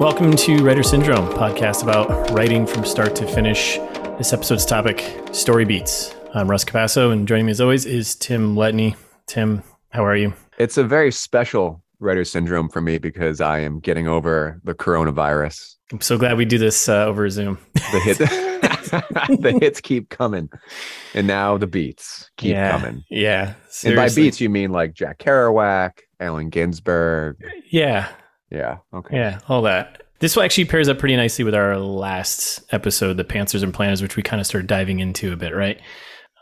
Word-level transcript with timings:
Welcome 0.00 0.34
to 0.34 0.64
Writer 0.64 0.82
Syndrome, 0.82 1.28
podcast 1.28 1.82
about 1.82 2.30
writing 2.30 2.66
from 2.66 2.86
start 2.86 3.14
to 3.16 3.26
finish. 3.26 3.76
This 4.16 4.32
episode's 4.32 4.64
topic, 4.64 5.04
story 5.32 5.66
beats. 5.66 6.14
I'm 6.32 6.50
Russ 6.50 6.64
Capasso, 6.64 7.12
and 7.12 7.28
joining 7.28 7.44
me 7.44 7.50
as 7.50 7.60
always 7.60 7.84
is 7.84 8.14
Tim 8.14 8.56
Letney. 8.56 8.96
Tim, 9.26 9.62
how 9.90 10.02
are 10.02 10.16
you? 10.16 10.32
It's 10.56 10.78
a 10.78 10.84
very 10.84 11.12
special 11.12 11.84
writer 11.98 12.24
syndrome 12.24 12.70
for 12.70 12.80
me 12.80 12.96
because 12.96 13.42
I 13.42 13.58
am 13.58 13.78
getting 13.78 14.08
over 14.08 14.58
the 14.64 14.72
coronavirus. 14.72 15.74
I'm 15.92 16.00
so 16.00 16.16
glad 16.16 16.38
we 16.38 16.46
do 16.46 16.56
this 16.56 16.88
uh, 16.88 17.04
over 17.04 17.28
Zoom. 17.28 17.58
The 17.74 18.00
hit, 18.02 18.18
the 19.42 19.58
hits 19.60 19.82
keep 19.82 20.08
coming, 20.08 20.48
and 21.12 21.26
now 21.26 21.58
the 21.58 21.66
beats 21.66 22.30
keep 22.38 22.52
yeah, 22.52 22.70
coming. 22.70 23.04
Yeah, 23.10 23.52
seriously. 23.68 23.90
and 23.90 23.96
by 23.96 24.14
beats 24.14 24.40
you 24.40 24.48
mean 24.48 24.72
like 24.72 24.94
Jack 24.94 25.18
Kerouac, 25.18 25.98
Allen 26.18 26.48
Ginsberg. 26.48 27.36
Yeah, 27.70 28.08
yeah, 28.50 28.78
okay, 28.94 29.16
yeah, 29.16 29.40
all 29.48 29.62
that. 29.62 30.02
This 30.20 30.36
actually 30.36 30.66
pairs 30.66 30.88
up 30.88 30.98
pretty 30.98 31.16
nicely 31.16 31.44
with 31.44 31.54
our 31.54 31.78
last 31.78 32.62
episode, 32.72 33.16
the 33.16 33.24
Pantsers 33.24 33.62
and 33.62 33.72
Planners, 33.72 34.02
which 34.02 34.16
we 34.16 34.22
kind 34.22 34.38
of 34.38 34.46
started 34.46 34.66
diving 34.66 35.00
into 35.00 35.32
a 35.32 35.36
bit, 35.36 35.54
right? 35.54 35.80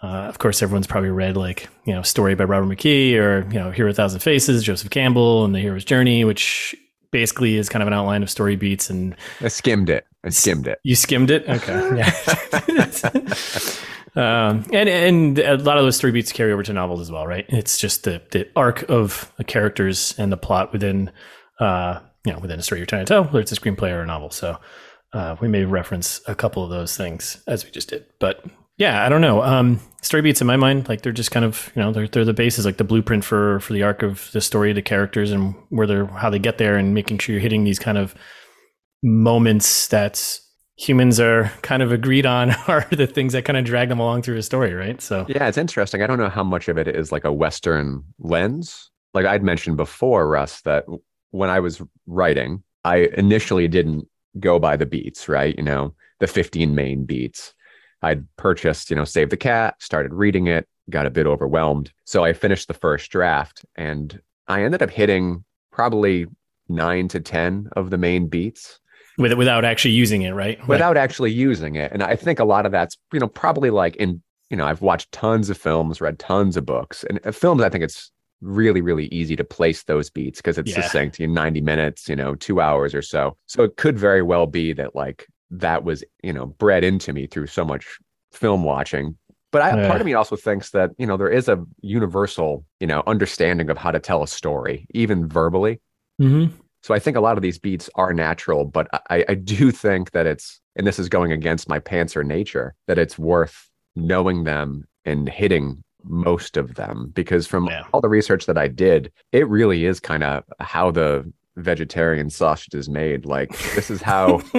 Uh, 0.03 0.27
of 0.27 0.39
course, 0.39 0.63
everyone's 0.63 0.87
probably 0.87 1.11
read 1.11 1.37
like 1.37 1.69
you 1.85 1.93
know 1.93 2.03
story 2.03 2.35
by 2.35 2.45
Robert 2.45 2.67
McKee 2.67 3.15
or 3.15 3.47
you 3.51 3.59
know 3.59 3.71
Hero 3.71 3.91
a 3.91 3.95
Thousand 3.95 4.21
Faces, 4.21 4.63
Joseph 4.63 4.91
Campbell, 4.91 5.45
and 5.45 5.55
the 5.55 5.61
Hero's 5.61 5.85
Journey, 5.85 6.25
which 6.25 6.75
basically 7.11 7.57
is 7.57 7.69
kind 7.69 7.83
of 7.83 7.89
an 7.89 7.95
outline 7.95 8.23
of 8.23 8.31
story 8.31 8.55
beats. 8.57 8.91
And 8.91 9.17
I 9.41 9.49
skimmed 9.49 9.91
it. 9.91 10.07
I 10.25 10.31
skimmed 10.31 10.69
it. 10.69 10.79
You 10.85 10.95
skimmed 10.95 11.31
it. 11.31 11.49
Okay. 11.49 11.97
Yeah. 11.97 12.13
um, 14.51 14.65
and 14.73 14.89
and 14.89 15.39
a 15.39 15.57
lot 15.57 15.79
of 15.79 15.85
those 15.85 15.97
story 15.97 16.13
beats 16.13 16.33
carry 16.33 16.53
over 16.53 16.63
to 16.63 16.73
novels 16.73 17.01
as 17.01 17.11
well, 17.11 17.27
right? 17.27 17.47
It's 17.49 17.79
just 17.79 18.05
the 18.05 18.23
the 18.31 18.49
arc 18.55 18.89
of 18.89 19.33
the 19.37 19.45
characters 19.45 20.15
and 20.17 20.31
the 20.31 20.37
plot 20.37 20.73
within 20.73 21.11
uh, 21.61 22.01
you 22.25 22.33
know 22.33 22.39
within 22.39 22.59
a 22.59 22.63
story 22.63 22.81
you're 22.81 22.87
trying 22.87 23.05
to 23.05 23.13
tell, 23.13 23.25
whether 23.25 23.41
it's 23.41 23.53
a 23.53 23.57
screenplay 23.57 23.91
or 23.91 24.03
a 24.03 24.07
novel. 24.07 24.31
So. 24.31 24.59
Uh, 25.11 25.35
we 25.41 25.49
may 25.49 25.65
reference 25.65 26.21
a 26.27 26.35
couple 26.35 26.63
of 26.63 26.69
those 26.69 26.95
things 26.95 27.43
as 27.47 27.65
we 27.65 27.71
just 27.71 27.89
did, 27.89 28.05
but 28.21 28.45
yeah, 28.79 29.05
I 29.05 29.09
don't 29.09 29.21
know. 29.21 29.43
Um, 29.43 29.81
story 30.03 30.23
beats 30.23 30.41
in 30.41 30.47
my 30.47 30.57
mind, 30.57 30.89
like 30.89 31.03
they're 31.03 31.13
just 31.13 31.33
kind 31.33 31.45
of, 31.45 31.71
you 31.75 31.83
know, 31.83 31.93
they're, 31.93 32.07
they're 32.07 32.25
the 32.25 32.33
basis, 32.33 32.65
like 32.65 32.77
the 32.77 32.85
blueprint 32.85 33.25
for, 33.25 33.59
for 33.61 33.73
the 33.73 33.83
arc 33.83 34.03
of 34.05 34.31
the 34.33 34.41
story, 34.41 34.73
the 34.73 34.83
characters 34.83 35.33
and 35.33 35.57
where 35.69 35.87
they're, 35.87 36.07
how 36.07 36.31
they 36.31 36.39
get 36.39 36.59
there 36.59 36.77
and 36.77 36.95
making 36.95 37.19
sure 37.19 37.33
you're 37.33 37.43
hitting 37.43 37.65
these 37.65 37.81
kind 37.81 37.99
of 37.99 38.15
moments 39.03 39.89
that 39.89 40.39
humans 40.77 41.19
are 41.19 41.53
kind 41.63 41.83
of 41.83 41.91
agreed 41.91 42.25
on 42.25 42.51
are 42.69 42.87
the 42.93 43.09
things 43.09 43.33
that 43.33 43.45
kind 43.45 43.57
of 43.57 43.65
drag 43.65 43.89
them 43.89 43.99
along 43.99 44.23
through 44.23 44.37
a 44.37 44.43
story. 44.43 44.73
Right. 44.73 45.03
So, 45.03 45.27
yeah, 45.29 45.49
it's 45.49 45.59
interesting. 45.59 46.01
I 46.01 46.07
don't 46.07 46.19
know 46.19 46.29
how 46.29 46.45
much 46.45 46.69
of 46.69 46.79
it 46.79 46.87
is 46.87 47.11
like 47.11 47.25
a 47.25 47.33
Western 47.33 48.05
lens. 48.21 48.91
Like 49.13 49.27
I'd 49.27 49.43
mentioned 49.43 49.77
before, 49.77 50.29
Russ, 50.29 50.61
that 50.63 50.85
when 51.31 51.51
I 51.51 51.61
was 51.61 51.83
writing, 52.07 52.63
I 52.85 53.09
initially 53.17 53.69
didn't 53.69 54.09
go 54.39 54.59
by 54.59 54.77
the 54.77 54.87
beats, 54.87 55.29
right? 55.29 55.57
You 55.57 55.65
know, 55.65 55.95
the 56.21 56.27
15 56.27 56.75
main 56.75 57.05
beats 57.05 57.55
I'd 58.03 58.25
purchased, 58.37 58.91
you 58.91 58.97
know, 58.97 59.05
Save 59.05 59.31
the 59.31 59.37
Cat, 59.37 59.75
started 59.81 60.13
reading 60.13 60.47
it, 60.47 60.69
got 60.91 61.07
a 61.07 61.11
bit 61.11 61.27
overwhelmed. 61.27 61.93
So 62.05 62.25
I 62.25 62.33
finished 62.33 62.69
the 62.69 62.75
first 62.75 63.11
draft 63.11 63.65
and 63.77 64.21
I 64.47 64.63
ended 64.63 64.83
up 64.83 64.91
hitting 64.91 65.45
probably 65.71 66.27
nine 66.69 67.09
to 67.09 67.21
10 67.21 67.71
of 67.77 67.91
the 67.91 67.99
main 67.99 68.29
beats. 68.29 68.79
With, 69.17 69.33
without 69.33 69.65
actually 69.65 69.95
using 69.95 70.23
it, 70.23 70.31
right? 70.31 70.65
Without 70.69 70.97
actually 70.97 71.33
using 71.33 71.75
it. 71.75 71.91
And 71.93 72.03
I 72.03 72.15
think 72.15 72.39
a 72.39 72.45
lot 72.45 72.67
of 72.67 72.73
that's, 72.73 72.97
you 73.13 73.19
know, 73.19 73.27
probably 73.27 73.71
like 73.71 73.97
in, 73.97 74.23
you 74.49 74.57
know, 74.57 74.65
I've 74.65 74.81
watched 74.81 75.11
tons 75.11 75.51
of 75.51 75.59
films, 75.59 76.01
read 76.01 76.19
tons 76.19 76.57
of 76.57 76.65
books. 76.65 77.05
And 77.05 77.19
uh, 77.27 77.33
films, 77.33 77.63
I 77.63 77.69
think 77.69 77.83
it's 77.83 78.13
really, 78.41 78.81
really 78.81 79.07
easy 79.07 79.37
to 79.37 79.45
place 79.45 79.83
those 79.85 80.11
beats 80.11 80.41
because 80.41 80.59
it's 80.59 80.71
yeah. 80.71 80.83
succinct 80.83 81.21
in 81.21 81.33
90 81.33 81.61
minutes, 81.61 82.09
you 82.09 82.17
know, 82.17 82.35
two 82.35 82.61
hours 82.61 82.95
or 82.95 83.03
so. 83.03 83.37
So 83.47 83.65
it 83.65 83.77
could 83.77 83.99
very 83.99 84.23
well 84.23 84.47
be 84.47 84.73
that 84.75 84.95
like 84.95 85.27
that 85.51 85.85
was 85.85 86.05
you 86.23 86.33
know 86.33 86.47
bred 86.47 86.85
into 86.85 87.13
me 87.13 87.27
through 87.27 87.47
so 87.47 87.65
much 87.65 87.99
film 88.33 88.63
watching 88.63 89.17
but 89.51 89.63
I, 89.63 89.77
yeah. 89.77 89.89
part 89.89 90.01
of 90.01 90.07
me 90.07 90.15
also 90.15 90.37
thinks 90.37 90.71
that 90.71 90.91
you 90.99 91.07
know 91.07 91.17
there 91.17 91.31
is 91.31 91.49
a 91.49 91.65
universal 91.81 92.65
you 92.81 92.87
know 92.87 93.03
understanding 93.07 93.71
of 93.71 93.79
how 93.79 93.91
to 93.91 93.99
tell 93.99 94.23
a 94.23 94.29
story 94.29 94.87
even 94.91 95.27
verbally 95.29 95.81
mm-hmm. 96.21 96.55
so 96.83 96.95
i 96.95 96.99
think 96.99 97.17
a 97.17 97.21
lot 97.21 97.39
of 97.39 97.43
these 97.43 97.59
beats 97.59 97.89
are 97.95 98.13
natural 98.13 98.65
but 98.65 98.89
I, 99.11 99.25
I 99.29 99.35
do 99.35 99.71
think 99.73 100.11
that 100.11 100.27
it's 100.27 100.61
and 100.77 100.87
this 100.87 100.99
is 100.99 101.09
going 101.09 101.33
against 101.33 101.69
my 101.69 101.81
pantser 101.81 102.25
nature 102.25 102.75
that 102.87 102.99
it's 102.99 103.19
worth 103.19 103.71
knowing 103.97 104.45
them 104.45 104.85
and 105.05 105.29
hitting 105.29 105.83
most 106.05 106.57
of 106.57 106.75
them 106.75 107.11
because 107.15 107.47
from 107.47 107.67
yeah. 107.67 107.83
all 107.93 108.01
the 108.01 108.09
research 108.09 108.47
that 108.47 108.57
i 108.57 108.69
did 108.69 109.13
it 109.33 109.49
really 109.49 109.85
is 109.85 110.01
kind 110.01 110.23
of 110.23 110.45
how 110.61 110.91
the 110.91 111.31
vegetarian 111.59 112.31
sausage 112.31 112.75
is 112.75 112.89
made. 112.89 113.27
Like 113.27 113.51
this 113.75 113.91
is 113.91 114.01
how 114.01 114.41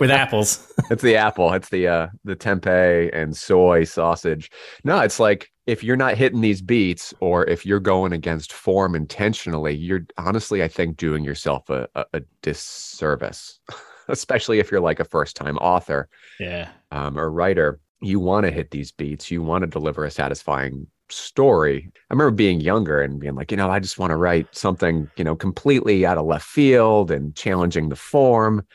with 0.00 0.10
apples. 0.10 0.72
it's 0.90 1.02
the 1.02 1.16
apple. 1.16 1.52
It's 1.52 1.68
the 1.68 1.88
uh 1.88 2.06
the 2.24 2.36
tempeh 2.36 3.10
and 3.12 3.36
soy 3.36 3.84
sausage. 3.84 4.50
No, 4.84 5.00
it's 5.00 5.20
like 5.20 5.50
if 5.66 5.84
you're 5.84 5.96
not 5.96 6.16
hitting 6.16 6.40
these 6.40 6.60
beats 6.60 7.14
or 7.20 7.48
if 7.48 7.64
you're 7.64 7.80
going 7.80 8.12
against 8.12 8.52
form 8.52 8.94
intentionally, 8.94 9.74
you're 9.74 10.04
honestly, 10.18 10.62
I 10.62 10.68
think, 10.68 10.96
doing 10.96 11.22
yourself 11.22 11.70
a, 11.70 11.88
a, 11.94 12.04
a 12.14 12.20
disservice, 12.42 13.60
especially 14.08 14.58
if 14.58 14.70
you're 14.70 14.80
like 14.80 15.00
a 15.00 15.04
first 15.04 15.36
time 15.36 15.56
author, 15.58 16.08
yeah, 16.40 16.70
um, 16.90 17.18
or 17.18 17.30
writer. 17.30 17.78
You 18.02 18.20
want 18.20 18.44
to 18.46 18.52
hit 18.52 18.70
these 18.70 18.90
beats. 18.90 19.30
You 19.30 19.42
want 19.42 19.62
to 19.62 19.66
deliver 19.66 20.04
a 20.04 20.10
satisfying 20.10 20.86
story. 21.12 21.90
I 22.10 22.12
remember 22.12 22.32
being 22.32 22.60
younger 22.60 23.00
and 23.00 23.20
being 23.20 23.34
like, 23.34 23.50
you 23.50 23.56
know, 23.56 23.70
I 23.70 23.78
just 23.78 23.98
want 23.98 24.10
to 24.10 24.16
write 24.16 24.54
something, 24.54 25.08
you 25.16 25.24
know, 25.24 25.36
completely 25.36 26.04
out 26.04 26.18
of 26.18 26.26
left 26.26 26.46
field 26.46 27.10
and 27.10 27.34
challenging 27.34 27.88
the 27.88 27.96
form. 27.96 28.66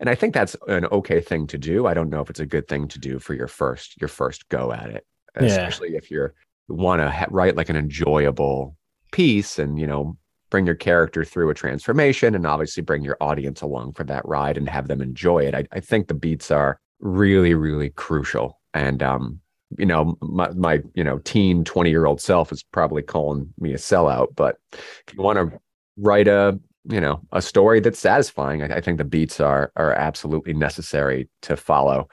And 0.00 0.08
I 0.08 0.14
think 0.14 0.34
that's 0.34 0.56
an 0.68 0.86
okay 0.86 1.20
thing 1.20 1.46
to 1.48 1.58
do. 1.58 1.86
I 1.86 1.94
don't 1.94 2.10
know 2.10 2.20
if 2.20 2.30
it's 2.30 2.40
a 2.40 2.46
good 2.46 2.68
thing 2.68 2.86
to 2.88 2.98
do 2.98 3.18
for 3.18 3.34
your 3.34 3.48
first 3.48 4.00
your 4.00 4.08
first 4.08 4.48
go 4.48 4.72
at 4.72 4.90
it, 4.90 5.06
yeah. 5.40 5.46
especially 5.46 5.96
if 5.96 6.10
you're 6.10 6.34
want 6.68 7.00
to 7.00 7.10
ha- 7.10 7.26
write 7.30 7.56
like 7.56 7.68
an 7.68 7.76
enjoyable 7.76 8.76
piece 9.10 9.58
and 9.58 9.78
you 9.78 9.86
know 9.86 10.16
bring 10.50 10.66
your 10.66 10.74
character 10.74 11.24
through 11.24 11.50
a 11.50 11.54
transformation 11.54 12.34
and 12.34 12.46
obviously 12.46 12.82
bring 12.82 13.02
your 13.02 13.16
audience 13.20 13.60
along 13.60 13.92
for 13.92 14.04
that 14.04 14.26
ride 14.26 14.56
and 14.56 14.68
have 14.68 14.88
them 14.88 15.00
enjoy 15.00 15.40
it. 15.40 15.54
I, 15.54 15.64
I 15.72 15.80
think 15.80 16.06
the 16.06 16.14
beats 16.14 16.50
are 16.50 16.78
really 17.00 17.54
really 17.54 17.90
crucial 17.90 18.57
and 18.78 19.02
um 19.02 19.40
you 19.76 19.84
know, 19.84 20.16
my, 20.22 20.48
my 20.52 20.82
you 20.94 21.04
know, 21.04 21.18
teen 21.18 21.64
20 21.64 21.90
year 21.90 22.06
old 22.06 22.20
self 22.20 22.52
is 22.52 22.62
probably 22.62 23.02
calling 23.02 23.52
me 23.58 23.74
a 23.74 23.76
sellout. 23.76 24.28
But 24.34 24.56
if 24.72 25.14
you 25.14 25.22
want 25.22 25.38
to 25.38 25.60
write 25.98 26.26
a, 26.26 26.58
you 26.84 27.00
know, 27.00 27.20
a 27.32 27.42
story 27.42 27.80
that's 27.80 27.98
satisfying, 27.98 28.62
I, 28.62 28.76
I 28.76 28.80
think 28.80 28.96
the 28.96 29.04
beats 29.04 29.40
are 29.40 29.72
are 29.76 29.92
absolutely 29.92 30.54
necessary 30.54 31.28
to 31.42 31.56
follow. 31.56 32.08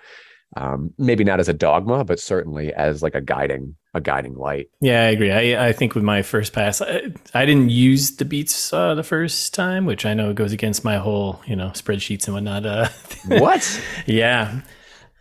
Um, 0.57 0.93
maybe 0.97 1.23
not 1.23 1.39
as 1.39 1.49
a 1.49 1.53
dogma, 1.53 2.05
but 2.05 2.19
certainly 2.19 2.73
as 2.73 3.01
like 3.01 3.15
a 3.15 3.21
guiding 3.21 3.75
a 3.93 4.01
guiding 4.01 4.35
light. 4.35 4.67
Yeah, 4.81 5.03
I 5.03 5.05
agree. 5.05 5.31
I, 5.31 5.67
I 5.67 5.71
think 5.71 5.95
with 5.95 6.03
my 6.03 6.21
first 6.21 6.51
pass, 6.51 6.81
I, 6.81 7.13
I 7.33 7.45
didn't 7.45 7.69
use 7.69 8.17
the 8.17 8.25
beats 8.25 8.73
uh, 8.73 8.95
the 8.95 9.03
first 9.03 9.53
time, 9.53 9.85
which 9.85 10.05
I 10.05 10.13
know 10.13 10.33
goes 10.33 10.51
against 10.51 10.83
my 10.83 10.97
whole, 10.97 11.41
you 11.45 11.55
know, 11.55 11.69
spreadsheets 11.69 12.25
and 12.25 12.33
whatnot. 12.33 12.65
Uh, 12.65 12.89
what? 13.39 13.81
yeah. 14.05 14.59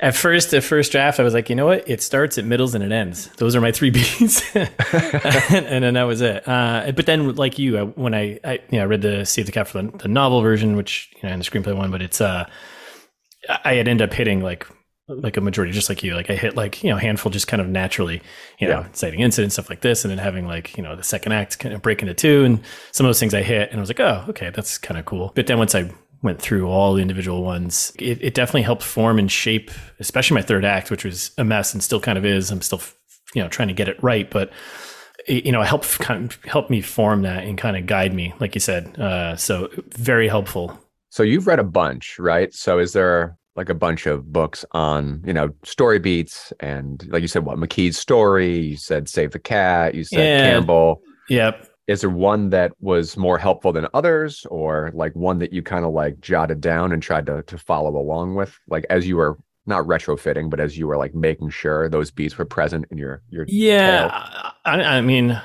At 0.04 0.14
first, 0.14 0.50
the 0.50 0.60
first 0.60 0.92
draft, 0.92 1.18
I 1.18 1.22
was 1.22 1.32
like, 1.32 1.48
you 1.48 1.56
know 1.56 1.64
what? 1.64 1.88
It 1.88 2.02
starts, 2.02 2.36
it 2.36 2.44
middles, 2.44 2.74
and 2.74 2.84
it 2.84 2.92
ends. 2.92 3.28
Those 3.38 3.56
are 3.56 3.60
my 3.62 3.72
three 3.72 3.88
beats, 3.98 4.54
and, 4.54 4.68
and, 5.50 5.82
then 5.82 5.94
that 5.94 6.02
was 6.02 6.20
it. 6.20 6.46
Uh, 6.46 6.92
but 6.94 7.06
then, 7.06 7.34
like 7.36 7.58
you, 7.58 7.78
I, 7.78 7.82
when 7.84 8.12
I, 8.12 8.38
I, 8.44 8.58
you 8.68 8.80
know, 8.80 8.84
read 8.84 9.00
the 9.00 9.24
Save 9.24 9.46
the 9.46 9.52
Cat 9.52 9.66
for 9.66 9.80
the, 9.80 9.96
the, 9.96 10.08
novel 10.08 10.42
version, 10.42 10.76
which 10.76 11.10
you 11.16 11.22
know, 11.22 11.32
and 11.32 11.42
the 11.42 11.50
screenplay 11.50 11.74
one, 11.74 11.90
but 11.90 12.02
it's, 12.02 12.20
uh, 12.20 12.46
I 13.64 13.76
had 13.76 13.88
ended 13.88 14.06
up 14.06 14.14
hitting 14.14 14.42
like 14.42 14.66
like 15.08 15.38
a 15.38 15.40
majority, 15.40 15.72
just 15.72 15.88
like 15.88 16.02
you. 16.02 16.14
Like 16.14 16.28
I 16.28 16.34
hit 16.34 16.54
like 16.54 16.84
you 16.84 16.90
know 16.90 16.98
handful 16.98 17.32
just 17.32 17.46
kind 17.46 17.62
of 17.62 17.68
naturally, 17.68 18.20
you 18.58 18.68
know, 18.68 18.80
yeah. 18.80 18.88
citing 18.92 19.20
incidents 19.20 19.54
stuff 19.54 19.70
like 19.70 19.80
this, 19.80 20.04
and 20.04 20.10
then 20.10 20.18
having 20.18 20.46
like 20.46 20.76
you 20.76 20.82
know 20.82 20.96
the 20.96 21.02
second 21.02 21.32
act 21.32 21.58
kind 21.58 21.74
of 21.74 21.80
break 21.80 22.02
into 22.02 22.12
two, 22.12 22.44
and 22.44 22.60
some 22.92 23.06
of 23.06 23.08
those 23.08 23.20
things 23.20 23.32
I 23.32 23.42
hit, 23.42 23.70
and 23.70 23.78
I 23.78 23.80
was 23.80 23.88
like, 23.88 24.00
oh, 24.00 24.26
okay, 24.28 24.50
that's 24.50 24.76
kind 24.76 24.98
of 24.98 25.06
cool. 25.06 25.32
But 25.34 25.46
then 25.46 25.56
once 25.56 25.74
I 25.74 25.90
went 26.24 26.40
through 26.40 26.66
all 26.66 26.94
the 26.94 27.02
individual 27.02 27.44
ones, 27.44 27.92
it, 27.98 28.18
it, 28.24 28.34
definitely 28.34 28.62
helped 28.62 28.82
form 28.82 29.18
and 29.18 29.30
shape, 29.30 29.70
especially 30.00 30.34
my 30.34 30.42
third 30.42 30.64
act, 30.64 30.90
which 30.90 31.04
was 31.04 31.30
a 31.36 31.44
mess 31.44 31.74
and 31.74 31.82
still 31.82 32.00
kind 32.00 32.16
of 32.16 32.24
is. 32.24 32.50
I'm 32.50 32.62
still, 32.62 32.80
you 33.34 33.42
know, 33.42 33.48
trying 33.48 33.68
to 33.68 33.74
get 33.74 33.88
it 33.88 34.02
right, 34.02 34.28
but 34.28 34.50
it, 35.28 35.44
you 35.44 35.52
know, 35.52 35.62
help 35.62 35.84
kind 35.84 36.24
of 36.24 36.42
help 36.44 36.70
me 36.70 36.80
form 36.80 37.22
that 37.22 37.44
and 37.44 37.58
kind 37.58 37.76
of 37.76 37.86
guide 37.86 38.14
me, 38.14 38.32
like 38.40 38.54
you 38.54 38.60
said. 38.60 38.98
Uh, 38.98 39.36
so 39.36 39.68
very 39.90 40.26
helpful. 40.26 40.76
So 41.10 41.22
you've 41.22 41.46
read 41.46 41.58
a 41.58 41.64
bunch, 41.64 42.18
right? 42.18 42.52
So 42.54 42.78
is 42.78 42.94
there 42.94 43.36
like 43.54 43.68
a 43.68 43.74
bunch 43.74 44.06
of 44.06 44.32
books 44.32 44.64
on, 44.72 45.22
you 45.26 45.34
know, 45.34 45.50
story 45.62 45.98
beats 45.98 46.54
and 46.58 47.06
like 47.10 47.20
you 47.20 47.28
said, 47.28 47.44
what 47.44 47.58
McKee's 47.58 47.98
story? 47.98 48.58
You 48.58 48.76
said 48.78 49.10
Save 49.10 49.32
the 49.32 49.38
Cat. 49.38 49.94
You 49.94 50.04
said 50.04 50.18
yeah. 50.20 50.50
Campbell. 50.50 51.02
Yep 51.28 51.68
is 51.86 52.00
there 52.00 52.10
one 52.10 52.50
that 52.50 52.72
was 52.80 53.16
more 53.16 53.38
helpful 53.38 53.72
than 53.72 53.86
others 53.92 54.46
or 54.50 54.90
like 54.94 55.14
one 55.14 55.38
that 55.38 55.52
you 55.52 55.62
kind 55.62 55.84
of 55.84 55.92
like 55.92 56.20
jotted 56.20 56.60
down 56.60 56.92
and 56.92 57.02
tried 57.02 57.26
to 57.26 57.42
to 57.42 57.58
follow 57.58 57.96
along 57.96 58.34
with? 58.34 58.58
Like 58.68 58.86
as 58.90 59.06
you 59.06 59.16
were 59.16 59.38
not 59.66 59.86
retrofitting 59.86 60.50
but 60.50 60.60
as 60.60 60.76
you 60.76 60.86
were 60.86 60.96
like 60.96 61.14
making 61.14 61.50
sure 61.50 61.88
those 61.88 62.10
beats 62.10 62.36
were 62.36 62.44
present 62.44 62.84
in 62.90 62.98
your 62.98 63.22
your 63.30 63.44
yeah 63.48 64.50
I, 64.64 64.82
I, 64.82 65.00
mean 65.00 65.40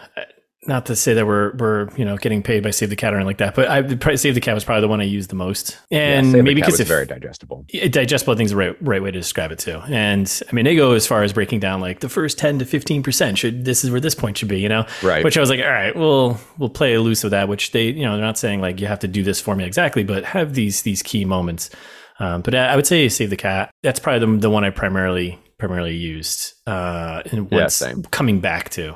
not 0.67 0.87
to 0.87 0.95
say 0.95 1.13
that 1.13 1.25
we're 1.25 1.55
we're 1.55 1.87
you 1.95 2.03
know 2.03 2.17
getting 2.17 2.43
paid 2.43 2.63
by 2.63 2.71
Save 2.71 2.89
the 2.89 2.95
Cat 2.97 3.13
or 3.13 3.15
anything 3.15 3.27
like 3.27 3.37
that, 3.37 3.55
but 3.55 3.69
I 3.69 4.15
Save 4.15 4.35
the 4.35 4.41
Cat 4.41 4.53
was 4.55 4.65
probably 4.65 4.81
the 4.81 4.87
one 4.89 4.99
I 4.99 5.05
used 5.05 5.29
the 5.29 5.35
most, 5.35 5.77
and 5.89 6.27
Yeah, 6.33 6.41
maybe 6.41 6.55
because 6.55 6.79
it's 6.79 6.87
very 6.89 7.05
digestible. 7.05 7.65
it- 7.69 7.93
digestible, 7.93 8.33
I 8.33 8.37
think 8.37 8.45
is 8.47 8.51
the 8.51 8.57
right 8.57 8.75
right 8.81 9.01
way 9.01 9.09
to 9.11 9.17
describe 9.17 9.51
it 9.53 9.59
too. 9.59 9.79
And 9.87 10.41
I 10.49 10.53
mean, 10.53 10.65
they 10.65 10.75
go 10.75 10.91
as 10.91 11.07
far 11.07 11.23
as 11.23 11.31
breaking 11.31 11.61
down 11.61 11.79
like 11.79 12.01
the 12.01 12.09
first 12.09 12.37
ten 12.37 12.59
to 12.59 12.65
fifteen 12.65 13.03
percent 13.03 13.37
should 13.37 13.63
this 13.63 13.83
is 13.85 13.91
where 13.91 14.01
this 14.01 14.15
point 14.15 14.37
should 14.37 14.49
be, 14.49 14.59
you 14.59 14.67
know, 14.69 14.85
Right. 15.01 15.23
Which 15.23 15.37
I 15.37 15.41
was 15.41 15.49
like, 15.49 15.61
all 15.61 15.65
right, 15.71 15.95
we'll 15.95 16.37
we'll 16.57 16.69
play 16.69 16.97
loose 16.97 17.23
with 17.23 17.31
that. 17.31 17.47
Which 17.47 17.71
they 17.71 17.85
you 17.85 18.03
know 18.03 18.17
they're 18.17 18.25
not 18.25 18.37
saying 18.37 18.59
like 18.59 18.81
you 18.81 18.87
have 18.87 18.99
to 18.99 19.07
do 19.07 19.23
this 19.23 19.39
for 19.39 19.55
me 19.55 19.63
exactly, 19.63 20.03
but 20.03 20.25
have 20.25 20.53
these 20.55 20.81
these 20.81 21.01
key 21.01 21.23
moments. 21.23 21.69
Um, 22.19 22.41
but 22.41 22.53
I 22.53 22.73
I 22.73 22.75
would 22.75 22.85
say 22.85 23.07
Save 23.07 23.29
the 23.29 23.37
Cat. 23.37 23.71
That's 23.81 23.99
probably 24.01 24.33
the, 24.35 24.41
the 24.41 24.49
one 24.49 24.65
I 24.65 24.71
primarily 24.71 25.39
primarily 25.57 25.95
used. 25.95 26.53
Uh, 26.67 27.21
and 27.31 27.47
Yeah, 27.49 27.67
same. 27.67 28.03
coming 28.03 28.41
back 28.41 28.69
to. 28.71 28.95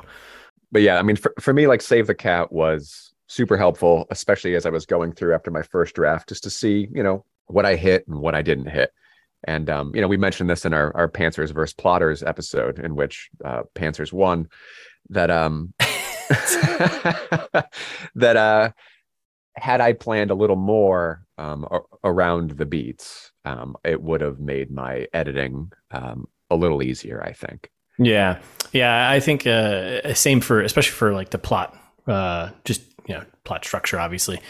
But 0.74 0.82
yeah, 0.82 0.98
I 0.98 1.02
mean, 1.02 1.14
for, 1.14 1.32
for 1.38 1.54
me, 1.54 1.68
like 1.68 1.80
Save 1.80 2.08
the 2.08 2.16
Cat 2.16 2.52
was 2.52 3.14
super 3.28 3.56
helpful, 3.56 4.08
especially 4.10 4.56
as 4.56 4.66
I 4.66 4.70
was 4.70 4.86
going 4.86 5.12
through 5.12 5.32
after 5.32 5.52
my 5.52 5.62
first 5.62 5.94
draft, 5.94 6.28
just 6.28 6.42
to 6.42 6.50
see, 6.50 6.88
you 6.92 7.04
know, 7.04 7.24
what 7.46 7.64
I 7.64 7.76
hit 7.76 8.08
and 8.08 8.18
what 8.18 8.34
I 8.34 8.42
didn't 8.42 8.66
hit. 8.66 8.92
And, 9.44 9.70
um, 9.70 9.92
you 9.94 10.00
know, 10.00 10.08
we 10.08 10.16
mentioned 10.16 10.50
this 10.50 10.64
in 10.64 10.74
our, 10.74 10.94
our 10.96 11.08
Pantsers 11.08 11.54
versus 11.54 11.74
Plotters 11.74 12.24
episode, 12.24 12.80
in 12.80 12.96
which 12.96 13.30
uh, 13.44 13.62
won, 14.12 14.48
that, 15.10 15.30
um, 15.30 15.74
that, 18.16 18.36
uh, 18.36 18.70
had 19.54 19.80
I 19.80 19.92
planned 19.92 20.32
a 20.32 20.34
little 20.34 20.56
more 20.56 21.24
um, 21.38 21.68
around 22.02 22.50
the 22.50 22.66
beats, 22.66 23.30
um, 23.44 23.76
it 23.84 24.02
would 24.02 24.22
have 24.22 24.40
made 24.40 24.72
my 24.72 25.06
editing 25.12 25.70
um, 25.92 26.26
a 26.50 26.56
little 26.56 26.82
easier, 26.82 27.22
I 27.22 27.32
think. 27.32 27.70
Yeah, 27.98 28.40
yeah. 28.72 29.08
I 29.10 29.20
think 29.20 29.46
uh, 29.46 30.14
same 30.14 30.40
for 30.40 30.60
especially 30.60 30.92
for 30.92 31.12
like 31.12 31.30
the 31.30 31.38
plot, 31.38 31.76
uh, 32.06 32.50
just 32.64 32.82
you 33.06 33.14
know, 33.14 33.24
plot 33.44 33.64
structure. 33.64 33.98
Obviously, 33.98 34.40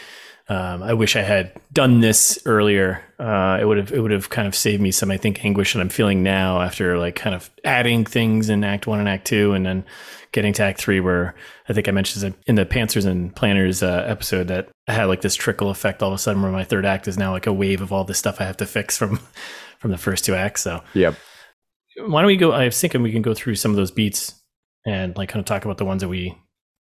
um, 0.47 0.83
I 0.83 0.93
wish 0.93 1.15
I 1.15 1.21
had 1.21 1.53
done 1.73 2.01
this 2.01 2.37
earlier. 2.45 3.01
Uh, 3.17 3.57
it 3.59 3.65
would 3.65 3.77
have 3.77 3.91
it 3.91 3.99
would 3.99 4.11
have 4.11 4.29
kind 4.29 4.47
of 4.47 4.55
saved 4.55 4.81
me 4.81 4.91
some, 4.91 5.09
I 5.09 5.17
think, 5.17 5.43
anguish 5.43 5.73
that 5.73 5.79
I'm 5.79 5.89
feeling 5.89 6.21
now 6.21 6.61
after 6.61 6.97
like 6.97 7.15
kind 7.15 7.35
of 7.35 7.49
adding 7.63 8.05
things 8.05 8.49
in 8.49 8.63
Act 8.63 8.85
One 8.85 8.99
and 8.99 9.09
Act 9.09 9.25
Two, 9.25 9.53
and 9.53 9.65
then 9.65 9.85
getting 10.31 10.53
to 10.53 10.63
Act 10.63 10.79
Three, 10.79 10.99
where 10.99 11.33
I 11.67 11.73
think 11.73 11.87
I 11.87 11.91
mentioned 11.91 12.35
in 12.45 12.55
the 12.55 12.65
Pantsers 12.65 13.05
and 13.05 13.35
Planners 13.35 13.81
uh, 13.81 14.05
episode 14.07 14.47
that 14.49 14.69
I 14.87 14.93
had 14.93 15.05
like 15.05 15.21
this 15.21 15.35
trickle 15.35 15.71
effect 15.71 16.03
all 16.03 16.09
of 16.09 16.15
a 16.15 16.19
sudden, 16.19 16.43
where 16.43 16.51
my 16.51 16.63
third 16.63 16.85
act 16.85 17.07
is 17.07 17.17
now 17.17 17.31
like 17.31 17.47
a 17.47 17.53
wave 17.53 17.81
of 17.81 17.91
all 17.91 18.03
the 18.03 18.13
stuff 18.13 18.39
I 18.39 18.43
have 18.43 18.57
to 18.57 18.67
fix 18.67 18.97
from 18.97 19.19
from 19.79 19.91
the 19.91 19.97
first 19.97 20.25
two 20.25 20.35
acts. 20.35 20.61
So 20.61 20.83
Yep. 20.93 21.15
Why 21.97 22.21
don't 22.21 22.27
we 22.27 22.37
go? 22.37 22.51
I 22.51 22.65
was 22.65 22.79
thinking 22.79 23.01
we 23.01 23.11
can 23.11 23.21
go 23.21 23.33
through 23.33 23.55
some 23.55 23.71
of 23.71 23.77
those 23.77 23.91
beats 23.91 24.33
and 24.85 25.15
like 25.17 25.29
kind 25.29 25.39
of 25.39 25.45
talk 25.45 25.65
about 25.65 25.77
the 25.77 25.85
ones 25.85 26.01
that 26.01 26.09
we 26.09 26.37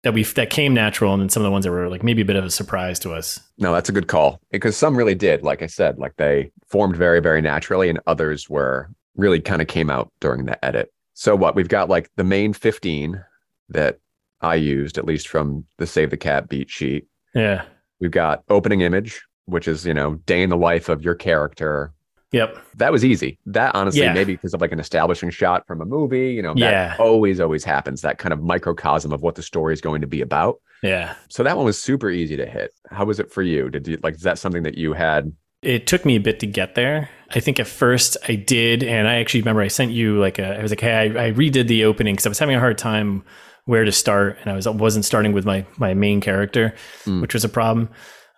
that 0.02 0.14
we 0.14 0.24
that 0.24 0.50
came 0.50 0.74
natural, 0.74 1.12
and 1.12 1.22
then 1.22 1.28
some 1.28 1.42
of 1.42 1.44
the 1.44 1.50
ones 1.50 1.64
that 1.64 1.70
were 1.70 1.88
like 1.88 2.02
maybe 2.02 2.22
a 2.22 2.24
bit 2.24 2.36
of 2.36 2.44
a 2.44 2.50
surprise 2.50 2.98
to 3.00 3.12
us. 3.12 3.40
No, 3.58 3.72
that's 3.72 3.88
a 3.88 3.92
good 3.92 4.08
call 4.08 4.40
because 4.50 4.76
some 4.76 4.96
really 4.96 5.14
did. 5.14 5.42
Like 5.42 5.62
I 5.62 5.66
said, 5.66 5.98
like 5.98 6.16
they 6.16 6.50
formed 6.68 6.96
very, 6.96 7.20
very 7.20 7.42
naturally, 7.42 7.88
and 7.88 8.00
others 8.06 8.48
were 8.48 8.90
really 9.16 9.40
kind 9.40 9.60
of 9.60 9.68
came 9.68 9.90
out 9.90 10.12
during 10.20 10.46
the 10.46 10.62
edit. 10.64 10.92
So 11.14 11.36
what 11.36 11.54
we've 11.54 11.68
got 11.68 11.90
like 11.90 12.10
the 12.16 12.24
main 12.24 12.52
15 12.52 13.22
that 13.68 13.98
I 14.40 14.54
used, 14.54 14.98
at 14.98 15.04
least 15.04 15.28
from 15.28 15.66
the 15.78 15.86
Save 15.86 16.10
the 16.10 16.16
Cat 16.16 16.48
beat 16.48 16.70
sheet. 16.70 17.06
Yeah. 17.34 17.64
We've 18.00 18.10
got 18.10 18.42
opening 18.48 18.80
image, 18.80 19.22
which 19.44 19.68
is, 19.68 19.84
you 19.84 19.94
know, 19.94 20.14
day 20.26 20.42
in 20.42 20.50
the 20.50 20.56
life 20.56 20.88
of 20.88 21.02
your 21.02 21.14
character. 21.14 21.92
Yep. 22.32 22.58
That 22.76 22.92
was 22.92 23.04
easy. 23.04 23.38
That 23.46 23.74
honestly, 23.74 24.02
Yeah. 24.02 24.12
maybe 24.12 24.34
because 24.34 24.54
of 24.54 24.60
like 24.60 24.72
an 24.72 24.78
establishing 24.80 25.30
shot 25.30 25.66
from 25.66 25.80
a 25.80 25.84
movie, 25.84 26.30
you 26.32 26.42
know, 26.42 26.54
that 26.54 26.60
Yeah. 26.60 26.96
always, 26.98 27.40
always 27.40 27.64
happens. 27.64 28.02
That 28.02 28.18
kind 28.18 28.32
of 28.32 28.40
microcosm 28.40 29.12
of 29.12 29.22
what 29.22 29.34
the 29.34 29.42
story 29.42 29.74
is 29.74 29.80
going 29.80 30.00
to 30.00 30.06
be 30.06 30.20
about. 30.20 30.60
Yeah. 30.82 31.14
So 31.28 31.42
that 31.42 31.56
one 31.56 31.66
was 31.66 31.82
super 31.82 32.08
easy 32.08 32.36
to 32.36 32.46
hit. 32.46 32.72
How 32.90 33.04
was 33.04 33.18
it 33.18 33.32
for 33.32 33.42
you? 33.42 33.68
Did 33.68 33.86
you 33.88 33.98
like, 34.02 34.14
is 34.14 34.22
that 34.22 34.38
something 34.38 34.62
that 34.62 34.78
you 34.78 34.92
had? 34.92 35.32
It 35.62 35.86
took 35.86 36.04
me 36.06 36.16
a 36.16 36.20
bit 36.20 36.40
to 36.40 36.46
get 36.46 36.74
there. 36.74 37.10
I 37.34 37.40
think 37.40 37.60
at 37.60 37.66
first 37.66 38.16
I 38.28 38.34
did, 38.36 38.82
and 38.82 39.06
I 39.06 39.16
actually 39.16 39.42
remember 39.42 39.60
I 39.60 39.68
sent 39.68 39.90
you 39.92 40.18
like 40.18 40.38
a. 40.38 40.58
I 40.58 40.62
was 40.62 40.70
like, 40.72 40.80
hey, 40.80 40.94
I, 40.94 41.26
I 41.26 41.32
redid 41.32 41.66
the 41.68 41.84
opening 41.84 42.14
because 42.14 42.24
I 42.26 42.30
was 42.30 42.38
having 42.38 42.56
a 42.56 42.60
hard 42.60 42.78
time 42.78 43.22
where 43.66 43.84
to 43.84 43.92
start, 43.92 44.38
and 44.40 44.50
I 44.50 44.54
was 44.56 44.66
wasn't 44.66 45.04
starting 45.04 45.32
with 45.34 45.44
my 45.44 45.66
my 45.76 45.92
main 45.92 46.20
character, 46.22 46.74
Mm. 47.04 47.20
which 47.20 47.34
was 47.34 47.44
a 47.44 47.48
problem. 47.48 47.90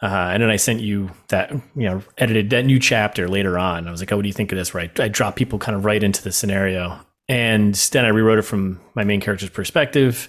Uh, 0.03 0.31
and 0.33 0.43
then 0.43 0.51
I 0.51 0.57
sent 0.57 0.81
you 0.81 1.11
that 1.29 1.53
you 1.53 1.89
know 1.89 2.03
edited 2.19 2.51
that 2.51 2.65
new 2.67 2.81
chapter 2.81 3.29
later 3.29 3.59
on. 3.59 3.87
I 3.87 3.91
was 3.91 4.01
like, 4.01 4.11
oh, 4.13 4.17
what 4.17 4.23
do 4.23 4.29
you 4.29 4.33
think 4.35 4.51
of 4.53 4.59
this? 4.59 4.75
Right, 4.75 4.99
I 4.99 5.09
drop 5.09 5.37
people 5.37 5.59
kind 5.59 5.77
of 5.77 5.85
right 5.85 6.03
into 6.03 6.23
the 6.23 6.33
scenario, 6.33 6.99
and 7.29 7.75
then 7.93 8.05
I 8.05 8.09
rewrote 8.09 8.39
it 8.39 8.43
from 8.43 8.81
my 8.95 9.05
main 9.05 9.21
character's 9.21 9.51
perspective. 9.51 10.29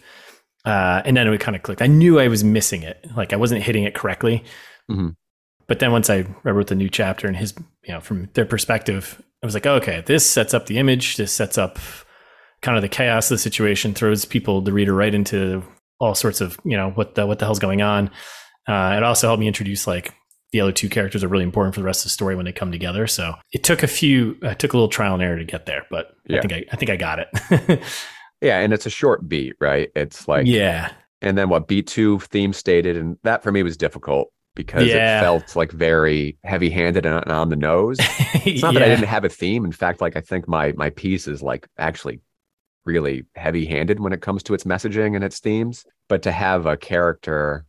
Uh, 0.65 1.01
and 1.03 1.17
then 1.17 1.27
it 1.27 1.41
kind 1.41 1.57
of 1.57 1.63
clicked. 1.63 1.81
I 1.81 1.87
knew 1.87 2.19
I 2.19 2.29
was 2.29 2.43
missing 2.43 2.83
it, 2.83 3.05
like 3.17 3.33
I 3.33 3.35
wasn't 3.35 3.63
hitting 3.63 3.83
it 3.83 3.95
correctly. 3.95 4.45
Mhm. 4.89 5.15
But 5.67 5.79
then 5.79 5.91
once 5.91 6.09
I, 6.09 6.25
I 6.45 6.49
wrote 6.51 6.67
the 6.67 6.75
new 6.75 6.89
chapter 6.89 7.27
and 7.27 7.35
his, 7.35 7.53
you 7.83 7.93
know, 7.93 7.99
from 7.99 8.29
their 8.33 8.45
perspective, 8.45 9.21
I 9.41 9.45
was 9.45 9.53
like, 9.55 9.65
oh, 9.65 9.75
okay, 9.75 10.03
this 10.05 10.25
sets 10.25 10.53
up 10.53 10.67
the 10.67 10.77
image. 10.77 11.17
This 11.17 11.33
sets 11.33 11.57
up 11.57 11.79
kind 12.61 12.77
of 12.77 12.81
the 12.81 12.89
chaos 12.89 13.29
of 13.29 13.35
the 13.35 13.41
situation, 13.41 13.93
throws 13.93 14.23
people, 14.23 14.61
the 14.61 14.71
reader, 14.71 14.93
right 14.93 15.13
into 15.13 15.63
all 15.99 16.15
sorts 16.15 16.39
of, 16.41 16.57
you 16.63 16.77
know, 16.77 16.91
what 16.91 17.15
the 17.15 17.27
what 17.27 17.39
the 17.39 17.45
hell's 17.45 17.59
going 17.59 17.81
on. 17.81 18.09
Uh, 18.67 18.93
it 18.97 19.03
also 19.03 19.27
helped 19.27 19.39
me 19.39 19.47
introduce 19.47 19.85
like 19.87 20.13
the 20.51 20.61
other 20.61 20.71
two 20.71 20.87
characters 20.89 21.23
are 21.23 21.27
really 21.27 21.43
important 21.43 21.73
for 21.75 21.81
the 21.81 21.85
rest 21.85 22.01
of 22.01 22.05
the 22.05 22.09
story 22.11 22.35
when 22.35 22.45
they 22.45 22.51
come 22.53 22.71
together. 22.71 23.07
So 23.07 23.33
it 23.51 23.63
took 23.63 23.81
a 23.83 23.87
few, 23.87 24.37
uh, 24.43 24.53
took 24.53 24.73
a 24.73 24.77
little 24.77 24.87
trial 24.89 25.15
and 25.15 25.23
error 25.23 25.37
to 25.37 25.43
get 25.45 25.65
there, 25.65 25.85
but 25.89 26.11
I 26.29 26.39
think 26.41 26.53
I, 26.53 26.65
I 26.71 26.75
think 26.75 26.91
I 26.91 26.95
got 26.95 27.19
it. 27.19 27.81
Yeah. 28.41 28.59
And 28.59 28.73
it's 28.73 28.85
a 28.85 28.89
short 28.89 29.29
beat, 29.29 29.55
right? 29.61 29.89
It's 29.95 30.27
like, 30.27 30.45
yeah, 30.45 30.91
and 31.21 31.37
then 31.37 31.47
what 31.47 31.69
beat 31.69 31.87
two 31.87 32.19
theme 32.19 32.51
stated. 32.51 32.97
And 32.97 33.17
that 33.23 33.41
for 33.41 33.53
me 33.53 33.63
was 33.63 33.77
difficult 33.77 34.33
because 34.53 34.85
Yeah. 34.85 35.19
it 35.19 35.21
felt 35.21 35.55
like 35.55 35.71
very 35.71 36.37
heavy 36.43 36.69
handed 36.69 37.05
and 37.05 37.23
on 37.31 37.47
the 37.47 37.55
nose. 37.55 37.99
It's 38.45 38.61
not 38.61 38.73
that 38.73 38.83
I 38.83 38.87
didn't 38.89 39.05
have 39.07 39.23
a 39.23 39.29
theme. 39.29 39.63
In 39.63 39.71
fact, 39.71 40.01
like 40.01 40.17
I 40.17 40.19
think 40.21 40.45
my 40.49 40.73
my 40.73 40.89
piece 40.89 41.25
is 41.25 41.41
like 41.41 41.69
actually 41.77 42.19
really 42.85 43.23
heavy 43.35 43.65
handed 43.65 44.01
when 44.01 44.11
it 44.11 44.21
comes 44.21 44.43
to 44.43 44.53
its 44.53 44.65
messaging 44.65 45.15
and 45.15 45.23
its 45.23 45.39
themes. 45.39 45.85
But 46.09 46.21
to 46.23 46.31
have 46.33 46.65
a 46.65 46.75
character, 46.75 47.65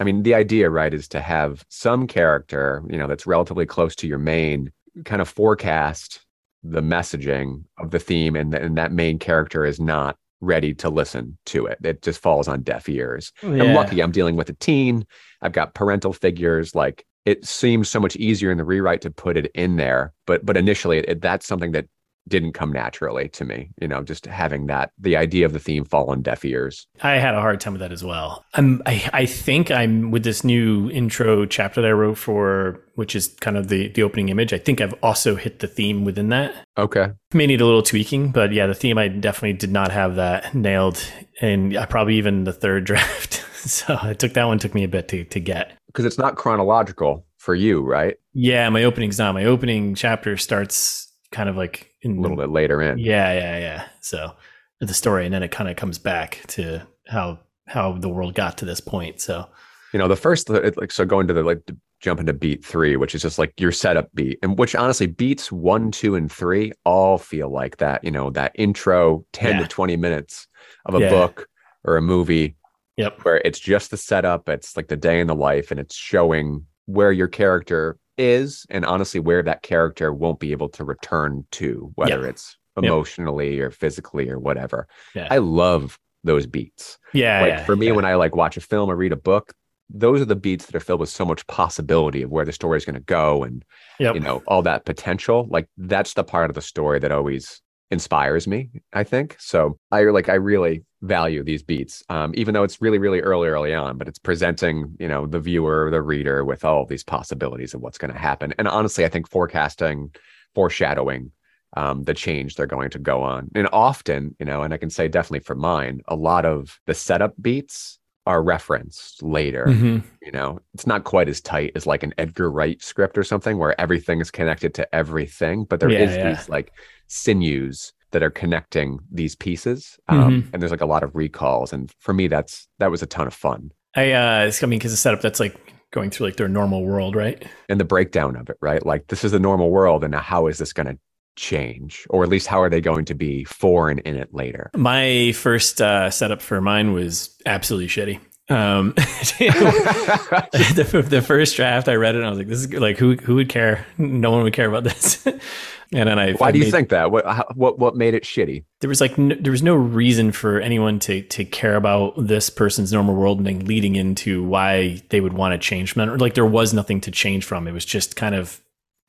I 0.00 0.04
mean, 0.04 0.22
the 0.22 0.34
idea, 0.34 0.70
right, 0.70 0.92
is 0.92 1.08
to 1.08 1.20
have 1.20 1.64
some 1.68 2.06
character, 2.06 2.82
you 2.88 2.98
know, 2.98 3.06
that's 3.06 3.26
relatively 3.26 3.66
close 3.66 3.94
to 3.96 4.08
your 4.08 4.18
main, 4.18 4.72
kind 5.04 5.22
of 5.22 5.28
forecast 5.28 6.20
the 6.62 6.80
messaging 6.80 7.64
of 7.78 7.90
the 7.90 7.98
theme, 7.98 8.36
and, 8.36 8.54
and 8.54 8.76
that 8.76 8.92
main 8.92 9.18
character 9.18 9.64
is 9.64 9.78
not 9.78 10.16
ready 10.40 10.74
to 10.74 10.88
listen 10.88 11.38
to 11.46 11.66
it. 11.66 11.78
It 11.82 12.02
just 12.02 12.20
falls 12.20 12.48
on 12.48 12.62
deaf 12.62 12.88
ears. 12.88 13.32
Oh, 13.42 13.52
I'm 13.52 13.74
lucky 13.74 14.02
I'm 14.02 14.12
dealing 14.12 14.36
with 14.36 14.48
a 14.50 14.54
teen. 14.54 15.06
I've 15.40 15.52
got 15.52 15.74
parental 15.74 16.12
figures. 16.12 16.74
Like 16.74 17.06
it 17.24 17.44
seems 17.44 17.88
so 17.88 18.00
much 18.00 18.16
easier 18.16 18.50
in 18.50 18.58
the 18.58 18.64
rewrite 18.64 19.00
to 19.02 19.10
put 19.10 19.36
it 19.36 19.50
in 19.54 19.76
there. 19.76 20.12
But 20.26 20.44
but 20.44 20.56
initially 20.56 20.98
it, 20.98 21.20
that's 21.20 21.46
something 21.46 21.72
that 21.72 21.86
didn't 22.28 22.52
come 22.52 22.72
naturally 22.72 23.28
to 23.30 23.44
me, 23.44 23.70
you 23.80 23.88
know, 23.88 24.02
just 24.02 24.26
having 24.26 24.66
that 24.66 24.90
the 24.98 25.16
idea 25.16 25.46
of 25.46 25.52
the 25.52 25.58
theme 25.58 25.84
fall 25.84 26.10
on 26.10 26.22
deaf 26.22 26.44
ears. 26.44 26.86
I 27.02 27.12
had 27.12 27.34
a 27.34 27.40
hard 27.40 27.60
time 27.60 27.74
with 27.74 27.80
that 27.80 27.92
as 27.92 28.04
well. 28.04 28.44
I'm, 28.54 28.82
I, 28.86 29.08
I 29.12 29.26
think 29.26 29.70
I'm 29.70 30.10
with 30.10 30.24
this 30.24 30.44
new 30.44 30.90
intro 30.90 31.46
chapter 31.46 31.82
that 31.82 31.88
I 31.88 31.92
wrote 31.92 32.18
for, 32.18 32.80
which 32.94 33.14
is 33.14 33.28
kind 33.40 33.56
of 33.56 33.68
the, 33.68 33.88
the 33.88 34.02
opening 34.02 34.28
image. 34.28 34.52
I 34.52 34.58
think 34.58 34.80
I've 34.80 34.94
also 35.02 35.36
hit 35.36 35.58
the 35.60 35.66
theme 35.66 36.04
within 36.04 36.28
that. 36.30 36.54
Okay. 36.78 37.08
May 37.32 37.46
need 37.46 37.60
a 37.60 37.66
little 37.66 37.82
tweaking, 37.82 38.30
but 38.30 38.52
yeah, 38.52 38.66
the 38.66 38.74
theme 38.74 38.98
I 38.98 39.08
definitely 39.08 39.54
did 39.54 39.72
not 39.72 39.90
have 39.92 40.16
that 40.16 40.54
nailed, 40.54 41.04
and 41.40 41.76
I 41.76 41.82
uh, 41.82 41.86
probably 41.86 42.16
even 42.16 42.44
the 42.44 42.52
third 42.52 42.84
draft. 42.84 43.44
so 43.54 43.98
it 44.04 44.18
took 44.18 44.34
that 44.34 44.44
one 44.44 44.58
took 44.58 44.74
me 44.74 44.84
a 44.84 44.88
bit 44.88 45.08
to 45.08 45.24
to 45.24 45.40
get. 45.40 45.72
Because 45.86 46.04
it's 46.04 46.18
not 46.18 46.36
chronological 46.36 47.26
for 47.38 47.54
you, 47.54 47.82
right? 47.82 48.16
Yeah, 48.32 48.68
my 48.70 48.84
opening's 48.84 49.18
not. 49.18 49.34
My 49.34 49.44
opening 49.44 49.94
chapter 49.94 50.36
starts 50.36 51.12
kind 51.30 51.48
of 51.48 51.56
like 51.56 51.90
in 52.04 52.18
A 52.18 52.20
little 52.20 52.36
bit 52.36 52.50
later 52.50 52.80
in. 52.82 52.98
Yeah, 52.98 53.32
yeah, 53.32 53.58
yeah. 53.58 53.84
So 54.00 54.32
the 54.80 54.94
story, 54.94 55.24
and 55.24 55.34
then 55.34 55.42
it 55.42 55.50
kind 55.50 55.68
of 55.68 55.76
comes 55.76 55.98
back 55.98 56.42
to 56.48 56.82
how 57.06 57.38
how 57.66 57.92
the 57.92 58.08
world 58.08 58.34
got 58.34 58.58
to 58.58 58.64
this 58.64 58.80
point. 58.80 59.20
So 59.20 59.48
You 59.92 59.98
know, 59.98 60.08
the 60.08 60.16
first 60.16 60.50
uh, 60.50 60.54
it, 60.62 60.76
like 60.76 60.92
so 60.92 61.04
going 61.04 61.26
to 61.28 61.34
the 61.34 61.42
like 61.42 61.64
to 61.66 61.76
jump 62.00 62.20
into 62.20 62.34
beat 62.34 62.64
three, 62.64 62.96
which 62.96 63.14
is 63.14 63.22
just 63.22 63.38
like 63.38 63.58
your 63.58 63.72
setup 63.72 64.08
beat, 64.14 64.38
and 64.42 64.58
which 64.58 64.74
honestly 64.74 65.06
beats 65.06 65.50
one, 65.50 65.90
two, 65.90 66.14
and 66.14 66.30
three 66.30 66.72
all 66.84 67.16
feel 67.18 67.48
like 67.50 67.78
that. 67.78 68.04
You 68.04 68.10
know, 68.10 68.30
that 68.30 68.52
intro 68.54 69.24
ten 69.32 69.52
Yeah. 69.56 69.62
to 69.62 69.68
twenty 69.68 69.96
minutes 69.96 70.46
of 70.84 70.94
a 70.94 71.00
Yeah. 71.00 71.08
book 71.10 71.48
or 71.84 71.96
a 71.96 72.02
movie 72.02 72.56
Yep. 72.96 73.24
where 73.24 73.36
it's 73.44 73.58
just 73.58 73.90
the 73.90 73.96
setup, 73.96 74.48
it's 74.48 74.76
like 74.76 74.88
the 74.88 74.96
day 74.96 75.18
in 75.20 75.26
the 75.26 75.34
life, 75.34 75.70
and 75.70 75.80
it's 75.80 75.96
showing 75.96 76.66
where 76.86 77.10
your 77.10 77.28
character 77.28 77.96
is, 78.16 78.66
and 78.70 78.84
honestly, 78.84 79.20
where 79.20 79.42
that 79.42 79.62
character 79.62 80.12
won't 80.12 80.40
be 80.40 80.52
able 80.52 80.68
to 80.70 80.84
return 80.84 81.44
to, 81.52 81.90
whether 81.96 82.22
Yeah. 82.22 82.28
it's 82.28 82.56
emotionally 82.76 83.60
or 83.60 83.70
physically 83.70 84.28
or 84.28 84.38
whatever. 84.38 84.86
Yeah. 85.14 85.28
I 85.30 85.38
love 85.38 85.98
those 86.24 86.46
beats. 86.46 86.98
Yeah. 87.12 87.40
like 87.42 87.48
yeah, 87.50 87.64
for 87.64 87.76
me, 87.76 87.86
yeah. 87.86 87.92
when 87.92 88.04
I 88.04 88.14
like 88.14 88.34
watch 88.34 88.56
a 88.56 88.60
film 88.60 88.90
or 88.90 88.96
read 88.96 89.12
a 89.12 89.16
book, 89.16 89.52
those 89.90 90.20
are 90.20 90.24
the 90.24 90.34
beats 90.36 90.66
that 90.66 90.74
are 90.74 90.80
filled 90.80 91.00
with 91.00 91.10
so 91.10 91.24
much 91.24 91.46
possibility 91.46 92.22
of 92.22 92.30
where 92.30 92.44
the 92.46 92.52
story 92.52 92.78
is 92.78 92.84
going 92.84 92.94
to 92.94 93.00
go 93.00 93.42
and 93.44 93.64
Yep. 94.00 94.14
you 94.16 94.20
know 94.20 94.42
all 94.48 94.62
that 94.62 94.84
potential. 94.86 95.46
Like 95.50 95.68
that's 95.76 96.14
the 96.14 96.24
part 96.24 96.50
of 96.50 96.54
the 96.54 96.62
story 96.62 96.98
that 96.98 97.12
always 97.12 97.60
inspires 97.90 98.48
me. 98.48 98.70
I 98.92 99.04
think 99.04 99.36
so. 99.38 99.78
I 99.92 100.02
like 100.04 100.28
I 100.28 100.34
really 100.34 100.84
value 101.04 101.42
these 101.44 101.62
beats, 101.62 102.02
um, 102.08 102.32
even 102.34 102.54
though 102.54 102.62
it's 102.64 102.80
really, 102.82 102.98
really 102.98 103.20
early, 103.20 103.48
early 103.48 103.74
on. 103.74 103.98
But 103.98 104.08
it's 104.08 104.18
presenting, 104.18 104.96
you 104.98 105.08
know, 105.08 105.26
the 105.26 105.40
viewer, 105.40 105.90
the 105.90 106.02
reader, 106.02 106.44
with 106.44 106.64
all 106.64 106.86
these 106.86 107.04
possibilities 107.04 107.74
of 107.74 107.80
what's 107.80 107.98
going 107.98 108.12
to 108.12 108.18
happen. 108.18 108.54
And 108.58 108.66
honestly, 108.68 109.04
I 109.04 109.08
think 109.08 109.28
forecasting, 109.28 110.14
foreshadowing 110.54 111.32
um, 111.76 112.04
the 112.04 112.14
change 112.14 112.54
they're 112.54 112.66
going 112.66 112.90
to 112.90 112.98
go 112.98 113.22
on. 113.22 113.50
And 113.54 113.68
often, 113.72 114.36
you 114.38 114.46
know, 114.46 114.62
and 114.62 114.72
I 114.72 114.76
can 114.76 114.90
say 114.90 115.08
definitely 115.08 115.40
for 115.40 115.56
mine, 115.56 116.00
a 116.08 116.16
lot 116.16 116.44
of 116.46 116.78
the 116.86 116.94
setup 116.94 117.34
beats 117.40 117.98
are 118.26 118.42
referenced 118.42 119.22
later. 119.22 119.66
Mhm. 119.66 120.02
You 120.22 120.32
know, 120.32 120.60
it's 120.72 120.86
not 120.86 121.04
quite 121.04 121.28
as 121.28 121.40
tight 121.40 121.72
as 121.74 121.86
like 121.86 122.02
an 122.02 122.14
Edgar 122.16 122.50
Wright 122.50 122.80
script 122.82 123.18
or 123.18 123.24
something 123.24 123.58
where 123.58 123.78
everything 123.80 124.20
is 124.20 124.30
connected 124.30 124.72
to 124.74 124.94
everything, 124.94 125.64
but 125.64 125.80
there 125.80 125.90
is 125.90 126.12
Yeah, 126.12 126.16
yeah. 126.16 126.28
these 126.30 126.48
like 126.48 126.72
sinews 127.08 127.92
that 128.14 128.22
are 128.22 128.30
connecting 128.30 129.00
these 129.10 129.36
pieces. 129.36 129.98
Um, 130.08 130.24
Mm-hmm. 130.24 130.48
And 130.52 130.62
there's 130.62 130.70
like 130.70 130.80
a 130.80 130.86
lot 130.86 131.02
of 131.02 131.14
recalls. 131.14 131.72
And 131.72 131.92
for 131.98 132.14
me, 132.14 132.28
that's 132.28 132.66
that 132.78 132.90
was 132.90 133.02
a 133.02 133.06
ton 133.06 133.26
of 133.26 133.34
fun. 133.34 133.70
I 133.94 134.12
uh, 134.12 134.46
it's 134.46 134.62
I 134.62 134.66
mean, 134.66 134.78
because 134.78 134.92
the 134.92 134.96
setup 134.96 135.20
that's 135.20 135.38
like 135.38 135.54
going 135.90 136.10
through 136.10 136.26
like 136.26 136.36
their 136.36 136.48
normal 136.48 136.84
world, 136.84 137.14
right? 137.14 137.44
And 137.68 137.78
the 137.78 137.84
breakdown 137.84 138.36
of 138.36 138.48
it, 138.48 138.56
right? 138.60 138.84
Like 138.84 139.08
this 139.08 139.24
is 139.24 139.32
the 139.32 139.38
normal 139.38 139.70
world, 139.70 140.02
and 140.02 140.12
now 140.12 140.20
how 140.20 140.46
is 140.46 140.58
this 140.58 140.72
going 140.72 140.86
to 140.86 140.98
change, 141.36 142.06
or 142.10 142.22
at 142.22 142.28
least 142.28 142.46
how 142.46 142.60
are 142.62 142.70
they 142.70 142.80
going 142.80 143.04
to 143.06 143.14
be 143.14 143.44
foreign 143.44 143.98
in 144.00 144.16
it 144.16 144.32
later? 144.32 144.70
My 144.76 145.32
first 145.32 145.82
uh, 145.82 146.10
setup 146.10 146.40
for 146.40 146.60
mine 146.60 146.92
was 146.92 147.36
absolutely 147.44 147.88
shitty. 147.88 148.20
Um, 148.50 148.92
the, 148.96 151.06
the 151.08 151.22
first 151.22 151.56
draft, 151.56 151.88
I 151.88 151.94
read 151.94 152.14
it 152.14 152.18
and 152.18 152.26
I 152.26 152.30
was 152.30 152.38
like, 152.38 152.48
"This 152.48 152.58
is 152.58 152.66
good. 152.66 152.82
like 152.82 152.98
who 152.98 153.16
who 153.16 153.36
would 153.36 153.48
care? 153.48 153.86
No 153.96 154.30
one 154.30 154.42
would 154.42 154.52
care 154.52 154.68
about 154.68 154.84
this." 154.84 155.24
and 155.26 156.08
then 156.08 156.18
I 156.18 156.34
Why 156.34 156.48
I 156.48 156.52
do 156.52 156.58
you 156.58 156.70
think 156.70 156.90
that? 156.90 157.10
What 157.10 157.24
how, 157.24 157.46
what 157.54 157.78
what 157.78 157.96
made 157.96 158.12
it 158.12 158.24
shitty? 158.24 158.64
there 158.80 158.88
was 158.88 159.00
like 159.00 159.16
no, 159.16 159.34
there 159.40 159.50
was 159.50 159.62
no 159.62 159.74
reason 159.74 160.30
for 160.30 160.60
anyone 160.60 160.98
to 161.00 161.22
to 161.22 161.44
care 161.46 161.74
about 161.74 162.12
this 162.18 162.50
person's 162.50 162.92
normal 162.92 163.14
world 163.14 163.40
and 163.40 163.66
leading 163.66 163.96
into 163.96 164.44
why 164.44 165.00
they 165.08 165.22
would 165.22 165.32
want 165.32 165.52
to 165.52 165.58
change 165.58 165.94
from. 165.94 166.18
Like 166.18 166.34
there 166.34 166.44
was 166.44 166.74
nothing 166.74 167.00
to 167.02 167.10
change 167.10 167.46
from. 167.46 167.66
It 167.66 167.72
was 167.72 167.86
just 167.86 168.14
kind 168.14 168.34
of 168.34 168.60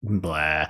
blah. 0.06 0.68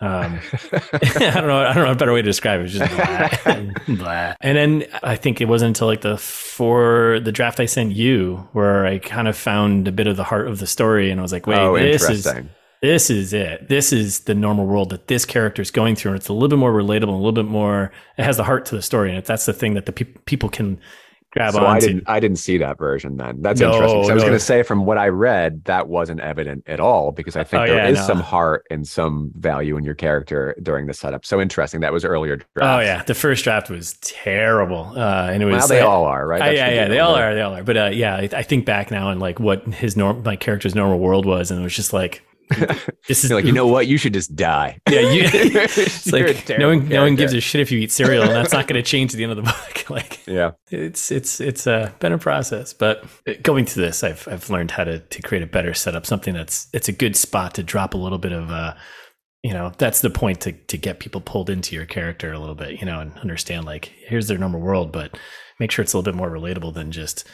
Um, 0.00 0.40
I 0.72 1.30
don't 1.34 1.46
know. 1.46 1.64
I 1.64 1.72
don't 1.72 1.84
know 1.84 1.92
a 1.92 1.94
better 1.94 2.12
way 2.12 2.22
to 2.22 2.26
describe 2.26 2.60
it. 2.60 2.66
It 2.66 2.68
just 2.68 2.94
blah, 2.94 3.64
blah. 3.96 4.34
And 4.40 4.56
then 4.56 4.84
I 5.02 5.16
think 5.16 5.40
it 5.40 5.46
wasn't 5.46 5.68
until 5.68 5.86
like 5.86 6.00
the 6.00 6.18
for 6.18 7.20
the 7.20 7.32
draft 7.32 7.60
I 7.60 7.66
sent 7.66 7.92
you 7.92 8.48
where 8.52 8.84
I 8.84 8.98
kind 8.98 9.28
of 9.28 9.36
found 9.36 9.88
a 9.88 9.92
bit 9.92 10.06
of 10.06 10.16
the 10.16 10.24
heart 10.24 10.48
of 10.48 10.58
the 10.58 10.66
story, 10.66 11.10
and 11.10 11.20
I 11.20 11.22
was 11.22 11.32
like, 11.32 11.46
wait, 11.46 11.58
oh, 11.58 11.78
this 11.78 12.08
is 12.08 12.26
this 12.82 13.10
is 13.10 13.32
it. 13.32 13.68
This 13.68 13.92
is 13.92 14.20
the 14.20 14.34
normal 14.34 14.66
world 14.66 14.90
that 14.90 15.06
this 15.06 15.24
character 15.24 15.62
is 15.62 15.70
going 15.70 15.94
through. 15.94 16.12
And 16.12 16.18
it's 16.18 16.28
a 16.28 16.32
little 16.32 16.48
bit 16.48 16.58
more 16.58 16.72
relatable, 16.72 17.08
a 17.08 17.12
little 17.12 17.30
bit 17.30 17.44
more. 17.44 17.92
It 18.18 18.24
has 18.24 18.38
the 18.38 18.44
heart 18.44 18.66
to 18.66 18.74
the 18.74 18.82
story, 18.82 19.10
and 19.10 19.18
it, 19.18 19.24
that's 19.24 19.46
the 19.46 19.52
thing 19.52 19.74
that 19.74 19.86
the 19.86 19.92
peop 19.92 20.24
people 20.26 20.48
can 20.48 20.80
grab 21.32 21.54
so 21.54 21.66
I 21.66 21.80
didn't 21.80 22.04
I 22.06 22.20
didn't 22.20 22.38
see 22.38 22.58
that 22.58 22.78
version 22.78 23.16
then. 23.16 23.40
That's 23.42 23.60
No, 23.60 23.72
interesting. 23.72 24.00
'Cause 24.02 24.10
I 24.10 24.14
was 24.14 24.22
going 24.22 24.34
to 24.34 24.38
say 24.40 24.62
from 24.62 24.84
what 24.84 24.98
I 24.98 25.08
read, 25.08 25.64
that 25.64 25.88
wasn't 25.88 26.20
evident 26.20 26.62
at 26.66 26.78
all 26.80 27.10
because 27.12 27.36
I 27.36 27.44
think 27.44 27.62
Oh, 27.62 27.66
there 27.66 27.76
yeah, 27.76 27.88
is 27.88 27.98
no. 27.98 28.06
some 28.06 28.20
heart 28.20 28.64
and 28.70 28.86
some 28.86 29.32
value 29.36 29.76
in 29.76 29.84
your 29.84 29.94
character 29.94 30.54
during 30.62 30.86
the 30.86 30.94
setup. 30.94 31.24
So 31.24 31.40
interesting. 31.40 31.80
That 31.80 31.92
was 31.92 32.04
earlier 32.04 32.36
drafts. 32.36 32.48
Oh 32.60 32.80
yeah, 32.80 33.02
the 33.04 33.14
first 33.14 33.44
draft 33.44 33.70
was 33.70 33.94
terrible, 34.02 34.92
uh, 34.96 35.30
and 35.30 35.42
it 35.42 35.46
was 35.46 35.54
Well, 35.56 35.68
they 35.68 35.80
uh, 35.80 35.86
all 35.88 36.04
are, 36.04 36.26
right? 36.26 36.42
uh, 36.42 36.44
That's 36.46 36.56
yeah, 36.58 36.70
yeah, 36.70 36.88
they 36.88 36.98
all 36.98 37.14
are, 37.14 37.34
they 37.34 37.40
all 37.40 37.54
are. 37.56 37.62
But 37.64 37.76
uh, 37.76 37.90
yeah, 37.92 38.16
I, 38.16 38.28
I 38.32 38.42
think 38.42 38.66
back 38.66 38.90
now 38.90 39.10
and 39.10 39.20
like 39.20 39.40
what 39.40 39.64
his 39.66 39.96
norm, 39.96 40.22
my 40.22 40.36
character's 40.36 40.74
normal 40.74 40.98
world 40.98 41.26
was, 41.26 41.50
and 41.50 41.58
it 41.60 41.62
was 41.62 41.74
just 41.74 41.92
like, 41.92 42.22
this 43.08 43.24
is 43.24 43.30
You're 43.30 43.38
like, 43.38 43.46
you 43.46 43.52
know 43.52 43.66
what? 43.66 43.86
You 43.86 43.96
should 43.96 44.12
just 44.12 44.34
die. 44.36 44.80
yeah, 44.88 45.00
you, 45.00 45.22
it's 45.32 46.12
like 46.12 46.48
no 46.58 46.68
one, 46.68 46.88
no 46.88 47.02
one 47.02 47.14
gives 47.14 47.32
a 47.32 47.40
shit 47.40 47.60
if 47.60 47.70
you 47.72 47.78
eat 47.78 47.92
cereal, 47.92 48.22
and 48.22 48.32
that's 48.32 48.52
not 48.52 48.66
going 48.66 48.82
to 48.82 48.88
change 48.88 49.12
at 49.12 49.16
the 49.16 49.24
end 49.24 49.32
of 49.32 49.36
the 49.36 49.42
book. 49.42 49.90
like, 49.90 50.26
Yeah. 50.26 50.52
it's 50.70 51.10
it's 51.10 51.40
it's 51.40 51.66
uh, 51.66 51.90
been 52.00 52.12
a 52.12 52.18
process, 52.18 52.72
but 52.72 53.04
going 53.42 53.64
to 53.66 53.80
this, 53.80 54.04
I've 54.04 54.26
I've 54.28 54.48
learned 54.50 54.70
how 54.72 54.84
to 54.84 54.98
to 55.00 55.22
create 55.22 55.42
a 55.42 55.46
better 55.46 55.74
setup, 55.74 56.06
something 56.06 56.34
that's 56.34 56.68
it's 56.72 56.88
a 56.88 56.92
good 56.92 57.16
spot 57.16 57.54
to 57.54 57.62
drop 57.62 57.94
a 57.94 57.98
little 57.98 58.18
bit 58.18 58.32
of 58.32 58.50
uh, 58.50 58.74
you 59.42 59.52
know, 59.52 59.72
that's 59.78 60.00
the 60.00 60.10
point 60.10 60.40
to 60.42 60.52
to 60.52 60.76
get 60.78 61.00
people 61.00 61.20
pulled 61.20 61.50
into 61.50 61.74
your 61.74 61.86
character 61.86 62.32
a 62.32 62.38
little 62.38 62.54
bit, 62.54 62.78
you 62.80 62.86
know, 62.86 63.00
and 63.00 63.12
understand 63.18 63.64
like 63.66 63.86
here's 64.06 64.28
their 64.28 64.38
normal 64.38 64.60
world, 64.60 64.92
but 64.92 65.18
make 65.58 65.70
sure 65.70 65.82
it's 65.82 65.92
a 65.92 65.98
little 65.98 66.10
bit 66.12 66.16
more 66.16 66.30
relatable 66.30 66.72
than 66.74 66.92
just 66.92 67.26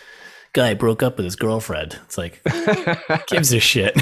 guy 0.54 0.72
broke 0.72 1.02
up 1.02 1.18
with 1.18 1.24
his 1.24 1.36
girlfriend. 1.36 1.98
It's 2.04 2.16
like 2.16 2.40
gives 3.26 3.52
a 3.52 3.60
shit. 3.60 3.94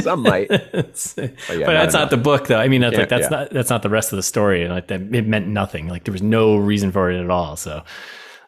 Some 0.00 0.22
might. 0.22 0.48
But 1.16 1.58
yeah, 1.58 1.66
that's 1.66 1.94
not 1.94 2.00
not 2.00 2.10
the 2.10 2.16
book 2.16 2.46
though. 2.46 2.58
I 2.58 2.68
mean, 2.68 2.80
that's 2.80 2.96
like 2.96 3.08
that's 3.08 3.24
yeah. 3.24 3.28
not 3.38 3.50
that's 3.50 3.70
not 3.70 3.82
the 3.82 3.90
rest 3.90 4.12
of 4.12 4.16
the 4.16 4.22
story. 4.22 4.62
And 4.62 4.72
like 4.72 4.88
that, 4.88 5.00
it 5.00 5.26
meant 5.26 5.48
nothing. 5.48 5.88
Like 5.88 6.04
there 6.04 6.12
was 6.12 6.22
no 6.22 6.56
reason 6.56 6.92
for 6.92 7.10
it 7.10 7.22
at 7.22 7.30
all. 7.30 7.56
So 7.56 7.82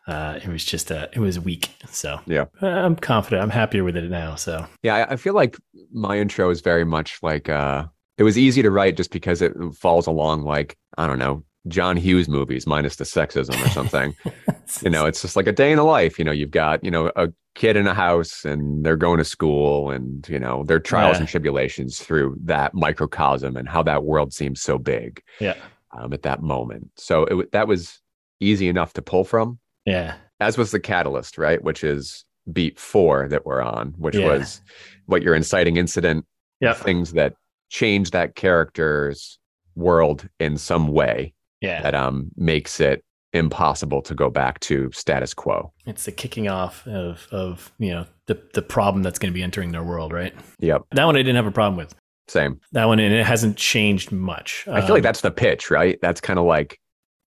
uh, 0.07 0.39
it 0.43 0.49
was 0.49 0.65
just 0.65 0.91
uh, 0.91 1.09
it 1.13 1.21
was 1.21 1.39
weak. 1.39 1.71
So 1.91 2.21
Yeah. 2.27 2.47
I'm 2.61 2.97
confident. 2.97 3.43
I'm 3.43 3.51
happier 3.51 3.85
with 3.85 3.97
it 3.97 4.11
now. 4.11 4.35
So 4.35 4.67
Yeah, 4.83 4.97
I- 4.97 5.13
I 5.13 5.17
feel 5.17 5.35
like 5.35 5.57
my 5.93 6.19
intro 6.19 6.51
is 6.51 6.61
very 6.61 6.85
much 6.85 7.19
like 7.23 7.49
uh 7.49 7.85
it 8.17 8.25
was 8.25 8.37
easy 8.37 8.63
to 8.63 8.71
write 8.71 8.97
just 8.97 9.13
because 9.13 9.41
it 9.43 9.53
falls 9.75 10.07
along 10.09 10.43
like, 10.43 10.77
I 10.97 11.07
don't 11.07 11.21
know, 11.21 11.45
John 11.69 11.97
Hughes 11.97 12.29
movies 12.29 12.67
minus 12.67 12.97
the 12.97 13.05
sexism 13.05 13.59
or 13.65 13.69
something. 13.69 14.15
you 14.83 14.91
know, 14.91 15.07
it's 15.07 15.23
just 15.23 15.37
like 15.37 15.47
a 15.47 15.53
day 15.53 15.71
in 15.71 15.77
the 15.77 15.85
life. 15.85 16.19
You 16.19 16.25
know, 16.25 16.33
you've 16.33 16.51
got, 16.51 16.83
you 16.85 16.91
know, 16.91 17.11
a 17.17 17.29
kid 17.55 17.77
in 17.77 17.87
a 17.87 17.95
house 17.95 18.45
and 18.45 18.85
they're 18.85 18.97
going 18.97 19.19
to 19.19 19.25
school 19.25 19.91
and, 19.91 20.27
you 20.29 20.39
know, 20.39 20.63
their 20.65 20.79
trials 20.79 21.17
Yeah. 21.17 21.21
and 21.21 21.29
tribulations 21.29 21.99
through 21.99 22.37
that 22.45 22.75
microcosm 22.75 23.57
and 23.57 23.69
how 23.69 23.83
that 23.83 24.05
world 24.05 24.33
seems 24.33 24.63
so 24.63 24.79
big 24.79 25.21
yeah, 25.41 25.55
um, 25.99 26.13
at 26.13 26.23
that 26.23 26.43
moment. 26.43 26.91
So 26.97 27.25
it, 27.25 27.53
that 27.53 27.67
was 27.67 28.01
easy 28.41 28.69
enough 28.69 28.93
to 28.95 29.03
pull 29.03 29.25
from, 29.25 29.59
yeah, 29.85 30.15
as 30.39 30.57
was 30.57 30.71
the 30.71 30.79
catalyst, 30.79 31.37
right? 31.39 31.63
Which 31.63 31.83
is 31.83 32.25
beat 32.53 32.79
four 32.79 33.29
that 33.29 33.45
we're 33.45 33.61
on, 33.63 33.95
which 33.99 34.15
Yeah. 34.17 34.27
was 34.27 34.61
what 35.07 35.23
your 35.23 35.35
inciting 35.35 35.77
incident 35.77 36.25
yeah, 36.61 36.75
things 36.75 37.13
that 37.15 37.35
change 37.71 38.13
that 38.13 38.37
character's 38.37 39.39
world 39.75 40.29
in 40.41 40.57
some 40.57 40.89
way 40.89 41.35
yeah. 41.61 41.83
that 41.83 41.95
um 41.95 42.31
makes 42.37 42.81
it 42.81 43.05
impossible 43.35 44.01
to 44.03 44.15
go 44.15 44.31
back 44.31 44.59
to 44.61 44.91
status 44.93 45.35
quo. 45.35 45.73
It's 45.87 46.05
the 46.07 46.13
kicking 46.13 46.49
off 46.49 46.87
of 46.87 47.29
of 47.31 47.71
you 47.79 47.91
know 47.91 48.07
the 48.27 48.41
the 48.55 48.63
problem 48.63 49.03
that's 49.03 49.19
going 49.19 49.33
to 49.33 49.35
be 49.35 49.43
entering 49.43 49.73
their 49.73 49.85
world. 49.85 50.13
Right. 50.13 50.35
Yep, 50.61 50.83
That 50.93 51.05
one 51.05 51.17
I 51.17 51.21
didn't 51.21 51.37
have 51.37 51.47
a 51.47 51.51
problem 51.51 51.77
with. 51.77 51.95
same. 52.29 52.61
That 52.73 52.87
one 52.87 52.99
and 52.99 53.13
it 53.15 53.25
hasn't 53.27 53.57
changed 53.57 54.13
much. 54.13 54.65
I 54.69 54.81
feel 54.81 54.91
like 54.91 55.01
Um, 55.01 55.03
that's 55.03 55.21
the 55.21 55.31
pitch, 55.31 55.71
right? 55.71 55.99
That's 56.03 56.21
kind 56.21 56.39
of 56.39 56.47
like 56.47 56.79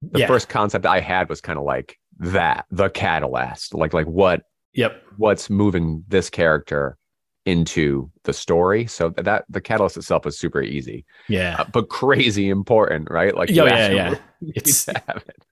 the 0.01 0.19
Yeah. 0.19 0.27
first 0.27 0.49
concept 0.49 0.85
I 0.85 0.99
had 0.99 1.29
was 1.29 1.41
kind 1.41 1.57
of 1.57 1.65
like 1.65 1.97
that, 2.19 2.65
the 2.71 2.89
catalyst, 2.89 3.73
like 3.73 3.93
like 3.93 4.05
what 4.07 4.43
Yep. 4.73 5.01
what's 5.17 5.49
moving 5.49 6.03
this 6.09 6.29
character 6.29 6.97
into 7.45 8.09
the 8.23 8.33
story. 8.33 8.87
So 8.87 9.09
that 9.17 9.45
the 9.49 9.61
catalyst 9.61 9.97
itself 9.97 10.25
is 10.25 10.37
super 10.39 10.61
easy, 10.61 11.05
Yeah. 11.29 11.57
uh, 11.59 11.65
but 11.71 11.89
crazy 11.89 12.49
important, 12.49 13.09
right? 13.11 13.35
Like 13.35 13.49
Yeah, 13.49 13.63
you 13.63 13.69
yeah, 13.69 13.89
yeah. 13.91 14.09
need 14.41 14.57
It's- 14.57 14.87
it. 14.87 14.97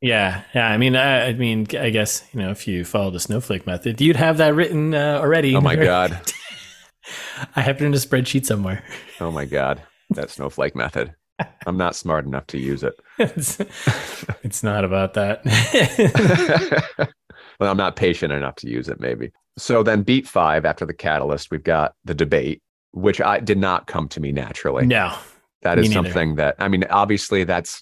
Yeah, 0.02 0.44
yeah. 0.56 0.68
I 0.68 0.78
mean, 0.78 0.96
I, 0.96 1.28
I 1.28 1.34
mean, 1.34 1.68
I 1.80 1.90
guess 1.92 2.24
you 2.34 2.40
know, 2.40 2.50
if 2.52 2.68
you 2.68 2.84
follow 2.84 3.12
the 3.12 3.20
snowflake 3.20 3.66
method, 3.68 4.02
you'd 4.02 4.16
have 4.18 4.38
that 4.38 4.54
written 4.56 4.94
uh, 4.94 5.20
already. 5.22 5.56
Oh 5.56 5.62
my 5.62 5.76
god. 5.76 6.20
I 7.56 7.62
have 7.62 7.82
it 7.82 7.86
in 7.86 7.94
a 7.94 7.98
spreadsheet 7.98 8.46
somewhere. 8.46 8.84
Oh 9.20 9.30
my 9.32 9.46
god, 9.46 9.82
that 10.12 10.30
snowflake 10.32 10.76
method. 10.76 11.14
I'm 11.66 11.78
not 11.78 11.96
smart 11.96 12.26
enough 12.26 12.48
to 12.48 12.58
use 12.60 12.84
it. 12.84 12.94
it's, 13.20 13.60
it's 14.44 14.64
not 14.64 14.86
about 14.86 15.14
that. 15.16 15.42
Well, 17.64 17.72
I'm 17.72 17.78
not 17.78 17.96
patient 17.96 18.34
enough 18.34 18.56
to 18.56 18.70
use 18.70 18.90
it, 18.90 19.00
maybe. 19.00 19.32
So 19.58 19.84
then, 19.84 20.04
beat 20.04 20.28
five 20.28 20.66
after 20.66 20.86
the 20.86 20.94
catalyst, 20.94 21.50
we've 21.50 21.64
got 21.64 21.94
the 22.04 22.14
debate, 22.14 22.62
which 22.92 23.22
I 23.22 23.40
did 23.40 23.58
not 23.58 23.88
come 23.88 24.10
to 24.10 24.20
me 24.20 24.34
naturally. 24.34 24.86
no, 24.86 25.16
that 25.62 25.80
is 25.80 25.94
something 25.94 26.36
that 26.36 26.56
I 26.60 26.68
mean, 26.68 26.84
obviously, 26.90 27.46
that's. 27.46 27.82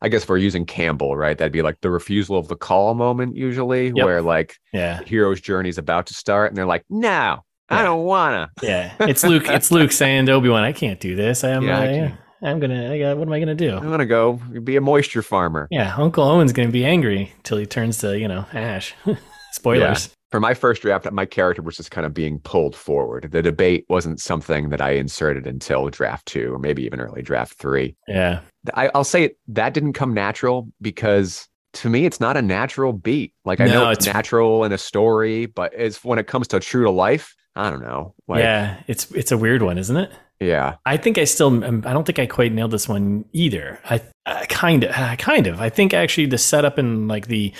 I 0.00 0.08
guess 0.08 0.22
if 0.22 0.30
we're 0.30 0.38
using 0.38 0.64
Campbell, 0.64 1.14
right? 1.14 1.36
That'd 1.36 1.52
be 1.52 1.60
like 1.60 1.78
the 1.82 1.90
refusal 1.90 2.38
of 2.38 2.48
the 2.48 2.56
call 2.56 2.94
moment, 2.94 3.36
usually, 3.36 3.88
Yep. 3.88 4.06
where 4.06 4.22
like 4.22 4.56
yeah, 4.72 5.00
the 5.00 5.04
hero's 5.04 5.42
journey 5.42 5.68
is 5.68 5.76
about 5.76 6.06
to 6.06 6.14
start, 6.14 6.50
and 6.50 6.56
they're 6.56 6.64
like, 6.64 6.84
"No, 6.88 7.44
I 7.68 7.82
don't 7.82 8.04
wanna." 8.04 8.50
yeah. 8.62 8.94
It's 9.00 9.22
Luke. 9.22 9.46
It's 9.48 9.70
Luke 9.70 9.92
saying 9.92 10.24
to 10.26 10.32
Obi 10.32 10.48
Wan, 10.48 10.64
"I 10.64 10.72
can't 10.72 10.98
do 10.98 11.14
this. 11.16 11.44
I 11.44 11.50
am. 11.50 11.64
Yeah, 11.64 11.78
I. 11.80 12.18
I'm 12.42 12.58
gonna. 12.60 12.92
I 12.92 12.98
got. 12.98 13.16
What 13.16 13.28
am 13.28 13.32
I 13.32 13.38
gonna 13.40 13.54
do?" 13.54 13.76
I'm 13.76 13.90
gonna 13.90 14.06
go 14.06 14.34
be 14.62 14.76
a 14.76 14.80
moisture 14.80 15.22
farmer. 15.22 15.68
Yeah, 15.70 15.94
Uncle 15.96 16.24
Owen's 16.24 16.52
gonna 16.52 16.68
be 16.70 16.84
angry 16.84 17.32
till 17.42 17.58
he 17.58 17.66
turns 17.66 17.98
to 17.98 18.18
you 18.18 18.28
know 18.28 18.46
Ash. 18.52 18.94
Spoilers. 19.52 20.14
for 20.30 20.38
my 20.38 20.54
first 20.54 20.80
draft, 20.82 21.10
my 21.10 21.26
character 21.26 21.60
was 21.60 21.76
just 21.76 21.90
kind 21.90 22.06
of 22.06 22.14
being 22.14 22.38
pulled 22.38 22.76
forward. 22.76 23.28
The 23.32 23.42
debate 23.42 23.84
wasn't 23.88 24.20
something 24.20 24.68
that 24.68 24.80
I 24.80 24.92
inserted 24.92 25.44
until 25.46 25.88
draft 25.88 26.26
two, 26.26 26.54
or 26.54 26.58
maybe 26.60 26.84
even 26.84 27.00
early 27.00 27.20
draft 27.20 27.54
three. 27.54 27.96
Yeah. 28.06 28.40
I, 28.74 28.90
I'll 28.94 29.02
say 29.04 29.32
that 29.48 29.74
didn't 29.74 29.94
come 29.94 30.14
natural 30.14 30.68
because 30.80 31.48
to 31.74 31.88
me, 31.90 32.06
it's 32.06 32.20
not 32.20 32.36
a 32.36 32.42
natural 32.42 32.92
beat. 32.92 33.34
Like 33.44 33.58
I 33.60 33.66
No, 33.66 33.72
know 33.84 33.90
it's 33.90 34.06
it's- 34.06 34.14
natural 34.14 34.62
in 34.64 34.70
a 34.72 34.78
story, 34.78 35.46
but 35.46 35.72
it's 35.76 36.04
when 36.04 36.18
it 36.20 36.28
comes 36.28 36.46
to 36.48 36.60
true 36.60 36.84
to 36.84 36.90
life, 36.90 37.34
I 37.56 37.68
don't 37.70 37.82
know. 37.82 38.14
Like, 38.28 38.40
yeah. 38.44 38.80
It's 38.86 39.10
it's 39.10 39.32
a 39.32 39.36
weird 39.38 39.62
one, 39.62 39.78
isn't 39.78 39.96
it? 39.96 40.12
Yeah, 40.40 40.76
I 40.86 40.96
think 40.96 41.18
I 41.18 41.24
still. 41.24 41.62
um, 41.64 41.82
I 41.86 41.92
don't 41.92 42.04
think 42.06 42.18
I 42.18 42.26
quite 42.26 42.52
nailed 42.52 42.70
this 42.70 42.88
one 42.88 43.24
either. 43.32 43.78
I, 43.88 44.00
I 44.26 44.46
kind 44.46 44.84
of, 44.84 44.90
uh, 44.96 45.16
kind 45.16 45.46
of. 45.46 45.60
I 45.60 45.68
think 45.68 45.92
actually 45.94 46.26
the 46.26 46.38
setup 46.38 46.78
and 46.78 47.08
like 47.08 47.26
the 47.26 47.52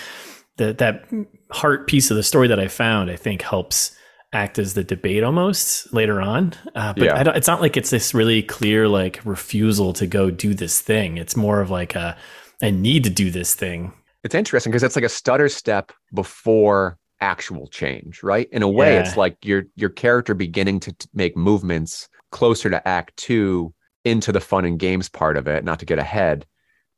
the, 0.56 0.72
that 0.75 1.04
heart 1.52 1.87
piece 1.87 2.10
of 2.10 2.16
the 2.16 2.22
story 2.22 2.49
that 2.49 2.60
I 2.60 2.68
found, 2.68 3.10
I 3.10 3.16
think 3.16 3.42
helps 3.42 3.96
act 4.32 4.58
as 4.58 4.75
the 4.75 4.84
debate 4.84 5.22
almost 5.25 5.92
later 5.92 6.20
on. 6.20 6.52
Uh, 6.75 6.92
but 6.92 7.02
Yeah. 7.04 7.32
it's 7.34 7.49
not 7.49 7.60
like 7.60 7.76
it's 7.76 7.90
this 7.90 8.14
really 8.14 8.42
clear 8.42 8.87
like 8.88 9.20
refusal 9.25 9.92
to 9.94 10.06
go 10.06 10.30
do 10.30 10.54
this 10.54 10.80
thing. 10.80 11.16
It's 11.18 11.37
more 11.37 11.60
of 11.60 11.70
like 11.70 11.94
a 11.94 12.16
I 12.62 12.70
need 12.70 13.04
to 13.04 13.10
do 13.10 13.30
this 13.30 13.54
thing. 13.54 13.92
It's 14.22 14.34
interesting 14.34 14.70
because 14.70 14.82
it's 14.82 14.96
like 14.96 15.04
a 15.04 15.08
stutter 15.08 15.49
step 15.49 15.92
before 16.14 16.99
actual 17.22 17.66
change, 17.68 18.22
right? 18.22 18.49
In 18.52 18.62
a 18.62 18.68
way, 18.68 18.94
Yeah. 18.94 19.00
it's 19.00 19.16
like 19.16 19.37
your 19.44 19.64
your 19.76 19.90
character 19.90 20.34
beginning 20.34 20.80
to 20.80 20.92
t- 20.92 21.08
make 21.14 21.37
movements 21.37 22.08
closer 22.30 22.70
to 22.70 22.87
Act 22.88 23.16
Two 23.16 23.72
into 24.04 24.32
the 24.32 24.40
fun 24.40 24.64
and 24.64 24.78
games 24.78 25.08
part 25.08 25.37
of 25.37 25.46
it. 25.49 25.64
Not 25.64 25.78
to 25.80 25.87
get 25.87 25.99
ahead, 25.99 26.46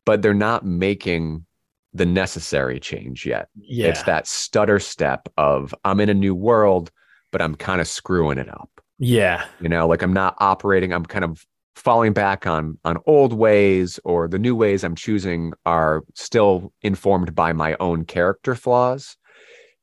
but 0.07 0.23
they're 0.23 0.35
not 0.35 0.65
making 0.65 1.45
the 1.95 2.07
necessary 2.07 2.81
change 2.81 3.27
yet. 3.27 3.49
Yeah. 3.55 3.89
It's 3.89 4.03
that 4.05 4.27
stutter 4.27 4.79
step 4.79 5.29
of 5.37 5.75
I'm 5.85 6.01
in 6.01 6.09
a 6.09 6.15
new 6.15 6.35
world, 6.35 6.91
but 7.31 7.43
I'm 7.43 7.55
kind 7.55 7.81
of 7.81 7.89
screwing 7.89 8.39
it 8.39 8.49
up. 8.49 8.71
yeah. 8.99 9.45
You 9.61 9.69
know, 9.69 9.87
like 9.87 10.03
I'm 10.03 10.13
not 10.13 10.37
operating. 10.39 10.93
I'm 10.93 11.05
kind 11.05 11.25
of 11.25 11.45
falling 11.75 12.13
back 12.13 12.47
on 12.47 12.79
on 12.85 12.99
old 13.07 13.33
ways, 13.33 13.99
or 14.05 14.29
the 14.29 14.39
new 14.39 14.55
ways 14.55 14.85
I'm 14.85 14.95
choosing 14.95 15.53
are 15.67 16.03
still 16.15 16.73
informed 16.83 17.35
by 17.35 17.53
my 17.53 17.77
own 17.81 18.05
character 18.05 18.55
flaws, 18.55 19.17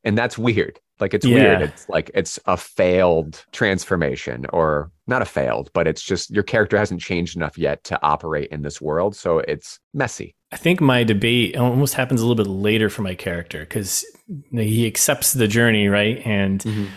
and 0.04 0.18
that's 0.18 0.38
weird. 0.38 0.80
Like 1.00 1.14
it's 1.14 1.26
weird. 1.26 1.62
It's 1.62 1.88
like 1.90 2.12
it's 2.14 2.40
a 2.46 2.58
failed 2.58 3.46
transformation, 3.52 4.46
or 4.52 4.92
not 5.08 5.22
a 5.22 5.26
failed, 5.26 5.70
but 5.74 5.88
it's 5.88 6.04
just 6.04 6.30
your 6.32 6.44
character 6.44 6.78
hasn't 6.78 7.02
changed 7.02 7.36
enough 7.36 7.58
yet 7.58 7.84
to 7.86 8.00
operate 8.04 8.50
in 8.52 8.62
this 8.62 8.82
world, 8.82 9.16
so 9.16 9.40
it's 9.40 9.80
messy. 9.94 10.36
I 10.52 10.58
think 10.58 10.82
my 10.82 11.04
debate 11.04 11.56
almost 11.56 11.94
happens 11.94 12.22
a 12.22 12.26
little 12.26 12.44
bit 12.44 12.50
later 12.50 12.90
for 12.90 13.02
my 13.04 13.16
character 13.16 13.60
because 13.60 14.04
he 14.52 14.88
accepts 14.88 15.34
the 15.34 15.48
journey, 15.48 15.88
right? 15.88 16.22
And 16.26 16.90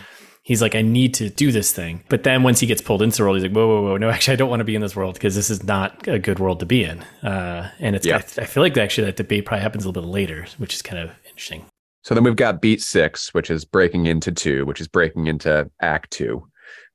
he's 0.42 0.62
like, 0.62 0.74
I 0.74 0.82
need 0.82 1.14
to 1.14 1.28
do 1.28 1.52
this 1.52 1.70
thing. 1.72 2.02
But 2.08 2.22
then 2.24 2.42
once 2.42 2.60
he 2.60 2.66
gets 2.66 2.80
pulled 2.80 3.02
into 3.02 3.18
the 3.18 3.22
world, 3.24 3.36
he's 3.36 3.44
like, 3.44 3.52
whoa, 3.54 3.66
whoa, 3.68 3.82
whoa, 3.82 3.96
no, 3.98 4.08
actually, 4.10 4.32
I 4.32 4.36
don't 4.36 4.48
want 4.50 4.60
to 4.60 4.64
be 4.64 4.74
in 4.74 4.80
this 4.80 4.96
world 4.96 5.14
because 5.14 5.34
this 5.34 5.50
is 5.50 5.62
not 5.62 6.08
a 6.08 6.18
good 6.18 6.38
world 6.38 6.60
to 6.60 6.66
be 6.66 6.82
in. 6.82 7.02
Uh, 7.22 7.70
and 7.78 7.94
it's, 7.94 8.06
Yeah. 8.06 8.16
I, 8.16 8.42
I 8.42 8.44
feel 8.46 8.62
like 8.62 8.76
actually 8.76 9.04
that 9.04 9.16
debate 9.16 9.44
probably 9.44 9.62
happens 9.62 9.84
a 9.84 9.88
little 9.88 10.02
bit 10.02 10.08
later, 10.08 10.46
which 10.58 10.74
is 10.74 10.82
kind 10.82 10.98
of 11.02 11.10
interesting. 11.26 11.66
So 12.02 12.14
then 12.14 12.24
we've 12.24 12.36
got 12.36 12.60
beat 12.60 12.80
six, 12.82 13.32
which 13.32 13.50
is 13.50 13.64
breaking 13.64 14.06
into 14.06 14.32
two, 14.32 14.66
which 14.66 14.80
is 14.80 14.88
breaking 14.88 15.26
into 15.28 15.70
act 15.80 16.10
two, 16.10 16.46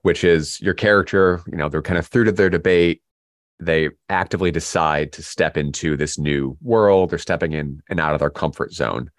which 0.01 0.23
is 0.23 0.59
your 0.61 0.73
character, 0.73 1.41
you 1.49 1.57
know, 1.57 1.69
they're 1.69 1.81
kind 1.81 1.97
of 1.97 2.05
through 2.07 2.25
to 2.25 2.31
their 2.31 2.49
debate. 2.49 3.01
They 3.59 3.89
actively 4.09 4.51
decide 4.51 5.11
to 5.13 5.23
step 5.23 5.57
into 5.57 5.95
this 5.97 6.19
new 6.19 6.57
world. 6.61 7.09
They're 7.09 7.19
stepping 7.19 7.53
in 7.53 7.81
and 7.89 7.99
out 7.99 8.13
of 8.13 8.19
their 8.19 8.29
comfort 8.29 8.73
zone, 8.73 9.09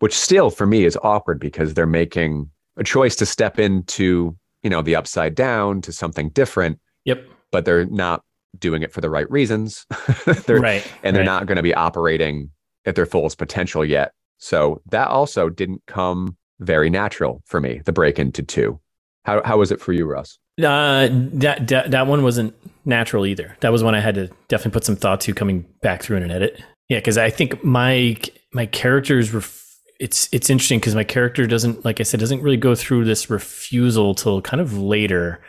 which 0.00 0.14
still 0.14 0.50
for 0.50 0.66
me 0.66 0.84
is 0.84 0.98
awkward 1.02 1.38
because 1.40 1.74
they're 1.74 1.86
making 1.86 2.50
a 2.76 2.84
choice 2.84 3.16
to 3.16 3.26
step 3.26 3.58
into, 3.58 4.36
you 4.62 4.68
know, 4.70 4.82
the 4.82 4.96
upside 4.96 5.34
down 5.34 5.80
to 5.82 5.92
something 5.92 6.28
different, 6.30 6.78
Yep. 7.04 7.24
but 7.52 7.64
they're 7.64 7.86
not 7.86 8.22
doing 8.58 8.82
it 8.82 8.92
for 8.92 9.00
the 9.00 9.08
right 9.10 9.30
reasons. 9.30 9.86
they're, 10.46 10.58
right. 10.60 10.86
and 11.02 11.14
they're 11.14 11.22
right. 11.22 11.26
not 11.26 11.46
going 11.46 11.56
to 11.56 11.62
be 11.62 11.72
operating 11.74 12.50
at 12.84 12.96
their 12.96 13.06
fullest 13.06 13.38
potential 13.38 13.84
yet. 13.84 14.12
So 14.38 14.82
that 14.90 15.08
also 15.08 15.48
didn't 15.48 15.82
come 15.86 16.36
very 16.60 16.90
natural 16.90 17.42
for 17.46 17.60
me. 17.60 17.80
The 17.84 17.92
break 17.92 18.18
into 18.18 18.42
two. 18.42 18.80
How 19.24 19.42
how 19.44 19.58
was 19.58 19.72
it 19.72 19.80
for 19.80 19.92
you, 19.92 20.06
Russ? 20.06 20.38
Uh, 20.58 21.08
that, 21.10 21.68
that 21.68 21.90
that 21.90 22.06
one 22.06 22.22
wasn't 22.22 22.54
natural 22.86 23.26
either. 23.26 23.56
That 23.60 23.72
was 23.72 23.82
one 23.82 23.94
I 23.94 24.00
had 24.00 24.14
to 24.14 24.28
definitely 24.48 24.70
put 24.70 24.84
some 24.84 24.96
thought 24.96 25.20
to 25.22 25.34
coming 25.34 25.66
back 25.82 26.02
through 26.02 26.18
in 26.18 26.22
an 26.22 26.30
edit. 26.30 26.62
Yeah, 26.88 26.98
because 26.98 27.18
I 27.18 27.30
think 27.30 27.62
my 27.64 28.16
my 28.52 28.66
character's 28.66 29.34
ref- 29.34 29.64
it's 29.98 30.28
it's 30.32 30.48
interesting 30.48 30.78
because 30.78 30.94
my 30.94 31.04
character 31.04 31.46
doesn't 31.46 31.84
like 31.84 32.00
I 32.00 32.04
said 32.04 32.20
doesn't 32.20 32.42
really 32.42 32.56
go 32.56 32.74
through 32.74 33.04
this 33.04 33.28
refusal 33.28 34.14
till 34.14 34.40
kind 34.40 34.60
of 34.60 34.78
later. 34.78 35.42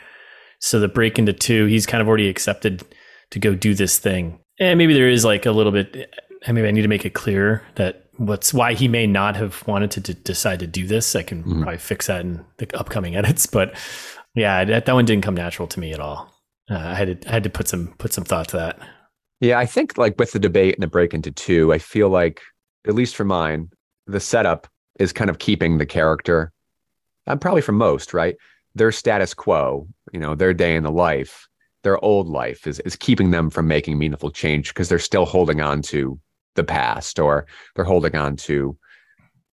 So 0.60 0.80
the 0.80 0.88
break 0.88 1.19
into 1.19 1.34
two, 1.34 1.67
he's 1.67 1.86
kind 1.86 2.02
of 2.02 2.08
already 2.08 2.28
accepted 2.28 2.84
to 3.30 3.39
go 3.39 3.54
do 3.54 3.76
this 3.76 4.00
thing, 4.00 4.39
and 4.60 4.78
maybe 4.78 4.93
there 4.93 5.10
is 5.10 5.23
like 5.23 5.45
a 5.45 5.52
little 5.52 5.71
bit. 5.71 6.12
I 6.47 6.52
maybe 6.52 6.67
I 6.67 6.71
need 6.71 6.82
to 6.82 6.88
make 6.88 7.06
it 7.06 7.13
clear 7.13 7.63
that 7.76 8.07
what's 8.17 8.53
why 8.53 8.73
he 8.73 8.88
may 8.88 9.08
not 9.08 9.36
have 9.36 9.65
wanted 9.67 9.91
to 9.91 9.99
d- 10.01 10.15
decide 10.23 10.60
to 10.60 10.67
do 10.67 10.86
this. 10.88 11.15
I 11.15 11.23
can 11.23 11.43
Mhm. 11.43 11.62
probably 11.62 11.77
fix 11.77 12.08
that 12.08 12.21
in 12.21 12.43
the 12.58 12.67
upcoming 12.77 13.15
edits, 13.17 13.45
but 13.45 13.75
yeah, 14.36 14.63
that, 14.65 14.86
that 14.86 14.93
one 14.93 15.06
didn't 15.06 15.23
come 15.23 15.36
natural 15.36 15.67
to 15.69 15.80
me 15.80 15.93
at 15.93 15.99
all. 15.99 16.34
Uh, 16.69 16.75
I 16.77 16.95
had 16.95 17.21
to 17.21 17.30
I 17.30 17.32
had 17.34 17.43
to 17.43 17.49
put 17.49 17.67
some 17.67 17.93
put 17.97 18.13
some 18.13 18.23
thought 18.25 18.49
to 18.49 18.58
that. 18.58 18.80
Yeah, 19.39 19.58
I 19.60 19.65
think 19.65 19.97
like 19.97 20.15
with 20.19 20.32
the 20.32 20.39
debate 20.39 20.73
and 20.75 20.84
the 20.84 20.88
break 20.88 21.13
into 21.13 21.32
two, 21.32 21.71
I 21.73 21.77
feel 21.77 22.10
like 22.10 22.41
at 22.88 22.95
least 22.95 23.15
for 23.15 23.23
mine, 23.23 23.69
the 24.08 24.19
setup 24.19 24.67
is 24.99 25.13
kind 25.13 25.30
of 25.30 25.39
keeping 25.39 25.77
the 25.77 25.86
character. 25.86 26.51
And 27.27 27.39
probably 27.39 27.62
for 27.62 27.71
most, 27.73 28.13
right? 28.13 28.36
Their 28.75 28.91
status 28.91 29.34
quo, 29.34 29.88
you 30.12 30.19
know, 30.19 30.34
their 30.36 30.53
day 30.53 30.75
in 30.75 30.84
the 30.84 30.91
life, 30.91 31.47
their 31.84 32.03
old 32.03 32.27
life 32.27 32.65
is 32.67 32.80
is 32.82 32.95
keeping 32.95 33.32
them 33.32 33.49
from 33.49 33.67
making 33.67 33.97
meaningful 33.97 34.32
change 34.32 34.69
because 34.69 34.89
they're 34.89 34.99
still 34.99 35.25
holding 35.25 35.62
on 35.62 35.82
to 35.84 36.19
the 36.58 36.63
past 36.65 37.20
or 37.20 37.48
they're 37.76 37.86
holding 37.86 38.15
on 38.15 38.36
to 38.36 38.78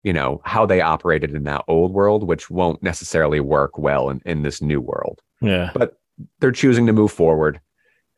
you 0.04 0.14
know 0.14 0.42
how 0.46 0.66
they 0.66 0.80
operated 0.80 1.36
in 1.36 1.44
that 1.44 1.64
old 1.68 1.92
world 1.92 2.26
which 2.26 2.50
won't 2.50 2.82
necessarily 2.82 3.42
work 3.42 3.78
well 3.78 4.10
in, 4.10 4.22
in 4.26 4.42
this 4.44 4.62
new 4.62 4.80
world. 4.80 5.20
Yeah, 5.42 5.72
but 5.74 5.98
they're 6.40 6.52
choosing 6.52 6.86
to 6.88 6.94
move 6.94 7.12
forward 7.12 7.60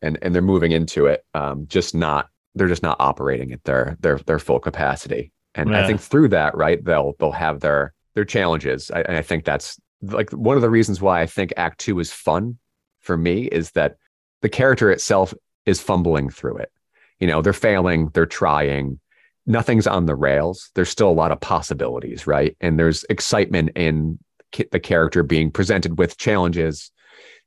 and 0.01 0.19
and 0.21 0.35
they're 0.35 0.41
moving 0.41 0.71
into 0.71 1.07
it 1.07 1.25
um 1.33 1.65
just 1.67 1.95
not 1.95 2.29
they're 2.55 2.67
just 2.67 2.83
not 2.83 2.97
operating 2.99 3.51
at 3.51 3.63
their 3.63 3.97
their 3.99 4.19
their 4.19 4.39
full 4.39 4.59
capacity. 4.59 5.31
And 5.55 5.75
i 5.75 5.85
think 5.85 6.01
through 6.01 6.29
that 6.29 6.55
right 6.55 6.83
they'll 6.83 7.13
they'll 7.19 7.31
have 7.31 7.59
their 7.59 7.93
their 8.15 8.25
challenges. 8.25 8.91
I, 8.91 9.01
and 9.01 9.17
i 9.17 9.21
think 9.21 9.45
that's 9.45 9.79
like 10.01 10.29
one 10.31 10.55
of 10.55 10.61
the 10.61 10.69
reasons 10.69 11.01
why 11.01 11.21
i 11.21 11.25
think 11.25 11.53
act 11.57 11.79
2 11.79 11.99
is 11.99 12.11
fun 12.11 12.57
for 12.99 13.17
me 13.17 13.43
is 13.43 13.71
that 13.71 13.95
the 14.41 14.49
character 14.49 14.91
itself 14.91 15.33
is 15.65 15.79
fumbling 15.79 16.29
through 16.29 16.57
it 16.57 16.71
you 17.23 17.27
know 17.27 17.41
they're 17.41 17.53
failing 17.53 18.09
they're 18.13 18.25
trying. 18.25 18.99
Nothing's 19.45 19.87
on 19.87 20.07
the 20.07 20.15
rails. 20.15 20.71
There's 20.75 20.89
still 20.89 21.09
a 21.09 21.19
lot 21.21 21.31
of 21.31 21.39
possibilities 21.39 22.27
right? 22.27 22.57
And 22.59 22.77
there's 22.77 23.05
excitement 23.09 23.69
in 23.77 24.19
the 24.71 24.79
character 24.79 25.23
being 25.23 25.49
presented 25.49 25.97
with 25.97 26.17
challenges 26.17 26.91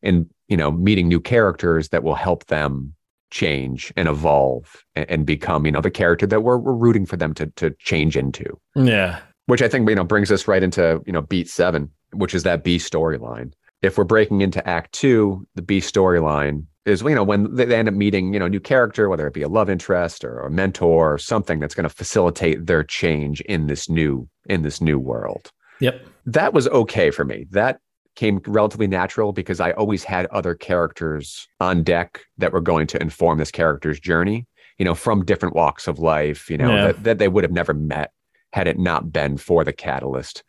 and 0.02 0.26
you 0.48 0.56
know 0.56 0.70
meeting 0.70 1.08
new 1.08 1.20
characters 1.20 1.90
that 1.90 2.02
will 2.02 2.14
help 2.14 2.46
them 2.46 2.94
change 3.30 3.92
and 3.96 4.08
evolve 4.08 4.82
and, 4.94 5.10
and 5.10 5.26
become 5.26 5.66
you 5.66 5.72
know 5.72 5.82
the 5.82 5.90
character 5.90 6.26
that 6.26 6.40
we're, 6.40 6.56
we're 6.56 6.72
rooting 6.72 7.04
for 7.04 7.18
them 7.18 7.34
to 7.34 7.46
to 7.56 7.70
change 7.78 8.16
into. 8.16 8.58
Yeah, 8.74 9.20
which 9.44 9.60
i 9.60 9.68
think 9.68 9.86
you 9.90 9.94
know 9.94 10.04
brings 10.04 10.32
us 10.32 10.48
right 10.48 10.62
into 10.62 11.02
you 11.06 11.12
know 11.12 11.22
beat 11.22 11.50
seven 11.50 11.90
which 12.14 12.34
is 12.34 12.44
that 12.44 12.64
b 12.64 12.78
storyline. 12.78 13.52
If 13.82 13.98
we're 13.98 14.04
breaking 14.04 14.40
into 14.40 14.66
act 14.66 14.94
two 14.94 15.46
the 15.54 15.62
b 15.62 15.80
storyline 15.80 16.64
is 16.86 17.02
you 17.02 17.14
know 17.14 17.24
when 17.24 17.54
they 17.54 17.74
end 17.76 17.88
up 17.88 17.94
meeting 17.94 18.32
you 18.32 18.38
know 18.38 18.48
new 18.48 18.60
character 18.60 19.08
whether 19.08 19.26
it 19.26 19.34
be 19.34 19.42
a 19.42 19.48
love 19.48 19.68
interest 19.68 20.24
or 20.24 20.40
a 20.40 20.50
mentor 20.50 21.14
or 21.14 21.18
something 21.18 21.60
that's 21.60 21.74
going 21.74 21.88
to 21.88 21.94
facilitate 21.94 22.66
their 22.66 22.82
change 22.82 23.40
in 23.42 23.66
this 23.66 23.88
new 23.88 24.28
in 24.48 24.62
this 24.62 24.80
new 24.80 24.98
world 24.98 25.50
yep, 25.80 26.06
that 26.24 26.52
was 26.54 26.66
okay 26.68 27.10
for 27.10 27.24
me. 27.24 27.46
That 27.50 27.78
came 28.14 28.40
relatively 28.46 28.86
natural 28.86 29.32
because 29.32 29.60
I 29.60 29.72
always 29.72 30.02
had 30.02 30.24
other 30.26 30.54
characters 30.54 31.46
on 31.60 31.82
deck 31.82 32.22
that 32.38 32.52
were 32.52 32.62
going 32.62 32.86
to 32.88 33.00
inform 33.02 33.36
this 33.36 33.50
character's 33.50 34.00
journey, 34.00 34.46
you 34.78 34.86
know, 34.86 34.94
from 34.94 35.22
different 35.24 35.54
walks 35.54 35.86
of 35.86 35.98
life, 35.98 36.48
you 36.48 36.56
know, 36.56 36.74
Yeah. 36.74 36.82
that, 36.86 37.02
that 37.04 37.18
they 37.18 37.28
would 37.28 37.44
have 37.44 37.52
never 37.52 37.74
met 37.74 38.12
had 38.54 38.66
it 38.66 38.78
not 38.78 39.12
been 39.12 39.36
for 39.36 39.64
the 39.64 39.72
catalyst 39.72 40.42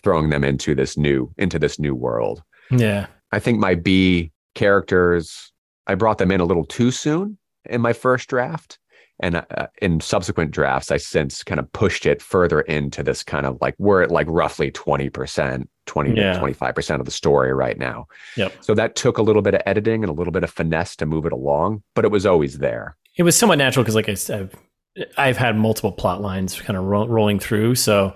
throwing 0.00 0.30
them 0.30 0.44
into 0.44 0.76
this 0.76 0.96
new 0.96 1.32
into 1.38 1.58
this 1.58 1.78
new 1.80 1.94
world. 1.94 2.42
yeah, 2.70 3.06
I 3.32 3.40
think 3.40 3.58
my 3.58 3.74
B 3.74 4.30
characters, 4.54 5.52
I 5.88 5.94
brought 5.94 6.18
them 6.18 6.30
in 6.30 6.40
a 6.40 6.44
little 6.44 6.64
too 6.64 6.90
soon 6.90 7.38
in 7.68 7.80
my 7.80 7.92
first 7.92 8.28
draft. 8.28 8.78
And 9.20 9.34
uh, 9.36 9.66
in 9.82 10.00
subsequent 10.00 10.52
drafts, 10.52 10.92
I 10.92 10.96
since 10.96 11.42
kind 11.42 11.58
of 11.58 11.72
pushed 11.72 12.06
it 12.06 12.22
further 12.22 12.60
into 12.60 13.02
this 13.02 13.24
kind 13.24 13.46
of 13.46 13.58
like 13.60 13.74
we're 13.78 14.02
at 14.02 14.12
like 14.12 14.28
roughly 14.30 14.70
20%, 14.70 15.66
20 15.86 16.14
Yeah. 16.14 16.34
to 16.34 16.38
25% 16.40 17.00
of 17.00 17.04
the 17.04 17.10
story 17.10 17.52
right 17.52 17.76
now. 17.76 18.06
Yep. 18.36 18.52
So 18.60 18.74
that 18.74 18.94
took 18.94 19.18
a 19.18 19.22
little 19.22 19.42
bit 19.42 19.54
of 19.54 19.62
editing 19.66 20.04
and 20.04 20.10
a 20.10 20.12
little 20.12 20.30
bit 20.32 20.44
of 20.44 20.50
finesse 20.50 20.94
to 20.96 21.06
move 21.06 21.26
it 21.26 21.32
along, 21.32 21.82
but 21.96 22.04
it 22.04 22.12
was 22.12 22.26
always 22.26 22.58
there. 22.58 22.96
it 23.16 23.24
was 23.24 23.34
somewhat 23.36 23.58
natural 23.58 23.82
because 23.82 23.96
like 23.96 24.08
I 24.08 24.14
said, 24.14 24.50
I've, 24.96 25.08
I've 25.18 25.36
had 25.36 25.56
multiple 25.56 25.90
plot 25.90 26.20
lines 26.20 26.60
kind 26.60 26.76
of 26.76 26.84
ro- 26.84 27.08
rolling 27.08 27.40
through, 27.40 27.74
so 27.74 28.14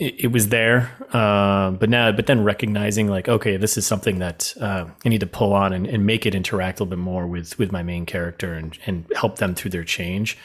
it, 0.00 0.24
it 0.24 0.32
was 0.32 0.48
there. 0.48 0.90
Um, 1.14 1.76
but 1.76 1.90
now, 1.90 2.10
but 2.10 2.26
then 2.26 2.42
recognizing 2.42 3.06
like, 3.06 3.28
okay, 3.28 3.56
this 3.56 3.76
is 3.76 3.86
something 3.86 4.18
that 4.18 4.54
uh, 4.60 4.86
I 5.04 5.08
need 5.08 5.20
to 5.20 5.26
pull 5.26 5.52
on 5.52 5.72
and, 5.72 5.86
and 5.86 6.06
make 6.06 6.26
it 6.26 6.34
interact 6.34 6.80
a 6.80 6.82
little 6.82 6.96
bit 6.96 7.02
more 7.02 7.26
with 7.26 7.58
with 7.58 7.70
my 7.70 7.82
main 7.82 8.06
character 8.06 8.54
and 8.54 8.76
and 8.86 9.06
help 9.14 9.36
them 9.36 9.54
through 9.54 9.70
their 9.70 9.84
change. 9.84 10.36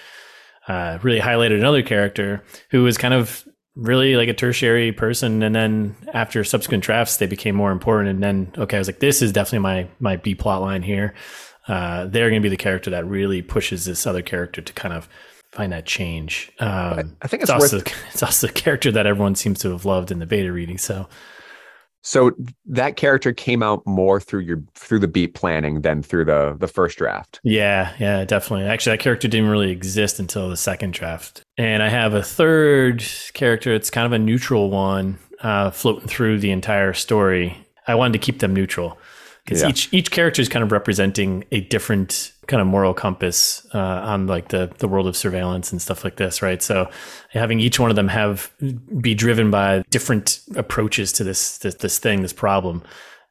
Uh, 0.68 1.00
really 1.02 1.20
highlighted 1.20 1.60
another 1.60 1.84
character 1.84 2.44
who 2.72 2.84
was 2.84 2.98
kind 2.98 3.14
of 3.14 3.48
really 3.76 4.16
like 4.16 4.30
a 4.30 4.34
tertiary 4.34 4.92
person, 4.92 5.42
and 5.44 5.56
then 5.56 5.96
after 6.14 6.44
subsequent 6.44 6.84
drafts, 6.84 7.18
they 7.18 7.28
became 7.28 7.56
more 7.56 7.72
important. 7.72 8.10
And 8.10 8.24
then, 8.24 8.52
okay, 8.58 8.78
I 8.78 8.80
was 8.80 8.88
like, 8.88 9.00
this 9.00 9.22
is 9.22 9.32
definitely 9.32 9.60
my 9.60 9.88
my 10.00 10.18
B 10.18 10.36
plot 10.36 10.62
line 10.62 10.84
here. 10.84 11.14
Uh, 11.68 12.06
they're 12.06 12.30
going 12.30 12.42
to 12.42 12.46
be 12.46 12.50
the 12.50 12.58
character 12.58 12.92
that 12.92 13.08
really 13.08 13.42
pushes 13.42 13.86
this 13.86 14.06
other 14.06 14.22
character 14.22 14.62
to 14.62 14.74
kind 14.74 14.94
of 14.94 15.10
find 15.56 15.72
that 15.72 15.86
change. 15.86 16.52
Um, 16.60 17.16
I 17.22 17.28
think 17.28 17.42
it's, 17.42 17.50
it's 17.50 17.74
also 17.74 17.78
it's 18.14 18.24
also 18.24 18.48
a 18.48 18.52
character 18.52 18.92
that 18.92 19.08
everyone 19.08 19.36
seems 19.36 19.60
to 19.60 19.72
have 19.72 19.86
loved 19.86 20.12
in 20.12 20.20
the 20.20 20.26
beta 20.26 20.52
reading. 20.52 20.78
So 20.78 21.08
so 22.02 22.34
that 22.68 22.98
character 22.98 23.34
came 23.34 23.64
out 23.64 23.82
more 23.88 24.20
through 24.20 24.42
your 24.42 24.62
through 24.76 25.00
the 25.00 25.08
beat 25.08 25.34
planning 25.34 25.82
than 25.82 26.04
through 26.04 26.26
the 26.26 26.56
the 26.60 26.68
first 26.68 27.00
draft. 27.00 27.40
yeah, 27.44 27.96
yeah, 28.00 28.26
definitely. 28.26 28.68
Actually, 28.68 28.98
that 28.98 29.04
character 29.04 29.28
didn't 29.28 29.50
really 29.50 29.72
exist 29.72 30.20
until 30.20 30.48
the 30.48 30.58
second 30.58 30.94
draft. 30.94 31.42
And 31.58 31.82
I 31.82 31.90
have 31.90 32.14
a 32.14 32.22
third 32.22 33.04
character. 33.34 33.74
It's 33.74 33.90
kind 33.90 34.06
of 34.06 34.12
a 34.12 34.20
neutral 34.20 34.70
one, 34.70 35.18
uh, 35.42 35.72
floating 35.72 36.08
through 36.08 36.40
the 36.42 36.52
entire 36.52 36.94
story. 36.94 37.58
I 37.88 37.96
wanted 37.96 38.14
to 38.14 38.20
keep 38.20 38.40
them 38.40 38.54
neutral 38.54 39.00
because 39.46 39.62
Yeah. 39.62 39.70
each 39.70 39.90
each 39.94 40.12
character 40.12 40.42
is 40.42 40.50
kind 40.50 40.64
of 40.64 40.72
representing 40.72 41.46
a 41.52 41.62
different 41.62 42.32
kind 42.48 42.62
of 42.62 42.68
moral 42.68 42.94
compass 42.94 43.66
uh, 43.74 43.78
on 43.80 44.28
like 44.28 44.50
the 44.50 44.72
the 44.80 44.88
world 44.88 45.08
of 45.08 45.16
surveillance 45.16 45.72
and 45.72 45.82
stuff 45.82 46.04
like 46.04 46.18
this, 46.18 46.42
right? 46.42 46.62
So 46.62 46.90
having 47.32 47.60
each 47.60 47.80
one 47.80 47.90
of 47.90 47.96
them 47.96 48.08
have 48.08 48.52
be 49.02 49.14
driven 49.16 49.52
by 49.52 49.84
different 49.90 50.40
approaches 50.56 51.12
to 51.14 51.24
this 51.24 51.58
this, 51.60 51.76
this 51.76 52.00
thing, 52.00 52.22
this 52.22 52.34
problem. 52.34 52.84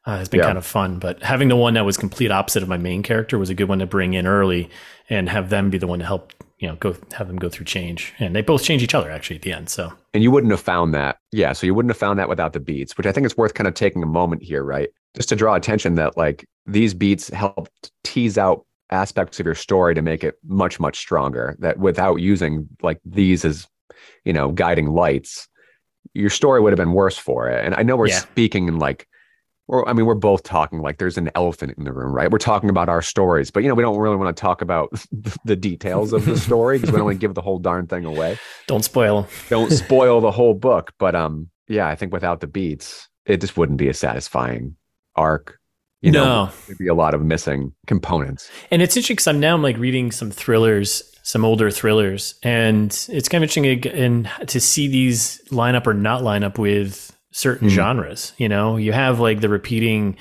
Uh, 0.07 0.19
has 0.19 0.29
been 0.29 0.39
Yeah. 0.39 0.45
kind 0.45 0.57
of 0.59 0.65
fun, 0.67 0.99
but 0.99 1.23
having 1.23 1.47
the 1.47 1.55
one 1.55 1.73
that 1.73 1.83
was 1.83 1.97
complete 1.97 2.29
opposite 2.29 2.61
of 2.61 2.69
my 2.69 2.77
main 2.77 3.01
character 3.01 3.39
was 3.39 3.49
a 3.49 3.55
good 3.55 3.67
one 3.67 3.79
to 3.79 3.87
bring 3.87 4.13
in 4.13 4.27
early, 4.27 4.69
and 5.09 5.27
have 5.29 5.49
them 5.49 5.71
be 5.71 5.79
the 5.79 5.87
one 5.87 5.97
to 5.97 6.05
help 6.05 6.31
you 6.57 6.67
know 6.67 6.75
go 6.75 6.95
have 7.13 7.27
them 7.27 7.37
go 7.37 7.49
through 7.49 7.65
change, 7.65 8.13
and 8.19 8.35
they 8.35 8.41
both 8.41 8.63
change 8.63 8.81
each 8.83 8.93
other 8.95 9.11
actually 9.11 9.35
at 9.37 9.41
the 9.41 9.51
end. 9.53 9.69
So 9.69 9.91
And 10.13 10.23
you 10.23 10.31
wouldn't 10.31 10.51
have 10.51 10.61
found 10.61 10.93
that. 10.93 11.17
Yeah. 11.31 11.53
So 11.53 11.65
you 11.65 11.73
wouldn't 11.73 11.89
have 11.91 11.97
found 11.97 12.17
that 12.19 12.29
without 12.29 12.53
the 12.53 12.59
beats, 12.59 12.97
which 12.97 13.05
I 13.05 13.11
think 13.11 13.25
it's 13.25 13.37
worth 13.37 13.53
kind 13.53 13.67
of 13.67 13.73
taking 13.73 14.03
a 14.03 14.07
moment 14.07 14.41
here, 14.43 14.63
right? 14.63 14.89
Just 15.15 15.29
to 15.29 15.35
draw 15.35 15.55
attention 15.55 15.95
that 15.95 16.17
like 16.17 16.45
these 16.65 16.93
beats 16.93 17.29
help 17.29 17.67
tease 18.03 18.37
out 18.37 18.65
aspects 18.91 19.39
of 19.39 19.45
your 19.45 19.55
story 19.55 19.95
to 19.95 20.01
make 20.01 20.23
it 20.23 20.35
much, 20.45 20.79
much 20.79 20.97
stronger. 20.97 21.55
That 21.59 21.79
without 21.79 22.15
using 22.17 22.67
like 22.81 22.99
these 23.03 23.43
as, 23.43 23.67
you 24.23 24.33
know, 24.33 24.51
guiding 24.51 24.87
lights, 24.87 25.47
your 26.13 26.29
story 26.29 26.61
would 26.61 26.71
have 26.71 26.77
been 26.77 26.93
worse 26.93 27.17
for 27.17 27.49
it. 27.49 27.65
And 27.65 27.75
I 27.75 27.83
know 27.83 27.97
we're 27.97 28.07
Yeah. 28.07 28.19
speaking 28.19 28.67
in 28.67 28.79
like, 28.79 29.07
or 29.67 29.87
I 29.89 29.93
mean, 29.93 30.05
we're 30.05 30.13
both 30.15 30.43
talking 30.43 30.79
like 30.81 30.97
there's 30.99 31.17
an 31.17 31.31
elephant 31.35 31.73
in 31.77 31.83
the 31.85 31.91
room, 31.93 32.13
right? 32.13 32.29
We're 32.31 32.37
talking 32.37 32.69
about 32.69 32.87
our 32.89 33.01
stories, 33.01 33.49
but 33.51 33.63
you 33.63 33.69
know, 33.69 33.75
we 33.75 33.81
don't 33.83 33.97
really 33.97 34.15
want 34.15 34.35
to 34.35 34.39
talk 34.39 34.61
about 34.61 34.89
the 35.45 35.55
details 35.55 36.13
of 36.13 36.25
the 36.25 36.37
story 36.37 36.77
because 36.77 36.91
we 36.91 36.97
don't 36.97 37.05
want 37.05 37.15
to 37.15 37.19
give 37.21 37.33
the 37.33 37.41
whole 37.41 37.59
darn 37.59 37.87
thing 37.87 38.05
away 38.05 38.37
don't 38.67 38.83
spoil 38.83 39.23
them. 39.23 39.31
don't 39.49 39.71
spoil 39.83 40.21
the 40.21 40.31
whole 40.31 40.53
book. 40.53 40.93
But 40.99 41.15
um, 41.15 41.49
yeah, 41.67 41.87
I 41.87 41.95
think 41.95 42.13
without 42.13 42.41
the 42.41 42.47
beats, 42.47 43.09
it 43.25 43.41
just 43.41 43.57
wouldn't 43.57 43.79
be 43.79 43.87
a 43.89 43.93
satisfying 43.93 44.75
arc. 45.15 45.57
You 46.01 46.11
know, 46.11 46.23
No. 46.45 46.51
there'd 46.67 46.77
be 46.77 46.87
a 46.87 46.93
lot 46.93 47.15
of 47.15 47.23
missing 47.23 47.73
components. 47.87 48.51
And 48.69 48.81
it's 48.83 48.95
interesting 48.95 49.15
because 49.15 49.27
I'm 49.27 49.39
now 49.39 49.55
I'm 49.55 49.63
like 49.63 49.77
reading 49.77 50.11
some 50.11 50.29
thrillers, 50.29 51.01
some 51.23 51.43
older 51.43 51.71
thrillers, 51.71 52.35
and 52.43 52.91
it's 53.09 53.27
kind 53.27 53.43
of 53.43 53.49
interesting 53.49 53.91
and 53.99 54.29
to 54.47 54.59
see 54.61 54.87
these 54.87 55.41
line 55.51 55.73
up 55.73 55.87
or 55.87 55.95
not 55.95 56.21
line 56.21 56.43
up 56.43 56.59
with 56.59 57.14
certain 57.37 57.67
Mhm. 57.67 57.71
genres. 57.73 58.31
You 58.37 58.47
know, 58.47 58.77
you 58.77 58.93
have 58.93 59.19
like 59.19 59.41
the 59.41 59.49
repeating 59.49 60.15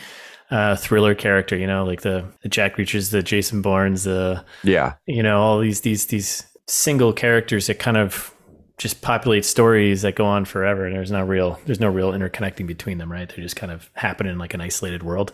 uh, 0.50 0.74
thriller 0.76 1.14
character. 1.14 1.56
You 1.56 1.66
know, 1.66 1.84
like 1.84 2.02
the, 2.02 2.24
the 2.42 2.48
Jack 2.48 2.76
Reachers, 2.76 3.10
the 3.10 3.22
Jason 3.22 3.62
Bournes, 3.62 4.04
the 4.04 4.44
Yeah, 4.62 4.94
you 5.06 5.22
know 5.22 5.40
all 5.40 5.58
these 5.60 5.80
these 5.82 6.06
these 6.06 6.44
single 6.66 7.12
characters 7.12 7.66
that 7.68 7.78
kind 7.78 7.96
of 7.96 8.32
just 8.78 9.00
populate 9.00 9.44
stories 9.44 10.02
that 10.02 10.16
go 10.16 10.24
on 10.26 10.44
forever 10.44 10.84
and 10.86 10.96
there's 10.96 11.10
no 11.12 11.22
real 11.24 11.58
there's 11.66 11.78
no 11.80 11.88
real 11.88 12.10
interconnecting 12.12 12.66
between 12.66 12.98
them 12.98 13.12
right 13.12 13.28
they're 13.28 13.44
just 13.44 13.54
kind 13.54 13.70
of 13.70 13.88
happen 13.94 14.26
in 14.26 14.36
like 14.38 14.52
an 14.54 14.60
isolated 14.60 15.02
world 15.04 15.30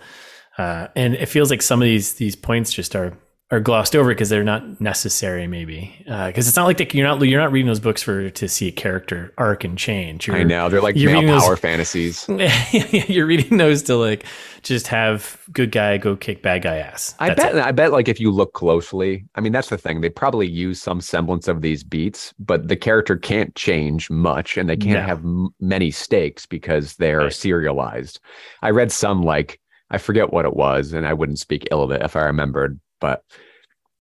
uh, 0.58 0.88
and 0.94 1.14
it 1.14 1.26
feels 1.26 1.48
like 1.50 1.62
some 1.62 1.80
of 1.80 1.86
these 1.86 2.14
these 2.14 2.36
points 2.36 2.70
just 2.72 2.94
are 2.94 3.16
are 3.52 3.58
glossed 3.58 3.96
over 3.96 4.10
because 4.10 4.28
they're 4.28 4.44
not 4.44 4.80
necessary 4.80 5.48
maybe 5.48 5.92
uh, 6.08 6.28
because 6.28 6.46
it's 6.46 6.56
not 6.56 6.66
like 6.66 6.76
they, 6.78 6.88
you're 6.92 7.06
not 7.06 7.20
you're 7.26 7.40
not 7.40 7.50
reading 7.50 7.66
those 7.66 7.80
books 7.80 8.00
for 8.00 8.30
to 8.30 8.48
see 8.48 8.68
a 8.68 8.72
character 8.72 9.32
arc 9.38 9.64
and 9.64 9.76
change 9.76 10.28
you're, 10.28 10.36
I 10.36 10.44
know 10.44 10.68
they're 10.68 10.80
like 10.80 10.94
male 10.94 11.06
reading 11.06 11.26
those- 11.26 11.42
power 11.42 11.56
fantasies. 11.56 12.28
you're 13.08 13.26
reading 13.26 13.56
those 13.58 13.82
to 13.84 13.96
like 13.96 14.24
just 14.62 14.86
have 14.86 15.40
good 15.52 15.72
guy 15.72 15.96
go 15.96 16.14
kick 16.16 16.42
bad 16.42 16.62
guy 16.62 16.76
ass 16.76 17.14
I 17.18 17.28
That's 17.30 17.42
bet. 17.42 17.54
it. 17.56 17.62
I 17.62 17.72
bet. 17.72 17.90
Like 17.92 18.08
if 18.08 18.20
you 18.20 18.30
look 18.30 18.52
closely, 18.52 19.24
I 19.34 19.40
mean, 19.40 19.52
that's 19.52 19.68
the 19.70 19.78
thing. 19.78 20.00
They 20.00 20.10
probably 20.10 20.46
use 20.48 20.80
some 20.80 21.00
semblance 21.00 21.48
of 21.48 21.62
these 21.62 21.82
beats, 21.82 22.32
but 22.38 22.68
the 22.68 22.76
character 22.76 23.16
can't 23.16 23.54
change 23.56 24.10
much, 24.10 24.56
and 24.58 24.68
they 24.68 24.76
can't 24.76 24.94
No. 25.00 25.02
have 25.02 25.18
m- 25.24 25.48
many 25.60 25.90
stakes 25.90 26.44
because 26.46 26.96
they're 26.96 27.20
Right. 27.22 27.32
serialized. 27.32 28.20
I 28.62 28.70
read 28.70 28.92
some 28.92 29.22
like 29.22 29.58
I 29.90 29.98
forget 29.98 30.32
what 30.32 30.44
it 30.44 30.54
was, 30.54 30.92
and 30.92 31.04
I 31.06 31.14
wouldn't 31.14 31.38
speak 31.40 31.66
ill 31.72 31.82
of 31.82 31.90
it 31.90 32.02
if 32.02 32.14
I 32.14 32.20
remembered, 32.20 32.78
but. 33.00 33.22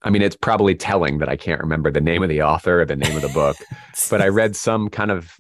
I 0.02 0.10
mean, 0.10 0.22
it's 0.22 0.38
probably 0.38 0.76
telling 0.76 1.18
that 1.18 1.28
I 1.28 1.36
can't 1.36 1.60
remember 1.60 1.92
the 1.92 2.00
name 2.00 2.24
of 2.24 2.30
the 2.30 2.42
author 2.42 2.80
or 2.80 2.86
the 2.86 2.96
name 2.96 3.18
of 3.18 3.22
the 3.22 3.28
book, 3.28 3.58
but 4.10 4.22
I 4.22 4.30
read 4.30 4.56
some 4.56 4.88
kind 4.88 5.12
of 5.12 5.34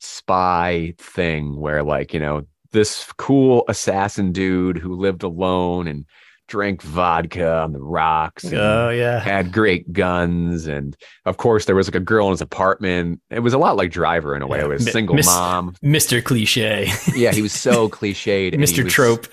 spy 0.00 0.94
thing 0.98 1.56
where, 1.60 1.84
like, 1.84 2.12
you 2.12 2.18
know, 2.18 2.42
this 2.72 3.06
cool 3.18 3.64
assassin 3.68 4.32
dude 4.32 4.78
who 4.78 4.96
lived 4.96 5.22
alone 5.22 5.86
and 5.86 6.06
drank 6.48 6.82
vodka 6.82 7.58
on 7.60 7.72
the 7.72 7.80
rocks 7.80 8.44
and 8.44 8.54
oh 8.54 8.90
yeah 8.90 9.18
had 9.20 9.52
great 9.52 9.90
guns. 9.92 10.66
And 10.66 10.96
of 11.24 11.36
course, 11.36 11.64
there 11.66 11.76
was 11.76 11.86
like 11.86 11.94
a 11.94 12.00
girl 12.00 12.26
in 12.26 12.32
his 12.32 12.40
apartment. 12.40 13.20
It 13.30 13.40
was 13.40 13.54
a 13.54 13.58
lot 13.58 13.76
like 13.76 13.90
Driver 13.92 14.34
in 14.34 14.42
a 14.42 14.46
way. 14.46 14.58
Yeah. 14.58 14.64
It 14.64 14.68
was 14.68 14.90
single 14.90 15.14
Miss- 15.14 15.26
mom. 15.26 15.74
Mr. 15.82 16.22
Cliche, 16.22 16.90
Yeah, 17.14 17.32
he 17.32 17.42
was 17.42 17.52
so 17.52 17.88
cliched. 17.90 18.54
Mr. 18.54 18.84
was- 18.84 18.92
Trope. 18.92 19.26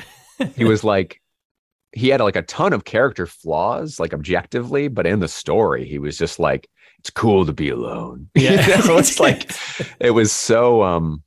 He 0.56 0.63
was 0.65 0.84
like, 0.84 1.20
he 1.93 2.10
had 2.10 2.21
like 2.21 2.36
a 2.36 2.41
ton 2.43 2.73
of 2.73 2.86
character 2.86 3.25
flaws, 3.25 3.99
like 3.99 4.13
objectively, 4.13 4.88
but 4.88 5.06
in 5.06 5.19
the 5.19 5.27
story, 5.27 5.86
he 5.88 5.99
was 5.99 6.17
just 6.17 6.39
like, 6.39 6.69
it's 6.99 7.10
cool 7.10 7.45
to 7.45 7.54
be 7.54 7.69
alone. 7.69 8.30
Yeah. 8.36 8.65
you 8.80 8.88
know, 8.88 8.97
it's 8.97 9.19
like 9.27 9.51
it 9.99 10.12
was 10.12 10.32
so 10.32 10.84
um 10.84 11.23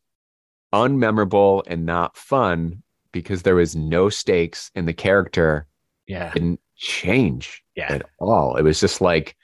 unmemorable 0.72 1.62
and 1.66 1.86
not 1.86 2.16
fun 2.16 2.82
because 3.12 3.42
there 3.42 3.54
was 3.54 3.76
no 3.76 4.08
stakes 4.08 4.70
and 4.74 4.88
the 4.88 4.92
character 4.92 5.66
Yeah, 6.06 6.32
didn't 6.32 6.60
change 6.76 7.62
yeah, 7.76 7.92
at 7.92 8.06
all. 8.18 8.56
It 8.56 8.62
was 8.62 8.80
just 8.80 9.00
like 9.00 9.36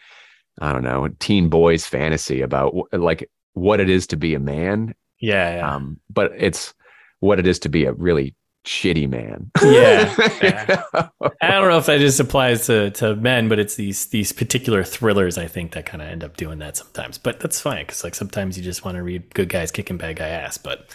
I 0.60 0.72
don't 0.72 0.84
know, 0.84 1.08
teen 1.20 1.48
boys 1.48 1.86
fantasy 1.86 2.40
about 2.42 2.74
like 2.92 3.30
what 3.54 3.80
it 3.80 3.88
is 3.88 4.06
to 4.08 4.16
be 4.16 4.34
a 4.34 4.40
man. 4.40 4.94
yeah, 5.20 5.56
yeah. 5.56 5.74
Um, 5.74 5.98
but 6.10 6.32
it's 6.36 6.74
what 7.20 7.38
it 7.38 7.46
is 7.46 7.58
to 7.60 7.68
be 7.68 7.84
a 7.84 7.92
really 7.92 8.34
shitty 8.66 9.08
man. 9.08 9.50
Yeah, 9.62 10.14
yeah. 10.42 11.08
I 11.42 11.50
don't 11.50 11.68
know 11.68 11.78
if 11.78 11.86
that 11.86 11.98
just 11.98 12.20
applies 12.20 12.66
to, 12.66 12.90
to 12.92 13.16
men, 13.16 13.48
but 13.48 13.58
it's 13.58 13.74
these 13.76 14.06
these 14.06 14.32
particular 14.32 14.84
thrillers 14.84 15.38
I 15.38 15.46
think 15.46 15.72
that 15.72 15.86
kind 15.86 16.02
of 16.02 16.08
end 16.08 16.24
up 16.24 16.36
doing 16.36 16.58
that 16.58 16.76
sometimes. 16.76 17.18
But 17.18 17.40
that's 17.40 17.60
fine 17.60 17.84
because 17.86 18.04
like 18.04 18.14
sometimes 18.14 18.56
you 18.56 18.64
just 18.64 18.84
want 18.84 18.96
to 18.96 19.02
read 19.02 19.32
good 19.34 19.48
guys 19.48 19.70
kicking 19.70 19.96
bad 19.96 20.16
guy 20.16 20.28
ass. 20.28 20.58
But 20.58 20.86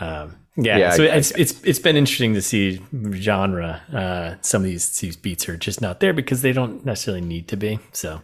um, 0.00 0.36
yeah, 0.56 0.78
Yeah, 0.78 0.90
so 0.92 1.04
I- 1.04 1.16
it's 1.16 1.30
it's 1.32 1.62
it's 1.64 1.78
been 1.78 1.96
interesting 1.96 2.34
to 2.34 2.42
see 2.42 2.80
genre. 3.14 3.82
Uh, 3.92 4.34
some 4.42 4.62
of 4.62 4.66
these 4.66 4.98
these 4.98 5.16
beats 5.16 5.48
are 5.48 5.56
just 5.56 5.80
not 5.80 6.00
there 6.00 6.12
because 6.12 6.42
they 6.42 6.52
don't 6.52 6.84
necessarily 6.84 7.20
need 7.22 7.48
to 7.48 7.56
be. 7.56 7.78
So 7.92 8.20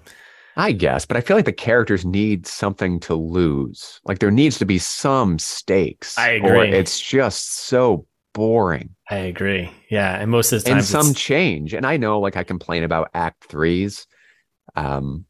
I 0.57 0.73
guess, 0.73 1.05
but 1.05 1.19
I 1.19 1.21
feel 1.21 1.37
like 1.37 1.45
the 1.45 1.53
characters 1.53 2.07
need 2.07 2.47
something 2.47 2.99
to 3.01 3.15
lose. 3.15 4.01
Like 4.07 4.21
there 4.21 4.31
needs 4.31 4.59
to 4.59 4.65
be 4.65 4.79
some 4.79 5.39
stakes. 5.39 6.17
I 6.17 6.37
Or 6.39 6.55
agree. 6.65 6.73
it's 6.73 6.99
just 6.99 7.67
so 7.67 8.07
boring. 8.37 8.91
I 9.11 9.17
agree. 9.17 9.71
Yeah, 9.91 10.15
and 10.21 10.31
most 10.31 10.53
of 10.53 10.63
the 10.63 10.71
and 10.73 10.85
some 10.85 11.09
it's- 11.11 11.21
change. 11.21 11.73
And 11.73 11.87
I 11.87 11.97
know, 11.97 12.21
like, 12.21 12.37
I 12.37 12.45
complain 12.45 12.85
about 12.85 13.09
Act 13.15 13.45
Threes, 13.49 14.07
um, 14.77 15.25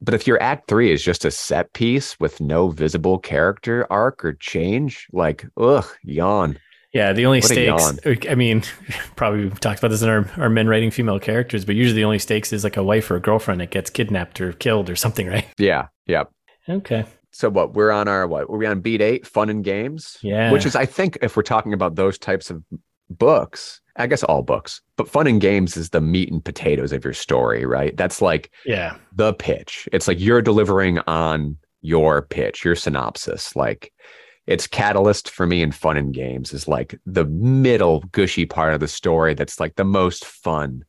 but 0.00 0.14
if 0.14 0.26
your 0.26 0.42
Act 0.42 0.66
Three 0.66 0.90
is 0.90 1.02
just 1.04 1.24
a 1.24 1.30
set 1.30 1.72
piece 1.72 2.18
with 2.18 2.40
no 2.40 2.68
visible 2.70 3.18
character 3.20 3.86
arc 3.90 4.24
or 4.24 4.32
change, 4.34 5.06
like, 5.12 5.46
ugh, 5.56 5.86
yawn. 6.02 6.58
Yeah, 6.92 7.12
the 7.12 7.24
only 7.24 7.38
What 7.40 7.50
stakes. 7.50 8.26
I 8.28 8.34
mean, 8.34 8.64
probably 9.16 9.44
we've 9.44 9.60
talked 9.60 9.78
about 9.78 9.88
this 9.92 10.02
in 10.02 10.08
our, 10.08 10.28
our 10.36 10.50
men 10.50 10.66
writing 10.66 10.90
female 10.90 11.20
characters, 11.20 11.64
but 11.64 11.74
usually 11.76 11.96
the 11.96 12.04
only 12.04 12.18
stakes 12.18 12.52
is 12.52 12.64
like 12.64 12.76
a 12.76 12.82
wife 12.82 13.10
or 13.10 13.16
a 13.16 13.20
girlfriend 13.20 13.60
that 13.60 13.70
gets 13.70 13.88
kidnapped 13.88 14.40
or 14.40 14.52
killed 14.52 14.90
or 14.90 14.96
something, 14.96 15.26
right? 15.34 15.46
Yeah, 15.58 15.86
yeah. 16.06 16.24
Okay. 16.68 17.06
So 17.32 17.48
what? 17.50 17.74
We're 17.74 17.90
on 17.90 18.08
our 18.08 18.26
what? 18.26 18.48
Were 18.50 18.58
we 18.58 18.66
on 18.66 18.80
beat 18.80 19.00
eight? 19.00 19.26
Fun 19.26 19.48
and 19.48 19.64
games. 19.64 20.18
Yeah. 20.22 20.52
Which 20.52 20.66
is, 20.66 20.76
I 20.76 20.86
think, 20.86 21.18
if 21.22 21.36
we're 21.36 21.42
talking 21.42 21.72
about 21.72 21.94
those 21.96 22.18
types 22.18 22.50
of 22.50 22.62
books, 23.10 23.80
I 23.96 24.06
guess 24.06 24.22
all 24.22 24.42
books, 24.42 24.80
but 24.96 25.08
fun 25.08 25.26
and 25.26 25.40
games 25.40 25.76
is 25.76 25.90
the 25.90 26.00
meat 26.00 26.30
and 26.30 26.44
potatoes 26.44 26.92
of 26.92 27.04
your 27.04 27.12
story, 27.12 27.66
right? 27.66 27.96
That's 27.96 28.22
like 28.22 28.50
Yeah. 28.64 28.96
the 29.14 29.34
pitch. 29.34 29.88
It's 29.92 30.08
like 30.08 30.20
you're 30.20 30.42
delivering 30.42 30.98
on 31.00 31.56
your 31.82 32.22
pitch, 32.22 32.64
your 32.64 32.76
synopsis. 32.76 33.54
Like 33.56 33.92
it's 34.46 34.66
catalyst 34.66 35.30
for 35.30 35.46
me 35.46 35.62
in 35.62 35.72
fun 35.72 35.96
and 35.96 36.14
games 36.14 36.52
is 36.52 36.66
like 36.66 36.98
the 37.06 37.26
middle 37.26 38.00
gushy 38.12 38.46
part 38.46 38.74
of 38.74 38.80
the 38.80 38.88
story 38.88 39.34
that's 39.34 39.60
like 39.60 39.76
the 39.76 39.84
most 39.84 40.24
fun. 40.24 40.84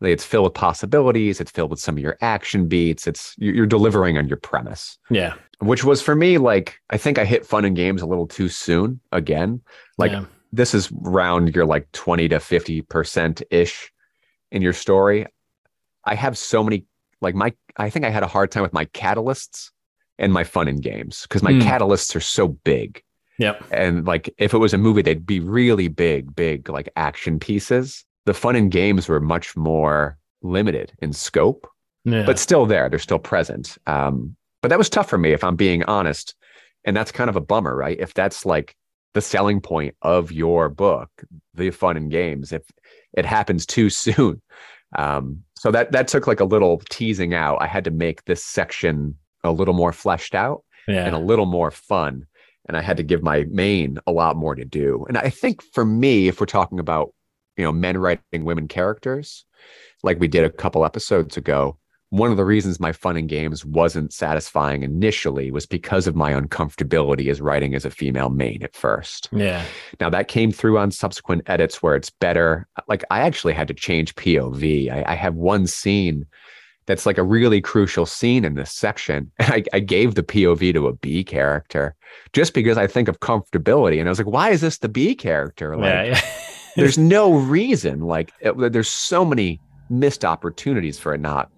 It's 0.00 0.24
filled 0.24 0.44
with 0.44 0.54
possibilities. 0.54 1.40
It's 1.40 1.50
filled 1.50 1.70
with 1.70 1.80
some 1.80 1.96
of 1.96 2.02
your 2.02 2.16
action 2.20 2.68
beats. 2.68 3.06
It's 3.06 3.34
you- 3.38 3.52
you're 3.52 3.66
delivering 3.66 4.16
on 4.18 4.28
your 4.28 4.36
premise, 4.36 4.98
Yeah. 5.10 5.34
which 5.60 5.82
was 5.84 6.00
for 6.00 6.14
me 6.14 6.38
like 6.38 6.78
I 6.90 6.96
think 6.98 7.18
I 7.18 7.24
hit 7.24 7.44
fun 7.46 7.64
and 7.64 7.74
games 7.74 8.00
a 8.02 8.06
little 8.06 8.26
too 8.26 8.48
soon. 8.48 9.00
Again, 9.12 9.60
like 9.96 10.12
yeah. 10.12 10.24
this 10.52 10.72
is 10.74 10.90
round 10.92 11.54
your 11.54 11.66
like 11.66 11.90
20 11.92 12.28
to 12.28 12.38
50 12.40 12.82
percent 12.82 13.42
ish 13.50 13.92
in 14.50 14.62
your 14.62 14.72
story 14.72 15.26
i 16.04 16.14
have 16.14 16.38
so 16.38 16.64
many 16.64 16.86
like 17.20 17.34
my 17.34 17.52
I 17.76 17.90
think 17.90 18.04
I 18.06 18.10
had 18.10 18.22
a 18.22 18.26
hard 18.26 18.50
time 18.50 18.62
with 18.62 18.72
my 18.72 18.86
catalysts 18.86 19.70
and 20.18 20.32
my 20.32 20.42
fun 20.44 20.66
and 20.68 20.82
games 20.82 21.22
because 21.22 21.42
my 21.42 21.52
Mm. 21.52 21.60
catalysts 21.62 22.16
are 22.16 22.20
so 22.20 22.48
big. 22.48 23.02
Yep. 23.38 23.62
And 23.70 24.04
like 24.06 24.32
if 24.38 24.52
it 24.54 24.58
was 24.58 24.74
a 24.74 24.78
movie, 24.78 25.02
they'd 25.02 25.24
be 25.26 25.38
really 25.38 25.86
big, 25.88 26.34
big 26.34 26.68
like 26.70 26.88
action 26.96 27.38
pieces. 27.38 28.04
The 28.28 28.34
fun 28.34 28.56
and 28.56 28.70
games 28.70 29.08
were 29.08 29.20
much 29.20 29.56
more 29.56 30.18
limited 30.42 30.92
in 31.00 31.14
scope, 31.14 31.66
Yeah. 32.04 32.26
but 32.26 32.38
still 32.38 32.66
there. 32.66 32.90
They're 32.90 32.98
still 32.98 33.18
present. 33.18 33.78
Um, 33.86 34.36
but 34.60 34.68
that 34.68 34.76
was 34.76 34.90
tough 34.90 35.08
for 35.08 35.16
me, 35.16 35.32
if 35.32 35.42
I'm 35.42 35.56
being 35.56 35.82
honest. 35.84 36.34
And 36.84 36.94
that's 36.94 37.10
kind 37.10 37.30
of 37.30 37.36
a 37.36 37.40
bummer, 37.40 37.74
right? 37.74 37.98
If 37.98 38.12
that's 38.12 38.44
like 38.44 38.76
the 39.14 39.22
selling 39.22 39.62
point 39.62 39.94
of 40.02 40.30
your 40.30 40.68
book, 40.68 41.08
the 41.54 41.70
fun 41.70 41.96
and 41.96 42.10
games, 42.10 42.52
if 42.52 42.64
it 43.14 43.24
happens 43.24 43.64
too 43.64 43.88
soon. 44.04 44.42
Um, 44.94 45.42
so 45.56 45.70
that 45.70 45.92
that 45.92 46.06
took 46.08 46.26
like 46.26 46.40
a 46.40 46.44
little 46.44 46.82
teasing 46.90 47.32
out. 47.32 47.62
I 47.62 47.66
had 47.66 47.84
to 47.84 47.90
make 47.90 48.26
this 48.26 48.44
section 48.44 49.14
a 49.42 49.52
little 49.52 49.72
more 49.72 49.94
fleshed 49.94 50.34
out 50.34 50.64
yeah. 50.86 51.06
and 51.06 51.16
a 51.16 51.18
little 51.18 51.46
more 51.46 51.70
fun. 51.70 52.26
And 52.66 52.76
I 52.76 52.82
had 52.82 52.98
to 52.98 53.02
give 53.02 53.22
my 53.22 53.46
main 53.48 53.96
a 54.06 54.12
lot 54.12 54.36
more 54.36 54.54
to 54.54 54.66
do. 54.66 55.06
And 55.08 55.16
I 55.16 55.30
think 55.30 55.62
for 55.72 55.86
me, 55.86 56.28
if 56.28 56.40
we're 56.40 56.44
talking 56.46 56.78
about, 56.78 57.14
you 57.58 57.64
know, 57.64 57.72
men 57.72 57.98
writing 57.98 58.44
women 58.44 58.68
characters, 58.68 59.44
like 60.02 60.18
we 60.18 60.28
did 60.28 60.44
a 60.44 60.50
couple 60.50 60.84
episodes 60.84 61.36
ago, 61.36 61.76
one 62.10 62.30
of 62.30 62.38
the 62.38 62.44
reasons 62.44 62.80
my 62.80 62.92
fun 62.92 63.16
and 63.16 63.28
games 63.28 63.66
wasn't 63.66 64.12
satisfying 64.12 64.82
initially 64.82 65.50
was 65.50 65.66
because 65.66 66.06
of 66.06 66.16
my 66.16 66.32
uncomfortability 66.32 67.30
as 67.30 67.40
writing 67.40 67.74
as 67.74 67.84
a 67.84 67.90
female 67.90 68.30
main 68.30 68.62
at 68.62 68.74
first. 68.74 69.28
yeah. 69.30 69.62
Now 70.00 70.08
that 70.10 70.28
came 70.28 70.50
through 70.50 70.78
on 70.78 70.90
subsequent 70.90 71.42
edits 71.46 71.82
where 71.82 71.96
it's 71.96 72.08
better. 72.08 72.66
Like 72.86 73.04
I 73.10 73.20
actually 73.20 73.52
had 73.52 73.68
to 73.68 73.74
change 73.74 74.14
POV. 74.14 74.90
I, 74.90 75.04
I 75.06 75.14
have 75.16 75.34
one 75.34 75.66
scene 75.66 76.24
that's 76.86 77.04
like 77.04 77.18
a 77.18 77.22
really 77.22 77.60
crucial 77.60 78.06
scene 78.06 78.46
in 78.46 78.54
this 78.54 78.72
section. 78.72 79.30
And 79.38 79.52
I, 79.52 79.64
I 79.74 79.80
gave 79.80 80.14
the 80.14 80.22
POV 80.22 80.72
to 80.72 80.88
a 80.88 80.94
B 80.94 81.22
character 81.22 81.94
just 82.32 82.54
because 82.54 82.78
I 82.78 82.86
think 82.86 83.08
of 83.08 83.20
comfortability. 83.20 84.00
And 84.00 84.08
I 84.08 84.10
was 84.10 84.18
like, 84.18 84.26
why 84.26 84.48
is 84.50 84.62
this 84.62 84.78
the 84.78 84.88
B 84.88 85.14
character? 85.14 85.76
Like, 85.76 85.84
yeah. 85.84 86.04
yeah. 86.04 86.20
There's 86.78 86.98
no 86.98 87.34
reason. 87.34 88.00
Like, 88.00 88.32
it- 88.40 88.72
there's 88.72 88.88
so 88.88 89.24
many 89.24 89.60
missed 89.90 90.24
opportunities 90.24 90.98
for 90.98 91.14
it 91.14 91.20
not 91.20 91.50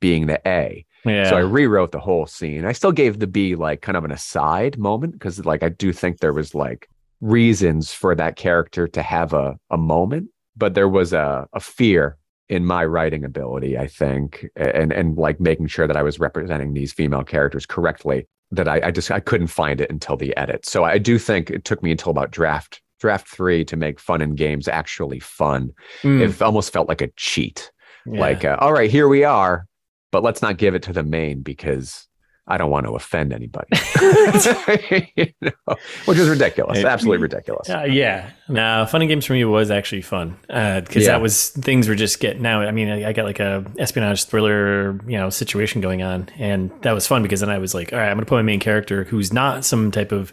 being 0.00 0.26
the 0.26 0.40
A. 0.46 0.84
yeah. 1.04 1.28
So 1.30 1.36
I 1.36 1.40
rewrote 1.40 1.92
the 1.92 2.00
whole 2.00 2.26
scene. 2.26 2.64
I 2.64 2.72
still 2.72 2.92
gave 2.92 3.18
the 3.18 3.26
B 3.26 3.54
like 3.54 3.80
kind 3.82 3.96
of 3.96 4.04
an 4.04 4.10
aside 4.12 4.78
moment 4.78 5.12
because 5.14 5.44
like 5.44 5.62
I 5.62 5.68
do 5.68 5.92
think 5.92 6.18
there 6.20 6.32
was 6.32 6.54
like 6.54 6.88
reasons 7.20 7.92
for 7.92 8.14
that 8.14 8.36
character 8.36 8.86
to 8.88 9.02
have 9.02 9.32
a, 9.32 9.56
a 9.70 9.76
moment, 9.78 10.28
but 10.56 10.74
there 10.74 10.88
was 10.88 11.12
a, 11.12 11.46
a 11.52 11.60
fear 11.60 12.16
in 12.50 12.64
my 12.66 12.84
writing 12.84 13.24
ability, 13.24 13.78
I 13.78 13.86
think, 13.86 14.46
and 14.56 14.92
and 14.92 15.16
like 15.16 15.40
making 15.40 15.68
sure 15.68 15.86
that 15.86 15.96
I 15.96 16.02
was 16.02 16.18
representing 16.20 16.74
these 16.74 16.92
female 16.92 17.24
characters 17.24 17.64
correctly. 17.66 18.26
That 18.50 18.68
I, 18.68 18.80
I 18.84 18.90
just 18.90 19.10
I 19.10 19.20
couldn't 19.20 19.46
find 19.48 19.80
it 19.80 19.90
until 19.90 20.16
the 20.16 20.36
edit. 20.36 20.66
So 20.66 20.84
I 20.84 20.98
do 20.98 21.18
think 21.18 21.50
it 21.50 21.64
took 21.64 21.82
me 21.82 21.90
until 21.90 22.10
about 22.10 22.30
draft 22.30 22.80
draft 23.04 23.28
three 23.28 23.64
to 23.66 23.76
make 23.76 24.00
fun 24.00 24.22
and 24.22 24.36
games 24.36 24.66
actually 24.66 25.20
fun. 25.20 25.70
Mm, 26.02 26.20
It 26.22 26.40
almost 26.42 26.72
felt 26.72 26.88
like 26.88 27.02
a 27.02 27.08
cheat 27.16 27.70
yeah. 28.06 28.18
like 28.20 28.44
uh, 28.46 28.56
all 28.60 28.72
right 28.72 28.90
here 28.90 29.08
we 29.08 29.24
are 29.24 29.66
but 30.10 30.22
let's 30.22 30.40
not 30.40 30.56
give 30.56 30.74
it 30.74 30.82
to 30.84 30.92
the 30.92 31.02
main 31.02 31.40
because 31.42 32.06
i 32.46 32.56
don't 32.58 32.70
want 32.70 32.84
to 32.86 32.92
offend 32.94 33.32
anybody 33.32 33.68
You 35.16 35.26
know, 35.40 35.76
which 36.06 36.18
is 36.18 36.28
ridiculous 36.28 36.78
It- 36.78 36.84
absolutely 36.84 37.22
ridiculous 37.22 37.68
Uh, 37.70 37.84
yeah. 37.88 38.30
Now, 38.48 38.84
fun 38.86 39.00
and 39.02 39.08
games 39.08 39.24
for 39.26 39.32
me 39.32 39.44
was 39.44 39.70
actually 39.70 40.02
fun 40.02 40.36
because 40.48 40.96
Yeah. 41.04 41.12
that 41.12 41.22
was 41.22 41.50
things 41.50 41.88
were 41.88 41.94
just 41.94 42.20
getting 42.20 42.42
now. 42.42 42.60
I 42.60 42.70
mean, 42.72 42.88
I, 42.90 43.08
I 43.08 43.12
got 43.14 43.24
like 43.24 43.40
a 43.40 43.64
espionage 43.78 44.24
thriller, 44.24 44.92
you 45.06 45.16
know, 45.18 45.30
situation 45.30 45.80
going 45.80 46.02
on, 46.02 46.28
and 46.38 46.70
that 46.82 46.92
was 46.92 47.06
fun 47.06 47.22
because 47.22 47.40
then 47.40 47.48
I 47.48 47.58
was 47.58 47.72
like, 47.74 47.92
all 47.94 47.98
right, 47.98 48.10
I'm 48.10 48.16
gonna 48.16 48.26
put 48.26 48.36
my 48.36 48.42
main 48.42 48.60
character 48.60 49.04
who's 49.04 49.32
not 49.32 49.64
some 49.64 49.90
type 49.90 50.12
of 50.12 50.32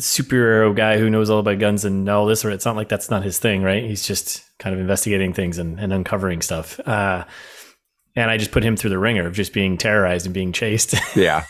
superhero 0.00 0.74
guy 0.74 0.98
who 0.98 1.08
knows 1.10 1.30
all 1.30 1.38
about 1.38 1.58
guns 1.58 1.84
and 1.84 2.08
all 2.08 2.26
this, 2.26 2.44
or 2.44 2.50
it's 2.50 2.64
not 2.64 2.76
like 2.76 2.88
that's 2.88 3.10
not 3.10 3.22
his 3.22 3.38
thing, 3.38 3.62
right? 3.62 3.84
He's 3.84 4.06
just 4.06 4.42
kind 4.58 4.74
of 4.74 4.80
investigating 4.80 5.32
things 5.32 5.58
and, 5.58 5.78
and 5.78 5.92
uncovering 5.92 6.42
stuff. 6.42 6.80
Uh, 6.80 7.24
and 8.16 8.30
I 8.30 8.36
just 8.36 8.52
put 8.52 8.62
him 8.62 8.76
through 8.76 8.90
the 8.90 8.98
ringer 8.98 9.26
of 9.26 9.32
just 9.34 9.52
being 9.52 9.76
terrorized 9.76 10.26
and 10.26 10.32
being 10.34 10.52
chased. 10.52 10.94
yeah 11.16 11.44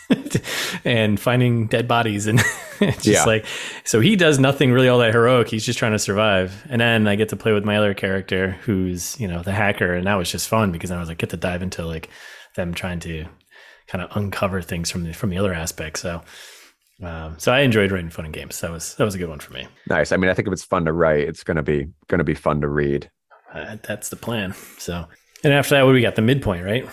and 0.83 1.19
finding 1.19 1.67
dead 1.67 1.87
bodies 1.87 2.27
and 2.27 2.39
it's 2.81 3.03
just 3.03 3.07
Yeah. 3.07 3.23
like 3.25 3.45
so 3.83 3.99
he 4.01 4.15
does 4.15 4.37
nothing 4.39 4.71
really 4.71 4.87
all 4.89 4.99
that 4.99 5.13
heroic 5.13 5.47
he's 5.47 5.65
just 5.65 5.79
trying 5.79 5.93
to 5.93 5.99
survive 5.99 6.65
and 6.69 6.81
then 6.81 7.07
i 7.07 7.15
get 7.15 7.29
to 7.29 7.35
play 7.37 7.53
with 7.53 7.63
my 7.63 7.77
other 7.77 7.93
character 7.93 8.51
who's 8.63 9.17
you 9.19 9.27
know 9.27 9.41
the 9.43 9.53
hacker 9.53 9.93
and 9.93 10.07
that 10.07 10.15
was 10.15 10.29
just 10.29 10.49
fun 10.49 10.71
because 10.73 10.91
i 10.91 10.99
was 10.99 11.07
like 11.07 11.17
get 11.19 11.29
to 11.29 11.37
dive 11.37 11.61
into 11.61 11.85
like 11.85 12.09
them 12.55 12.73
trying 12.73 12.99
to 12.99 13.25
kind 13.87 14.03
of 14.03 14.15
uncover 14.17 14.61
things 14.61 14.91
from 14.91 15.03
the 15.03 15.13
from 15.13 15.29
the 15.29 15.37
other 15.37 15.53
aspect 15.53 15.97
so 15.99 16.21
um, 17.03 17.37
so 17.37 17.51
i 17.51 17.59
enjoyed 17.59 17.91
writing 17.91 18.09
fun 18.09 18.25
and 18.25 18.33
games. 18.33 18.59
That 18.61 18.71
was 18.71 18.95
that 18.95 19.03
was 19.03 19.15
a 19.15 19.17
good 19.17 19.29
one 19.29 19.39
for 19.39 19.53
me. 19.53 19.67
Nice. 19.89 20.11
I 20.11 20.17
mean 20.17 20.29
i 20.29 20.33
think 20.33 20.47
if 20.47 20.53
it's 20.53 20.63
fun 20.63 20.85
to 20.85 20.93
write 20.93 21.27
it's 21.27 21.43
going 21.43 21.57
to 21.57 21.63
be 21.63 21.87
to 22.09 22.23
be 22.23 22.35
fun 22.35 22.61
to 22.61 22.69
read. 22.69 23.09
Uh, 23.53 23.77
that's 23.83 24.09
the 24.09 24.15
plan. 24.15 24.53
So 24.77 25.05
and 25.43 25.53
after 25.53 25.75
that 25.75 25.83
what 25.83 25.93
we 25.93 26.01
got? 26.01 26.15
The 26.15 26.21
midpoint 26.21 26.63
right? 26.63 26.87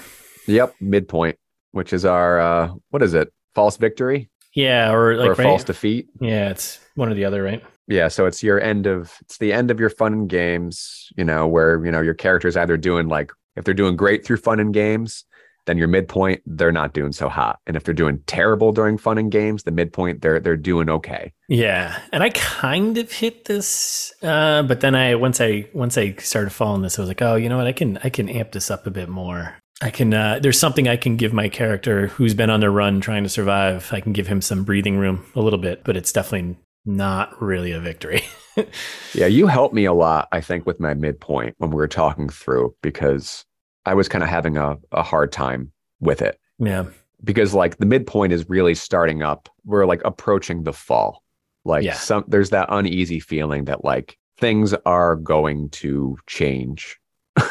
Yep. 0.47 0.75
Midpoint 0.81 1.39
which 1.71 1.93
is 1.93 2.05
our 2.05 2.41
uh 2.41 2.73
what 2.91 3.03
is 3.03 3.15
it? 3.15 3.33
False 3.55 3.77
victory? 3.77 4.29
Yeah 4.55 4.93
or 4.93 5.17
like 5.17 5.29
or 5.29 5.35
right? 5.35 5.45
false 5.45 5.65
defeat? 5.65 6.09
Yeah 6.21 6.51
it's 6.51 6.81
one 6.95 7.09
or 7.09 7.15
the 7.15 7.25
other 7.25 7.43
right? 7.43 7.63
Yeah 7.87 8.09
so 8.09 8.27
it's 8.27 8.43
your 8.43 8.61
end 8.61 8.87
of 8.87 9.13
it's 9.21 9.39
the 9.39 9.53
end 9.53 9.71
of 9.71 9.79
your 9.79 9.91
fun 9.91 10.13
and 10.13 10.29
games 10.29 11.11
you 11.17 11.25
know 11.25 11.47
where 11.47 11.85
you 11.85 11.93
know 11.93 12.01
your 12.01 12.15
character's 12.15 12.57
either 12.57 12.77
doing 12.77 13.09
like 13.09 13.31
if 13.57 13.65
they're 13.65 13.75
doing 13.75 13.97
great 13.97 14.25
through 14.25 14.39
fun 14.39 14.59
and 14.59 14.75
games 14.75 15.25
then 15.67 15.79
your 15.79 15.89
midpoint 15.89 16.43
they're 16.47 16.73
not 16.73 16.93
doing 16.93 17.13
so 17.13 17.29
hot 17.29 17.59
and 17.67 17.77
if 17.77 17.85
they're 17.85 17.95
doing 17.95 18.21
terrible 18.27 18.73
during 18.73 18.99
fun 18.99 19.19
and 19.19 19.31
games 19.31 19.63
the 19.63 19.71
midpoint 19.71 20.21
they're 20.21 20.41
they're 20.41 20.57
doing 20.57 20.89
okay 20.89 21.33
Yeah, 21.49 21.99
and 22.15 22.23
I 22.23 22.31
kind 22.31 22.97
of 22.97 23.13
hit 23.13 23.45
this, 23.45 24.11
uh, 24.23 24.63
but 24.63 24.81
then 24.81 24.95
I 24.95 25.17
once 25.17 25.39
I 25.39 25.69
once 25.75 25.99
I 25.99 26.15
started 26.15 26.49
following 26.49 26.81
this, 26.81 26.99
I 26.99 27.03
was 27.03 27.09
like, 27.09 27.21
oh, 27.21 27.35
you 27.35 27.51
know 27.51 27.59
what? 27.59 27.67
I 27.67 27.73
can 27.73 27.99
I 28.03 28.09
can 28.09 28.31
amp 28.31 28.53
this 28.53 28.71
up 28.71 28.87
a 28.87 28.91
bit 28.91 29.11
more. 29.11 29.57
I 29.83 29.91
can. 29.91 30.15
Uh, 30.15 30.39
there's 30.41 30.59
something 30.59 30.89
I 30.89 30.97
can 30.97 31.17
give 31.17 31.35
my 31.35 31.51
character 31.51 32.07
who's 32.07 32.33
been 32.33 32.49
on 32.49 32.61
the 32.61 32.71
run 32.71 33.03
trying 33.03 33.23
to 33.25 33.29
survive. 33.29 33.93
I 33.93 34.01
can 34.01 34.15
give 34.15 34.29
him 34.29 34.41
some 34.41 34.65
breathing 34.65 34.97
room 34.97 35.27
a 35.35 35.41
little 35.41 35.59
bit, 35.59 35.85
but 35.85 35.95
it's 35.95 36.11
definitely 36.11 36.57
not 36.87 37.41
really 37.43 37.73
a 37.73 37.81
victory. 37.81 38.23
yeah 39.15 39.27
you 39.27 39.47
helped 39.47 39.75
me 39.75 39.87
a 39.87 39.95
lot 39.95 40.29
i 40.31 40.39
think 40.39 40.67
with 40.67 40.79
my 40.79 40.93
midpoint 40.93 41.55
when 41.57 41.71
we 41.71 41.77
were 41.77 41.89
talking 41.89 42.29
through 42.29 42.75
because 42.83 43.47
i 43.87 43.95
was 43.95 44.09
kind 44.09 44.23
of 44.25 44.31
having 44.31 44.57
a, 44.57 44.77
a 44.93 45.03
hard 45.03 45.33
time 45.33 45.73
with 46.01 46.23
it. 46.23 46.39
Yeah, 46.59 46.85
because 47.25 47.55
like 47.55 47.79
the 47.79 47.87
midpoint 47.87 48.33
is 48.33 48.49
really 48.49 48.75
starting 48.75 49.23
up 49.23 49.49
we're 49.65 49.87
like 49.87 50.03
approaching 50.05 50.65
the 50.65 50.73
fall. 50.73 51.23
Like 51.65 51.85
Yeah. 51.85 51.95
some 51.95 52.25
there's 52.27 52.51
that 52.51 52.67
uneasy 52.71 53.21
feeling 53.21 53.67
that 53.67 53.85
like 53.85 54.19
things 54.39 54.75
are 54.87 55.17
going 55.17 55.71
to 55.71 56.17
change. 56.27 56.99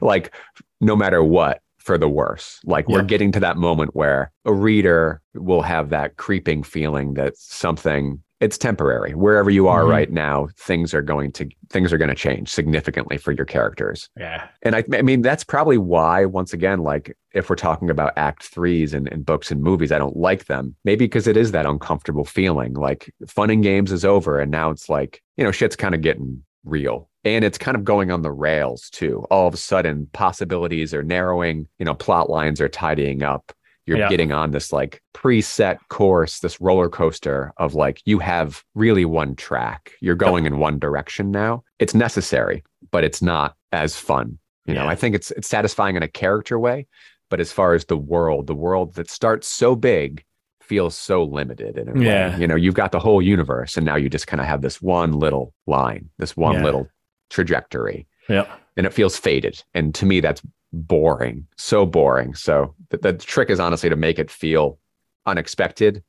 Like 0.00 0.34
no 0.80 0.94
matter 0.96 1.22
what 1.22 1.60
for 1.78 1.96
the 1.98 2.08
worse. 2.08 2.60
Like 2.64 2.86
we're 2.88 3.02
getting 3.02 3.32
to 3.32 3.40
that 3.40 3.56
moment 3.56 3.94
where 3.94 4.30
a 4.44 4.52
reader 4.52 5.22
will 5.34 5.62
have 5.62 5.90
that 5.90 6.16
creeping 6.16 6.62
feeling 6.62 7.14
that 7.14 7.36
something 7.36 8.22
it's 8.40 8.56
temporary 8.58 9.14
wherever 9.14 9.50
you 9.50 9.66
are 9.68 9.82
Mhm. 9.84 9.90
right 9.90 10.12
now 10.12 10.48
things 10.56 10.94
are 10.94 11.02
going 11.02 11.32
to 11.32 11.48
things 11.70 11.92
are 11.92 11.98
going 11.98 12.08
to 12.08 12.14
change 12.14 12.48
significantly 12.48 13.18
for 13.18 13.32
your 13.32 13.44
characters 13.44 14.08
yeah, 14.16 14.48
and 14.62 14.74
I, 14.76 14.84
I 14.94 15.02
mean, 15.02 15.22
that's 15.22 15.44
probably 15.44 15.78
why, 15.78 16.24
once 16.24 16.52
again, 16.52 16.80
like 16.80 17.16
if 17.32 17.50
we're 17.50 17.56
talking 17.56 17.90
about 17.90 18.12
act 18.16 18.44
threes 18.44 18.94
and, 18.94 19.06
and 19.12 19.24
books 19.24 19.50
and 19.50 19.62
movies, 19.62 19.92
I 19.92 19.98
don't 19.98 20.16
like 20.16 20.46
them. 20.46 20.74
Maybe 20.84 21.04
because 21.04 21.26
it 21.26 21.36
is 21.36 21.52
that 21.52 21.66
uncomfortable 21.66 22.24
feeling 22.24 22.74
like 22.74 23.12
fun 23.26 23.50
and 23.50 23.62
games 23.62 23.92
is 23.92 24.04
over. 24.04 24.40
And 24.40 24.50
now 24.50 24.70
it's 24.70 24.88
like, 24.88 25.22
you 25.36 25.44
know, 25.44 25.52
shit's 25.52 25.76
kind 25.76 25.94
of 25.94 26.00
getting 26.00 26.42
real. 26.64 27.08
And 27.24 27.44
it's 27.44 27.58
kind 27.58 27.76
of 27.76 27.84
going 27.84 28.10
on 28.10 28.22
the 28.22 28.32
rails 28.32 28.88
too. 28.90 29.26
All 29.30 29.46
of 29.46 29.54
a 29.54 29.58
sudden, 29.58 30.08
possibilities 30.12 30.94
are 30.94 31.02
narrowing, 31.02 31.68
you 31.78 31.84
know, 31.84 31.94
plot 31.94 32.30
lines 32.30 32.60
are 32.60 32.68
tidying 32.68 33.22
up. 33.22 33.52
You're 33.88 33.98
Yeah. 33.98 34.08
getting 34.10 34.32
on 34.32 34.50
this 34.50 34.72
like 34.72 35.02
preset 35.14 35.78
course, 35.88 36.40
this 36.40 36.60
roller 36.60 36.90
coaster 36.90 37.52
of 37.56 37.74
like, 37.74 38.02
you 38.04 38.18
have 38.18 38.62
really 38.74 39.06
one 39.06 39.34
track. 39.34 39.92
You're 40.00 40.14
going 40.14 40.44
in 40.44 40.58
one 40.58 40.78
direction 40.78 41.30
now. 41.30 41.64
It's 41.78 41.94
necessary, 41.94 42.62
but 42.90 43.02
it's 43.02 43.22
not 43.22 43.56
as 43.72 43.96
fun. 43.96 44.38
You 44.66 44.74
know, 44.74 44.82
Yeah. 44.84 44.90
I 44.90 44.94
think 44.94 45.14
it's 45.14 45.30
it's 45.30 45.48
satisfying 45.48 45.96
in 45.96 46.02
a 46.02 46.08
character 46.08 46.58
way, 46.58 46.86
but 47.30 47.40
as 47.40 47.50
far 47.50 47.72
as 47.72 47.86
the 47.86 47.96
world, 47.96 48.46
the 48.46 48.54
world 48.54 48.94
that 48.96 49.08
starts 49.10 49.48
so 49.48 49.74
big 49.74 50.22
feels 50.60 50.94
so 50.94 51.24
limited 51.24 51.78
in 51.78 51.88
a 51.88 51.98
Yeah. 51.98 52.36
You 52.36 52.46
know, 52.46 52.54
you've 52.56 52.74
got 52.74 52.92
the 52.92 52.98
whole 53.00 53.22
universe 53.22 53.78
and 53.78 53.86
now 53.86 53.96
you 53.96 54.10
just 54.10 54.26
kind 54.26 54.40
of 54.42 54.46
have 54.46 54.60
this 54.60 54.82
one 54.82 55.12
little 55.12 55.54
line, 55.66 56.10
this 56.18 56.36
one 56.36 56.56
Yeah. 56.56 56.64
little 56.64 56.88
trajectory 57.30 58.06
yeah. 58.28 58.44
and 58.76 58.84
it 58.86 58.92
feels 58.92 59.16
faded. 59.18 59.62
And 59.72 59.94
to 59.94 60.04
me, 60.04 60.20
that's 60.20 60.42
boring, 60.72 61.46
so 61.56 61.86
boring. 61.86 62.34
So 62.34 62.74
the, 62.90 62.98
the 62.98 63.12
trick 63.14 63.50
is 63.50 63.60
honestly 63.60 63.88
to 63.88 63.96
make 63.96 64.18
it 64.18 64.30
feel 64.30 64.78
unexpected 65.26 66.02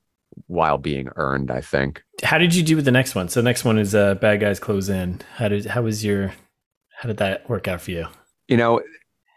while 0.48 0.78
being 0.78 1.10
earned, 1.15 1.52
I 1.52 1.62
think. 1.62 2.04
How 2.24 2.38
did 2.38 2.56
you 2.56 2.63
do 2.63 2.76
with 2.76 2.86
the 2.86 2.91
next 2.91 3.15
one? 3.15 3.30
So 3.30 3.41
the 3.41 3.45
next 3.45 3.65
one 3.65 3.78
is 3.78 3.95
uh, 3.95 4.15
bad 4.15 4.39
guys 4.39 4.60
close 4.60 4.89
in. 4.89 5.22
How 5.36 5.48
did 5.48 5.65
how 5.65 5.82
was 5.82 6.04
your 6.04 6.34
how 6.98 7.08
did 7.08 7.17
that 7.17 7.50
work 7.50 7.67
out 7.67 7.82
for 7.82 7.91
you? 7.91 8.08
You 8.48 8.58
know, 8.58 8.82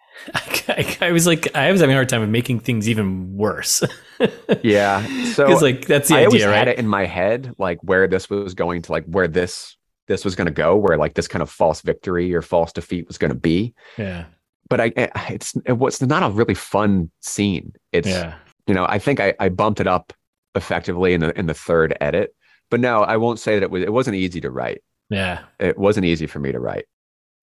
I, 0.35 0.97
I 1.01 1.13
was 1.13 1.27
like 1.27 1.55
I 1.57 1.71
was 1.73 1.81
having 1.81 1.95
a 1.95 1.97
hard 1.97 2.09
time 2.09 2.21
with 2.21 2.31
making 2.31 2.61
things 2.61 2.89
even 2.89 3.37
worse. 3.37 3.83
yeah. 4.63 5.03
So 5.33 5.47
Because 5.47 5.63
like 5.63 5.87
that's 5.87 6.09
the 6.09 6.17
I 6.17 6.25
always 6.27 6.43
idea, 6.43 6.55
had 6.55 6.69
it 6.69 6.79
in 6.79 6.87
my 6.87 7.07
head, 7.07 7.55
like 7.59 7.79
where 7.83 8.07
this 8.07 8.29
was 8.29 8.55
going 8.55 8.83
to, 8.83 8.93
like 8.93 9.05
where 9.07 9.29
this 9.29 9.77
this 10.09 10.25
was 10.25 10.35
going 10.35 10.47
to 10.47 10.53
go, 10.53 10.77
where 10.77 10.97
like 10.97 11.15
this 11.15 11.29
kind 11.29 11.43
of 11.43 11.51
false 11.51 11.81
victory 11.81 12.35
or 12.35 12.43
false 12.43 12.73
defeat 12.73 13.07
was 13.09 13.19
going 13.19 13.31
to 13.31 13.39
be. 13.39 13.75
Yeah, 13.97 14.27
But 14.73 14.81
I, 14.81 14.93
it's 15.29 15.55
it 15.67 15.77
was 15.77 16.01
not 16.01 16.23
a 16.23 16.31
really 16.31 16.55
fun 16.55 17.11
scene. 17.21 17.75
It's 17.93 18.09
yeah, 18.09 18.37
you 18.67 18.73
know, 18.73 18.87
I 18.89 18.99
think 18.99 19.21
I, 19.21 19.35
I 19.39 19.51
bumped 19.51 19.81
it 19.81 19.87
up 19.87 20.15
effectively 20.55 21.13
in 21.13 21.21
the 21.21 21.39
in 21.39 21.45
the 21.45 21.53
third 21.53 21.95
edit. 22.01 22.35
But 22.71 22.81
no, 22.81 23.03
I 23.03 23.19
won't 23.19 23.39
say 23.39 23.57
that 23.57 23.65
it 23.65 23.71
was 23.71 23.83
it 23.83 23.93
wasn't 23.93 24.17
easy 24.17 24.41
to 24.41 24.51
write. 24.51 24.83
yeah. 25.11 25.41
It 25.59 25.77
wasn't 25.77 26.07
easy 26.07 26.27
for 26.27 26.39
me 26.39 26.53
to 26.53 26.59
write. 26.59 26.87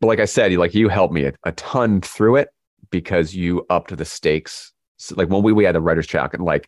But 0.02 0.08
like 0.08 0.20
I 0.20 0.26
said, 0.26 0.52
you 0.52 0.58
like 0.58 0.74
you 0.74 0.90
helped 0.90 1.14
me 1.14 1.26
a, 1.26 1.34
a 1.44 1.52
ton 1.52 2.02
through 2.02 2.38
it 2.38 2.50
because 2.90 3.36
you 3.36 3.64
upped 3.70 3.96
the 3.96 4.06
stakes. 4.06 4.74
So, 4.98 5.14
like 5.16 5.30
when 5.30 5.44
we, 5.44 5.54
we 5.54 5.66
had 5.66 5.76
the 5.76 5.82
writer's 5.82 6.08
chat 6.08 6.34
and 6.34 6.44
like 6.44 6.68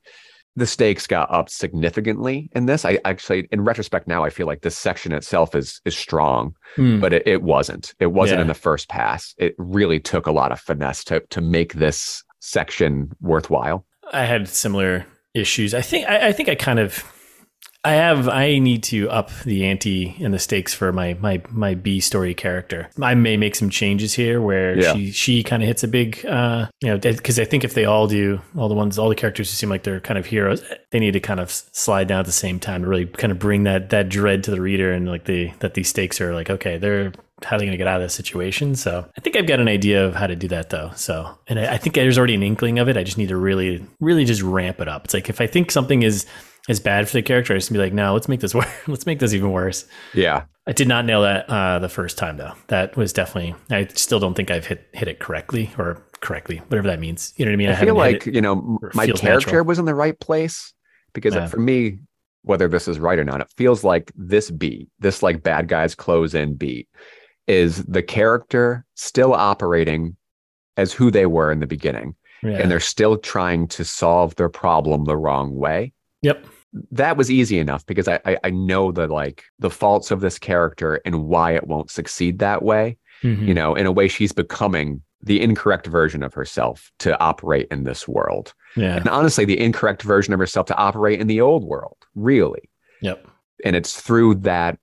the 0.61 0.67
stakes 0.67 1.07
got 1.07 1.29
up 1.33 1.49
significantly 1.49 2.49
in 2.53 2.67
this. 2.67 2.85
I 2.85 2.99
actually 3.03 3.47
in 3.51 3.63
retrospect 3.63 4.07
now 4.07 4.23
I 4.23 4.29
feel 4.29 4.47
like 4.47 4.61
this 4.61 4.77
section 4.77 5.11
itself 5.11 5.55
is 5.55 5.81
is 5.85 5.97
strong, 5.97 6.53
Hmm. 6.75 6.99
but 7.01 7.11
it, 7.13 7.23
it 7.25 7.41
wasn't. 7.41 7.93
It 7.99 8.11
wasn't 8.13 8.37
Yeah. 8.37 8.43
in 8.43 8.47
the 8.47 8.53
first 8.53 8.87
pass. 8.87 9.33
It 9.37 9.55
really 9.57 9.99
took 9.99 10.27
a 10.27 10.31
lot 10.31 10.51
of 10.51 10.59
finesse 10.59 11.03
to 11.05 11.19
to 11.31 11.41
make 11.41 11.73
this 11.73 12.23
section 12.39 13.09
worthwhile. 13.21 13.85
I 14.13 14.25
had 14.25 14.47
similar 14.47 15.05
issues. 15.33 15.73
I 15.73 15.81
think 15.81 16.07
I, 16.07 16.27
I 16.27 16.31
think 16.31 16.47
I 16.49 16.55
kind 16.55 16.79
of 16.79 17.03
I 17.83 17.93
have 17.93 18.29
I 18.29 18.59
need 18.59 18.83
to 18.83 19.09
up 19.09 19.31
the 19.43 19.65
ante 19.65 20.15
and 20.21 20.31
the 20.33 20.37
stakes 20.39 20.71
for 20.71 20.93
my 20.93 21.15
my 21.19 21.41
my 21.49 21.73
B 21.73 21.99
story 21.99 22.35
character. 22.35 22.89
I 23.01 23.15
may 23.15 23.37
make 23.37 23.55
some 23.55 23.71
changes 23.71 24.13
here 24.13 24.39
where 24.39 24.77
Yeah. 24.77 24.93
she 24.93 25.11
she 25.11 25.43
kind 25.43 25.63
of 25.63 25.67
hits 25.67 25.83
a 25.83 25.87
big 25.87 26.23
uh 26.25 26.67
you 26.81 26.89
know 26.89 26.99
because 26.99 27.39
I 27.39 27.45
think 27.45 27.63
if 27.63 27.73
they 27.73 27.85
all 27.85 28.07
do 28.07 28.39
all 28.55 28.69
the 28.69 28.75
ones 28.75 28.99
all 28.99 29.09
the 29.09 29.15
characters 29.15 29.49
who 29.49 29.55
seem 29.55 29.69
like 29.69 29.81
they're 29.81 29.99
kind 29.99 30.19
of 30.19 30.27
heroes 30.27 30.63
they 30.91 30.99
need 30.99 31.13
to 31.13 31.19
kind 31.19 31.39
of 31.39 31.49
slide 31.49 32.07
down 32.07 32.19
at 32.19 32.27
the 32.27 32.31
same 32.31 32.59
time 32.59 32.83
to 32.83 32.87
really 32.87 33.07
kind 33.07 33.31
of 33.31 33.39
bring 33.39 33.63
that 33.63 33.89
that 33.89 34.09
dread 34.09 34.43
to 34.43 34.51
the 34.51 34.61
reader 34.61 34.91
and 34.93 35.07
like 35.07 35.25
the 35.25 35.51
that 35.59 35.73
these 35.73 35.89
stakes 35.89 36.21
are 36.21 36.35
like 36.35 36.51
okay 36.51 36.77
they're 36.77 37.11
how 37.43 37.55
are 37.55 37.59
they 37.59 37.65
going 37.65 37.71
to 37.71 37.77
get 37.77 37.87
out 37.87 37.95
of 37.99 38.05
this 38.05 38.13
situation? 38.13 38.75
So 38.75 39.09
I 39.17 39.21
think 39.21 39.35
I've 39.35 39.47
got 39.47 39.59
an 39.59 39.67
idea 39.67 40.05
of 40.05 40.13
how 40.13 40.27
to 40.27 40.35
do 40.35 40.47
that 40.49 40.69
though. 40.69 40.91
So, 40.95 41.39
and 41.47 41.59
I, 41.59 41.73
I 41.73 41.77
think 41.79 41.95
there's 41.95 42.15
already 42.19 42.35
an 42.35 42.43
inkling 42.43 42.77
of 42.77 42.87
it. 42.87 42.97
I 42.97 43.03
just 43.03 43.17
need 43.17 43.29
to 43.29 43.35
really, 43.35 43.83
really 43.99 44.25
just 44.25 44.43
ramp 44.43 44.79
it 44.79 44.87
up. 44.87 45.05
It's 45.05 45.15
like 45.15 45.27
if 45.27 45.41
I 45.41 45.47
think 45.47 45.71
something 45.71 46.03
is 46.03 46.27
is 46.69 46.79
bad 46.79 47.07
for 47.07 47.13
the 47.13 47.21
character, 47.21 47.53
I 47.53 47.57
just 47.57 47.71
be 47.71 47.79
like, 47.79 47.93
no, 47.93 48.13
let's 48.13 48.27
make 48.27 48.39
this 48.39 48.53
work. 48.55 48.69
let's 48.87 49.05
make 49.05 49.19
this 49.19 49.33
even 49.33 49.51
worse. 49.51 49.85
Yeah. 50.13 50.43
I 50.67 50.73
did 50.73 50.87
not 50.87 51.05
nail 51.05 51.23
that 51.23 51.49
uh, 51.49 51.79
the 51.79 51.89
first 51.89 52.17
time 52.17 52.37
though. 52.37 52.53
That 52.67 52.95
was 52.95 53.13
definitely. 53.13 53.55
I 53.71 53.87
still 53.87 54.19
don't 54.19 54.35
think 54.35 54.51
I've 54.51 54.65
hit 54.67 54.87
hit 54.93 55.07
it 55.07 55.19
correctly 55.19 55.71
or 55.77 56.03
correctly, 56.19 56.57
whatever 56.67 56.87
that 56.87 56.99
means. 56.99 57.33
You 57.35 57.45
know 57.45 57.51
what 57.51 57.53
I 57.53 57.57
mean? 57.57 57.69
I, 57.69 57.75
feel 57.75 57.95
like 57.95 58.27
it. 58.27 58.35
you 58.35 58.41
know 58.41 58.77
my 58.93 59.07
character 59.07 59.27
natural. 59.47 59.65
was 59.65 59.79
in 59.79 59.85
the 59.85 59.95
right 59.95 60.19
place 60.19 60.71
because 61.13 61.33
Yeah. 61.33 61.47
for 61.47 61.59
me, 61.59 61.97
whether 62.43 62.67
this 62.67 62.87
is 62.87 62.99
right 62.99 63.17
or 63.17 63.23
not, 63.23 63.41
it 63.41 63.51
feels 63.57 63.83
like 63.83 64.11
this 64.15 64.51
beat, 64.51 64.87
this 64.99 65.23
like 65.23 65.41
bad 65.41 65.67
guys 65.67 65.95
close 65.95 66.35
in 66.35 66.53
beat, 66.53 66.87
is 67.47 67.83
the 67.85 68.03
character 68.03 68.85
still 68.93 69.33
operating 69.33 70.15
as 70.77 70.93
who 70.93 71.09
they 71.09 71.25
were 71.25 71.51
in 71.51 71.59
the 71.59 71.67
beginning, 71.67 72.15
yeah. 72.43 72.51
and 72.51 72.69
they're 72.69 72.79
still 72.79 73.17
trying 73.17 73.67
to 73.67 73.83
solve 73.83 74.35
their 74.35 74.47
problem 74.49 75.05
the 75.05 75.17
wrong 75.17 75.55
way. 75.55 75.91
Yep. 76.21 76.45
That 76.91 77.17
was 77.17 77.29
easy 77.29 77.59
enough 77.59 77.85
because 77.85 78.07
I 78.07 78.19
I, 78.25 78.37
I 78.45 78.49
know 78.49 78.91
the 78.91 79.07
like 79.07 79.43
the 79.59 79.69
faults 79.69 80.09
of 80.11 80.21
this 80.21 80.39
character 80.39 81.01
and 81.05 81.25
why 81.25 81.51
it 81.53 81.67
won't 81.67 81.91
succeed 81.91 82.39
that 82.39 82.63
way 82.63 82.97
Mhm. 83.23 83.45
you 83.47 83.53
know 83.53 83.75
in 83.75 83.85
a 83.85 83.91
way 83.91 84.07
she's 84.07 84.31
becoming 84.31 85.01
the 85.21 85.41
incorrect 85.41 85.85
version 85.85 86.23
of 86.23 86.33
herself 86.33 86.91
to 86.99 87.19
operate 87.19 87.67
in 87.69 87.83
this 87.83 88.07
world 88.07 88.53
yeah. 88.75 88.95
and 88.95 89.07
honestly 89.09 89.45
the 89.45 89.59
incorrect 89.59 90.01
version 90.01 90.33
of 90.33 90.39
herself 90.39 90.65
to 90.67 90.75
operate 90.77 91.19
in 91.21 91.27
the 91.27 91.39
old 91.41 91.63
world 91.63 91.97
really 92.15 92.67
Yep. 93.01 93.27
and 93.63 93.75
it's 93.75 93.99
through 94.01 94.35
that 94.35 94.79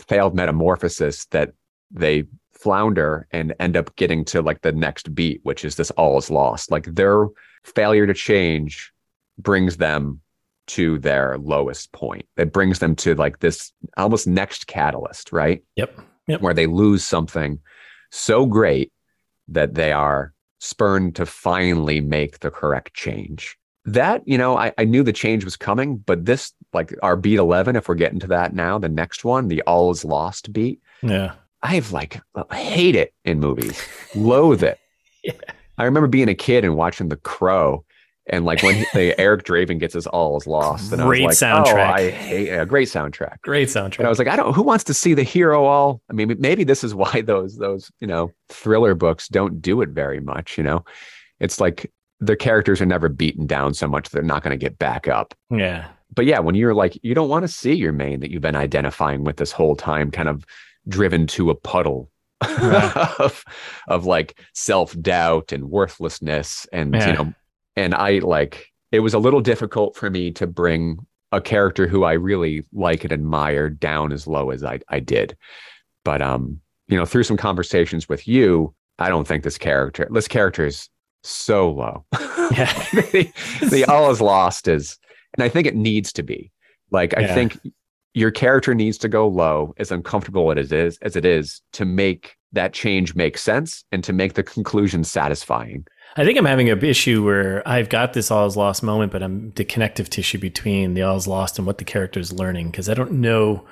failed 0.00 0.34
metamorphosis 0.34 1.24
that 1.26 1.52
they 1.90 2.24
flounder 2.52 3.26
and 3.30 3.54
end 3.58 3.76
up 3.76 3.94
getting 3.96 4.24
to 4.26 4.42
like 4.42 4.60
the 4.62 4.72
next 4.72 5.14
beat 5.14 5.40
which 5.44 5.64
is 5.64 5.76
this 5.76 5.90
all 5.92 6.18
is 6.18 6.30
lost 6.30 6.70
like 6.70 6.84
their 6.94 7.26
failure 7.64 8.06
to 8.06 8.12
change 8.12 8.92
brings 9.38 9.78
them 9.78 10.20
to 10.68 10.98
their 10.98 11.36
lowest 11.38 11.90
point 11.92 12.24
it 12.36 12.52
brings 12.52 12.78
them 12.78 12.94
to 12.94 13.14
like 13.14 13.40
this 13.40 13.72
almost 13.96 14.26
next 14.26 14.66
catalyst 14.66 15.32
right 15.32 15.62
Yep. 15.76 15.98
Yep. 16.28 16.40
where 16.42 16.54
they 16.54 16.66
lose 16.66 17.04
something 17.04 17.58
so 18.10 18.46
great 18.46 18.92
that 19.48 19.74
they 19.74 19.92
are 19.92 20.32
spurned 20.60 21.16
to 21.16 21.24
finally 21.26 22.00
make 22.00 22.40
the 22.40 22.50
correct 22.50 22.92
change. 22.94 23.56
That, 23.84 24.22
you 24.26 24.36
know, 24.36 24.58
I, 24.58 24.72
I 24.76 24.84
knew 24.84 25.02
the 25.02 25.12
change 25.12 25.44
was 25.44 25.56
coming, 25.56 25.96
but 25.98 26.26
this, 26.26 26.52
like 26.74 26.92
our 27.02 27.16
beat 27.16 27.36
11, 27.38 27.76
if 27.76 27.88
we're 27.88 27.94
getting 27.94 28.18
to 28.20 28.26
that 28.26 28.54
now, 28.54 28.78
the 28.78 28.88
next 28.88 29.24
one, 29.24 29.48
the 29.48 29.62
all 29.62 29.90
is 29.90 30.04
lost 30.04 30.52
beat, 30.52 30.80
Yeah. 31.02 31.32
I've 31.62 31.92
like 31.92 32.20
hate 32.52 32.94
it 32.96 33.14
in 33.24 33.40
movies, 33.40 33.80
loathe 34.14 34.62
it. 34.62 34.78
Yeah. 35.24 35.32
I 35.78 35.84
remember 35.84 36.08
being 36.08 36.28
a 36.28 36.34
kid 36.34 36.64
and 36.64 36.76
watching 36.76 37.08
The 37.08 37.16
Crow. 37.16 37.84
And 38.30 38.44
like 38.44 38.62
when 38.62 38.74
he, 38.76 38.86
the 38.94 39.18
Eric 39.20 39.44
Draven 39.44 39.78
gets 39.78 39.94
his 39.94 40.06
all 40.06 40.36
is 40.36 40.46
lost, 40.46 40.92
and 40.92 41.02
Great 41.02 41.22
I 41.22 41.26
was 41.26 41.42
like, 41.42 41.54
oh, 41.54 41.62
soundtrack. 41.62 41.90
"Oh, 41.90 41.94
I 41.94 42.10
hate 42.10 42.48
a 42.50 42.66
great 42.66 42.88
soundtrack." 42.88 43.40
Great 43.42 43.68
soundtrack. 43.68 43.98
And 43.98 44.06
I 44.06 44.10
was 44.10 44.18
like, 44.18 44.28
I 44.28 44.36
don't. 44.36 44.54
Who 44.54 44.62
wants 44.62 44.84
to 44.84 44.94
see 44.94 45.14
the 45.14 45.22
hero 45.22 45.64
all? 45.64 46.02
I 46.10 46.12
mean, 46.12 46.36
maybe 46.38 46.64
this 46.64 46.84
is 46.84 46.94
why 46.94 47.20
those 47.26 47.56
those 47.56 47.90
you 48.00 48.06
know 48.06 48.30
thriller 48.48 48.94
books 48.94 49.28
don't 49.28 49.60
do 49.62 49.80
it 49.82 49.90
very 49.90 50.20
much. 50.20 50.58
You 50.58 50.64
know, 50.64 50.84
it's 51.40 51.60
like 51.60 51.90
their 52.20 52.36
characters 52.36 52.80
are 52.80 52.86
never 52.86 53.08
beaten 53.08 53.46
down 53.46 53.72
so 53.74 53.86
much 53.86 54.10
they're 54.10 54.22
not 54.22 54.42
going 54.42 54.50
to 54.58 54.62
get 54.62 54.78
back 54.78 55.06
up. 55.08 55.34
Yeah. 55.50 55.88
But 56.14 56.26
yeah, 56.26 56.40
when 56.40 56.54
you're 56.54 56.74
like, 56.74 56.98
you 57.02 57.14
don't 57.14 57.28
want 57.28 57.44
to 57.44 57.48
see 57.48 57.74
your 57.74 57.92
main 57.92 58.20
that 58.20 58.30
you've 58.30 58.42
been 58.42 58.56
identifying 58.56 59.22
with 59.24 59.36
this 59.36 59.52
whole 59.52 59.76
time, 59.76 60.10
kind 60.10 60.28
of 60.28 60.44
driven 60.88 61.26
to 61.28 61.50
a 61.50 61.54
puddle. 61.54 62.10
Right. 62.42 63.14
of 63.18 63.44
of 63.88 64.04
like 64.06 64.38
self 64.54 64.98
doubt 65.00 65.50
and 65.52 65.70
worthlessness 65.70 66.66
and 66.72 66.94
Yeah. 66.94 67.06
you 67.06 67.12
know 67.14 67.32
and 67.78 67.94
I 67.94 68.18
like 68.18 68.66
it 68.90 69.00
was 69.00 69.14
a 69.14 69.18
little 69.18 69.40
difficult 69.40 69.96
for 69.96 70.10
me 70.10 70.32
to 70.32 70.46
bring 70.46 70.98
a 71.30 71.40
character 71.40 71.86
who 71.86 72.04
I 72.04 72.14
really 72.14 72.64
like 72.72 73.04
and 73.04 73.12
admire 73.12 73.68
down 73.68 74.12
as 74.12 74.26
low 74.26 74.50
as 74.50 74.64
I, 74.64 74.80
I 74.88 74.98
did. 74.98 75.36
But 76.04 76.22
um, 76.22 76.60
you 76.88 76.96
know, 76.96 77.04
through 77.04 77.24
some 77.24 77.36
conversations 77.36 78.08
with 78.08 78.26
you, 78.26 78.74
I 78.98 79.08
don't 79.10 79.26
think 79.28 79.44
this 79.44 79.58
character 79.58 80.08
this 80.10 80.28
character 80.28 80.66
is 80.66 80.88
so 81.22 81.70
low. 81.70 82.04
Yeah. 82.50 82.72
the, 83.12 83.30
the 83.70 83.84
all 83.84 84.10
is 84.10 84.22
lost 84.22 84.68
is 84.68 84.96
and 85.36 85.44
I 85.44 85.50
think 85.50 85.66
it 85.66 85.76
needs 85.76 86.14
to 86.14 86.22
be. 86.22 86.50
Like 86.90 87.14
I 87.14 87.26
think 87.34 87.58
your 88.14 88.30
character 88.30 88.74
needs 88.74 88.96
to 88.98 89.08
go 89.08 89.28
low 89.28 89.74
as 89.76 89.92
uncomfortable 89.92 90.50
as 90.50 90.72
it 90.72 90.78
is 90.78 90.98
as 91.02 91.14
it 91.14 91.26
is 91.26 91.60
to 91.74 91.84
make 91.84 92.36
that 92.52 92.72
change 92.72 93.14
make 93.14 93.36
sense 93.36 93.84
and 93.92 94.02
to 94.02 94.14
make 94.14 94.32
the 94.32 94.42
conclusion 94.42 95.04
satisfying. 95.04 95.84
I 96.16 96.24
think 96.24 96.38
I'm 96.38 96.44
having 96.44 96.70
an 96.70 96.84
issue 96.84 97.24
where 97.24 97.66
I've 97.66 97.88
got 97.88 98.12
this 98.12 98.30
all 98.30 98.46
is 98.46 98.56
lost 98.56 98.82
moment, 98.82 99.12
but 99.12 99.22
I'm 99.22 99.52
the 99.52 99.64
connective 99.64 100.10
tissue 100.10 100.38
between 100.38 100.94
the 100.94 101.02
all 101.02 101.16
is 101.16 101.26
lost 101.26 101.58
and 101.58 101.66
what 101.66 101.78
the 101.78 101.84
character 101.84 102.18
is 102.18 102.32
learning 102.32 102.70
because 102.70 102.88
I 102.88 102.94
don't 102.94 103.12
know. 103.12 103.64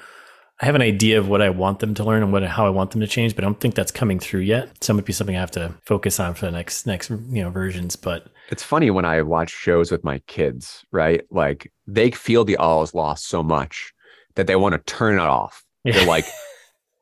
I 0.60 0.64
have 0.64 0.74
an 0.74 0.82
idea 0.82 1.18
of 1.18 1.28
what 1.28 1.42
I 1.42 1.50
want 1.50 1.80
them 1.80 1.92
to 1.94 2.04
learn 2.04 2.22
and 2.22 2.32
what 2.32 2.42
how 2.44 2.66
I 2.66 2.70
want 2.70 2.92
them 2.92 3.00
to 3.00 3.06
change, 3.06 3.34
but 3.34 3.44
I 3.44 3.46
don't 3.46 3.60
think 3.60 3.74
that's 3.74 3.92
coming 3.92 4.18
through 4.18 4.40
yet. 4.40 4.82
So 4.82 4.92
it 4.92 4.96
might 4.96 5.04
be 5.04 5.12
something 5.12 5.36
I 5.36 5.40
have 5.40 5.50
to 5.52 5.74
focus 5.84 6.18
on 6.18 6.34
for 6.34 6.46
the 6.46 6.52
next 6.52 6.86
next 6.86 7.10
you 7.10 7.42
know 7.42 7.50
versions. 7.50 7.96
But 7.96 8.28
It's 8.48 8.62
funny 8.62 8.90
when 8.90 9.04
I 9.04 9.22
watch 9.22 9.50
shows 9.50 9.90
with 9.90 10.04
my 10.04 10.20
kids, 10.20 10.84
right? 10.92 11.22
Like 11.30 11.72
they 11.86 12.10
feel 12.10 12.44
the 12.44 12.56
all 12.56 12.82
is 12.82 12.94
lost 12.94 13.28
so 13.28 13.42
much 13.42 13.92
that 14.36 14.46
they 14.46 14.56
want 14.56 14.74
to 14.74 14.94
turn 14.94 15.14
it 15.14 15.20
off. 15.20 15.64
They're 15.84 16.06
like, 16.06 16.26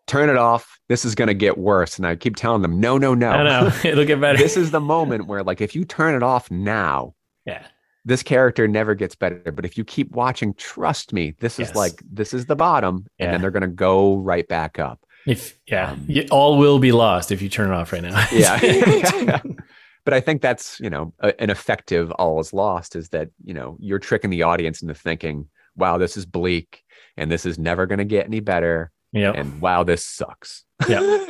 turn 0.07 0.29
it 0.29 0.37
off. 0.37 0.79
This 0.89 1.05
is 1.05 1.15
going 1.15 1.29
to 1.29 1.35
get 1.35 1.59
worse. 1.59 1.97
And 1.97 2.07
I 2.07 2.17
keep 2.17 2.37
telling 2.37 2.63
them, 2.63 2.81
no, 2.81 2.99
no, 2.99 3.15
no. 3.15 3.31
I 3.31 3.37
don't 3.37 3.47
know. 3.47 3.73
It'll 3.89 4.05
get 4.05 4.21
better. 4.21 4.39
this 4.39 4.57
is 4.57 4.71
the 4.71 4.81
moment 4.81 5.27
where, 5.27 5.43
like, 5.43 5.61
if 5.61 5.75
you 5.75 5.85
turn 5.85 6.15
it 6.15 6.23
off 6.23 6.51
now, 6.51 7.15
yeah. 7.47 7.67
this 8.05 8.23
character 8.23 8.69
never 8.69 8.95
gets 8.95 9.15
better. 9.15 9.53
But 9.53 9.65
if 9.65 9.79
you 9.79 9.85
keep 9.85 10.11
watching, 10.13 10.55
trust 10.55 11.13
me, 11.13 11.35
this 11.41 11.59
is 11.59 11.75
like, 11.75 12.03
this 12.11 12.35
is 12.35 12.47
the 12.47 12.57
bottom. 12.57 13.07
Yeah. 13.19 13.27
And 13.27 13.35
then 13.35 13.41
they're 13.41 13.51
going 13.51 13.63
to 13.63 13.69
go 13.69 14.17
right 14.17 14.47
back 14.47 14.79
up. 14.79 15.01
If 15.27 15.59
yeah, 15.67 15.93
Um, 15.93 16.09
all 16.31 16.59
will 16.59 16.79
be 16.79 16.93
lost 16.93 17.33
if 17.33 17.41
you 17.41 17.49
turn 17.49 17.71
it 17.71 17.75
off 17.75 17.93
right 17.93 18.03
now. 18.03 18.27
Yeah. 18.31 19.41
but 20.05 20.13
I 20.13 20.21
think 20.21 20.43
that's, 20.43 20.79
you 20.81 20.91
know, 20.91 21.15
a, 21.21 21.41
an 21.41 21.49
effective 21.49 22.11
all 22.13 22.41
is 22.41 22.53
lost 22.53 22.95
is 22.95 23.09
that, 23.11 23.31
you 23.43 23.55
know, 23.55 23.77
you're 23.81 23.99
tricking 23.99 24.31
the 24.31 24.43
audience 24.43 24.83
into 24.83 24.95
thinking, 24.95 25.49
wow, 25.77 25.97
this 25.97 26.17
is 26.17 26.27
bleak 26.27 26.83
and 27.17 27.31
this 27.31 27.47
is 27.47 27.59
never 27.59 27.87
going 27.87 27.99
to 27.99 28.05
get 28.05 28.27
any 28.27 28.41
better. 28.41 28.91
Yep. 29.15 29.35
And 29.37 29.61
wow, 29.61 29.85
this 29.85 30.05
sucks. 30.05 30.65
Yeah. 30.89 31.27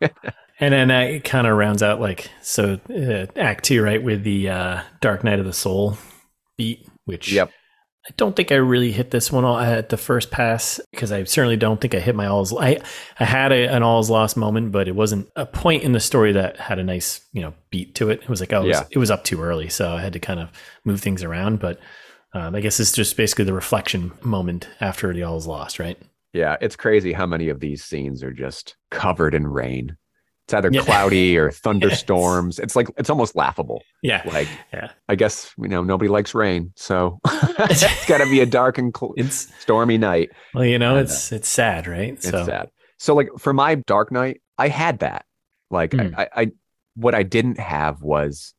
and 0.60 0.74
then 0.74 0.90
uh, 0.90 1.00
it 1.00 1.24
kind 1.24 1.46
of 1.46 1.56
rounds 1.56 1.82
out 1.82 2.00
like 2.00 2.30
so 2.42 2.78
uh, 2.90 3.26
act 3.36 3.64
two, 3.64 3.82
right, 3.82 4.02
with 4.02 4.22
the 4.22 4.50
uh, 4.50 4.82
Dark 5.00 5.24
Night 5.24 5.38
of 5.38 5.46
the 5.46 5.52
Soul 5.52 5.96
beat, 6.58 6.86
which 7.06 7.32
yep. 7.32 7.50
I 8.08 8.12
don't 8.18 8.36
think 8.36 8.52
I 8.52 8.56
really 8.56 8.92
hit 8.92 9.10
this 9.10 9.32
one 9.32 9.44
all 9.44 9.58
at 9.58 9.88
the 9.88 9.96
first 9.96 10.30
pass 10.30 10.78
because 10.92 11.10
I 11.10 11.24
certainly 11.24 11.56
don't 11.56 11.80
think 11.80 11.94
I 11.94 12.00
hit 12.00 12.14
my 12.14 12.26
all's. 12.26 12.54
I 12.54 12.80
I 13.18 13.24
had 13.24 13.50
a, 13.50 13.66
an 13.66 13.82
all's 13.82 14.10
lost 14.10 14.36
moment, 14.36 14.70
but 14.70 14.86
it 14.86 14.94
wasn't 14.94 15.28
a 15.36 15.46
point 15.46 15.84
in 15.84 15.92
the 15.92 16.00
story 16.00 16.32
that 16.32 16.58
had 16.58 16.78
a 16.78 16.84
nice 16.84 17.26
you 17.32 17.40
know 17.40 17.54
beat 17.70 17.94
to 17.96 18.10
it. 18.10 18.22
It 18.22 18.28
was 18.28 18.40
like 18.40 18.52
oh, 18.52 18.62
it 18.62 18.68
was, 18.68 18.82
it 18.90 18.98
was 18.98 19.10
up 19.10 19.24
too 19.24 19.42
early, 19.42 19.70
so 19.70 19.90
I 19.90 20.02
had 20.02 20.12
to 20.12 20.20
kind 20.20 20.38
of 20.38 20.50
move 20.84 21.00
things 21.00 21.24
around. 21.24 21.60
But 21.60 21.80
um, 22.34 22.54
I 22.54 22.60
guess 22.60 22.78
it's 22.78 22.92
just 22.92 23.16
basically 23.16 23.46
the 23.46 23.54
reflection 23.54 24.12
moment 24.20 24.68
after 24.82 25.12
the 25.14 25.22
all 25.22 25.38
is 25.38 25.46
lost, 25.46 25.78
right? 25.78 25.98
Yeah, 26.36 26.56
it's 26.60 26.76
crazy 26.76 27.12
how 27.12 27.26
many 27.26 27.48
of 27.48 27.60
these 27.60 27.82
scenes 27.82 28.22
are 28.22 28.32
just 28.32 28.76
covered 28.90 29.34
in 29.34 29.46
rain. 29.46 29.96
It's 30.44 30.54
either 30.54 30.70
Yeah. 30.72 30.82
cloudy 30.82 31.36
or 31.38 31.50
thunderstorms. 31.64 32.58
It's 32.58 32.76
like 32.76 32.88
it's 32.98 33.10
almost 33.10 33.34
laughable. 33.34 33.82
Yeah, 34.02 34.22
Like 34.26 34.48
yeah. 34.72 34.90
I 35.08 35.14
guess 35.16 35.52
you 35.58 35.68
know 35.68 35.82
nobody 35.82 36.08
likes 36.08 36.34
rain, 36.34 36.72
so 36.76 37.18
it's 37.58 38.06
got 38.06 38.18
to 38.18 38.26
be 38.26 38.40
a 38.40 38.46
dark 38.46 38.78
and 38.78 38.94
cl- 38.96 39.14
It's 39.16 39.52
stormy 39.60 39.98
night. 39.98 40.30
well, 40.54 40.64
you 40.64 40.78
know, 40.78 40.96
I 40.96 41.00
it's 41.00 41.32
it's 41.32 41.48
sad, 41.48 41.86
right? 41.86 42.12
It's 42.12 42.28
sad. 42.30 42.70
So 42.98 43.14
like 43.14 43.28
for 43.38 43.52
my 43.52 43.74
Dark 43.76 44.12
Night, 44.12 44.40
I 44.58 44.68
had 44.68 45.00
that. 45.00 45.24
Like 45.70 45.92
Hmm. 45.94 46.14
I, 46.16 46.28
I, 46.36 46.50
what 46.94 47.14
I 47.14 47.22
didn't 47.24 47.58
have 47.58 48.00
was 48.02 48.54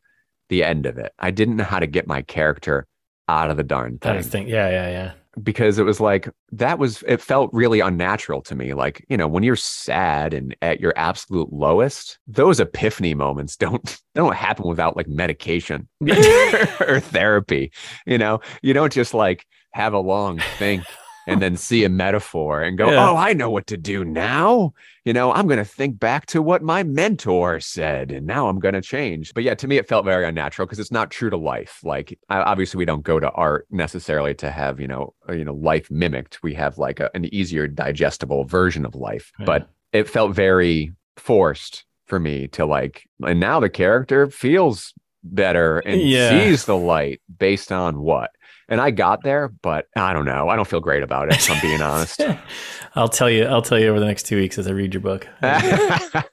the 0.50 0.64
end 0.64 0.86
of 0.86 0.98
it. 0.98 1.12
I 1.18 1.32
didn't 1.32 1.56
know 1.58 1.64
how 1.64 1.80
to 1.80 1.88
get 1.88 2.06
my 2.06 2.22
character 2.22 2.86
out 3.30 3.50
of 3.50 3.58
the 3.58 3.64
darn 3.64 3.98
thing 3.98 4.16
is 4.16 4.28
thing. 4.28 4.48
Yeah, 4.48 4.70
yeah, 4.70 4.90
yeah. 4.90 5.12
Because 5.42 5.78
it 5.78 5.84
was 5.84 6.00
like 6.00 6.30
that 6.52 6.80
was 6.80 7.04
it 7.08 7.22
felt 7.22 7.50
really 7.54 7.80
unnatural 7.80 8.42
to 8.44 8.56
me. 8.56 8.74
Like 8.74 9.06
you 9.10 9.18
know 9.18 9.28
when 9.28 9.44
you're 9.44 9.56
sad 9.56 10.34
and 10.34 10.56
at 10.62 10.80
your 10.80 10.94
absolute 10.96 11.52
lowest, 11.52 12.20
those 12.28 12.60
epiphany 12.60 13.14
moments 13.14 13.56
don't 13.56 13.86
they 13.86 13.96
don't 14.22 14.36
happen 14.36 14.68
without 14.68 14.98
like 14.98 15.08
medication 15.08 15.88
or 16.02 17.00
therapy. 17.00 17.72
You 18.06 18.18
know, 18.18 18.42
you 18.62 18.74
don't 18.74 18.94
just 18.94 19.14
like 19.14 19.46
have 19.74 19.94
a 19.94 20.00
long 20.00 20.40
think 20.58 20.84
and 21.28 21.42
then 21.42 21.56
see 21.58 21.84
a 21.84 21.90
metaphor 21.90 22.62
and 22.62 22.78
go, 22.78 22.90
Yeah. 22.90 23.10
"Oh, 23.10 23.16
I 23.16 23.34
know 23.34 23.50
what 23.50 23.68
to 23.68 23.78
do 23.78 24.04
now." 24.04 24.74
You 25.06 25.14
know, 25.14 25.32
I'm 25.32 25.48
going 25.48 25.60
to 25.60 25.64
think 25.66 26.00
back 26.00 26.26
to 26.28 26.42
what 26.42 26.62
my 26.64 26.84
mentor 26.84 27.60
said 27.62 28.12
and 28.12 28.26
now 28.28 28.48
I'm 28.50 28.60
going 28.60 28.74
to 28.74 28.82
change. 28.82 29.34
But 29.34 29.44
yeah, 29.44 29.54
to 29.56 29.68
me 29.68 29.78
it 29.78 29.88
felt 29.88 30.04
very 30.04 30.26
unnatural 30.26 30.66
because 30.66 30.80
it's 30.80 30.92
not 30.92 31.12
true 31.12 31.30
to 31.30 31.38
life. 31.38 31.80
Like 31.84 32.18
I, 32.28 32.40
obviously 32.40 32.78
we 32.80 32.84
don't 32.86 33.04
go 33.04 33.18
to 33.20 33.32
art 33.32 33.68
necessarily 33.72 34.34
to 34.36 34.52
have, 34.52 34.82
you 34.82 34.88
know, 34.88 35.14
uh, 35.30 35.34
you 35.34 35.46
know, 35.46 35.54
life 35.54 35.90
mimicked. 35.90 36.44
We 36.44 36.54
have 36.56 36.78
like 36.78 37.00
a, 37.00 37.10
an 37.16 37.34
easier 37.34 37.68
digestible 37.70 38.44
version 38.44 38.86
of 38.86 38.96
life. 38.96 39.32
Yeah. 39.40 39.46
But 39.46 39.70
it 39.94 40.10
felt 40.10 40.34
very 40.36 40.92
forced 41.16 41.86
for 42.06 42.20
me 42.20 42.48
to 42.50 42.66
like 42.66 43.08
and 43.26 43.40
now 43.40 43.60
the 43.62 43.70
character 43.70 44.30
feels 44.30 44.94
better 45.24 45.80
and 45.80 46.02
Yeah. 46.02 46.30
sees 46.30 46.66
the 46.66 46.78
light 46.78 47.22
based 47.40 47.72
on 47.72 48.00
what 48.00 48.32
and 48.70 48.80
i 48.82 48.92
got 48.92 49.24
there 49.24 49.48
but 49.62 49.86
i 49.96 50.14
don't 50.14 50.26
know 50.26 50.50
i 50.50 50.56
don't 50.56 50.68
feel 50.68 50.80
great 50.80 51.04
about 51.04 51.28
it 51.32 51.36
if 51.36 51.50
i'm 51.52 51.62
being 51.62 51.82
honest 51.82 52.22
I'll 52.96 53.10
tell 53.10 53.30
you. 53.30 53.44
I'll 53.46 53.62
tell 53.62 53.78
you 53.78 53.90
over 53.90 54.00
the 54.00 54.08
next 54.08 54.24
two 54.24 54.38
weeks 54.38 54.58
as 54.58 54.66
I 54.66 54.72
read 54.72 54.92
your 54.92 55.02
book. 55.02 55.28
i 55.44 56.24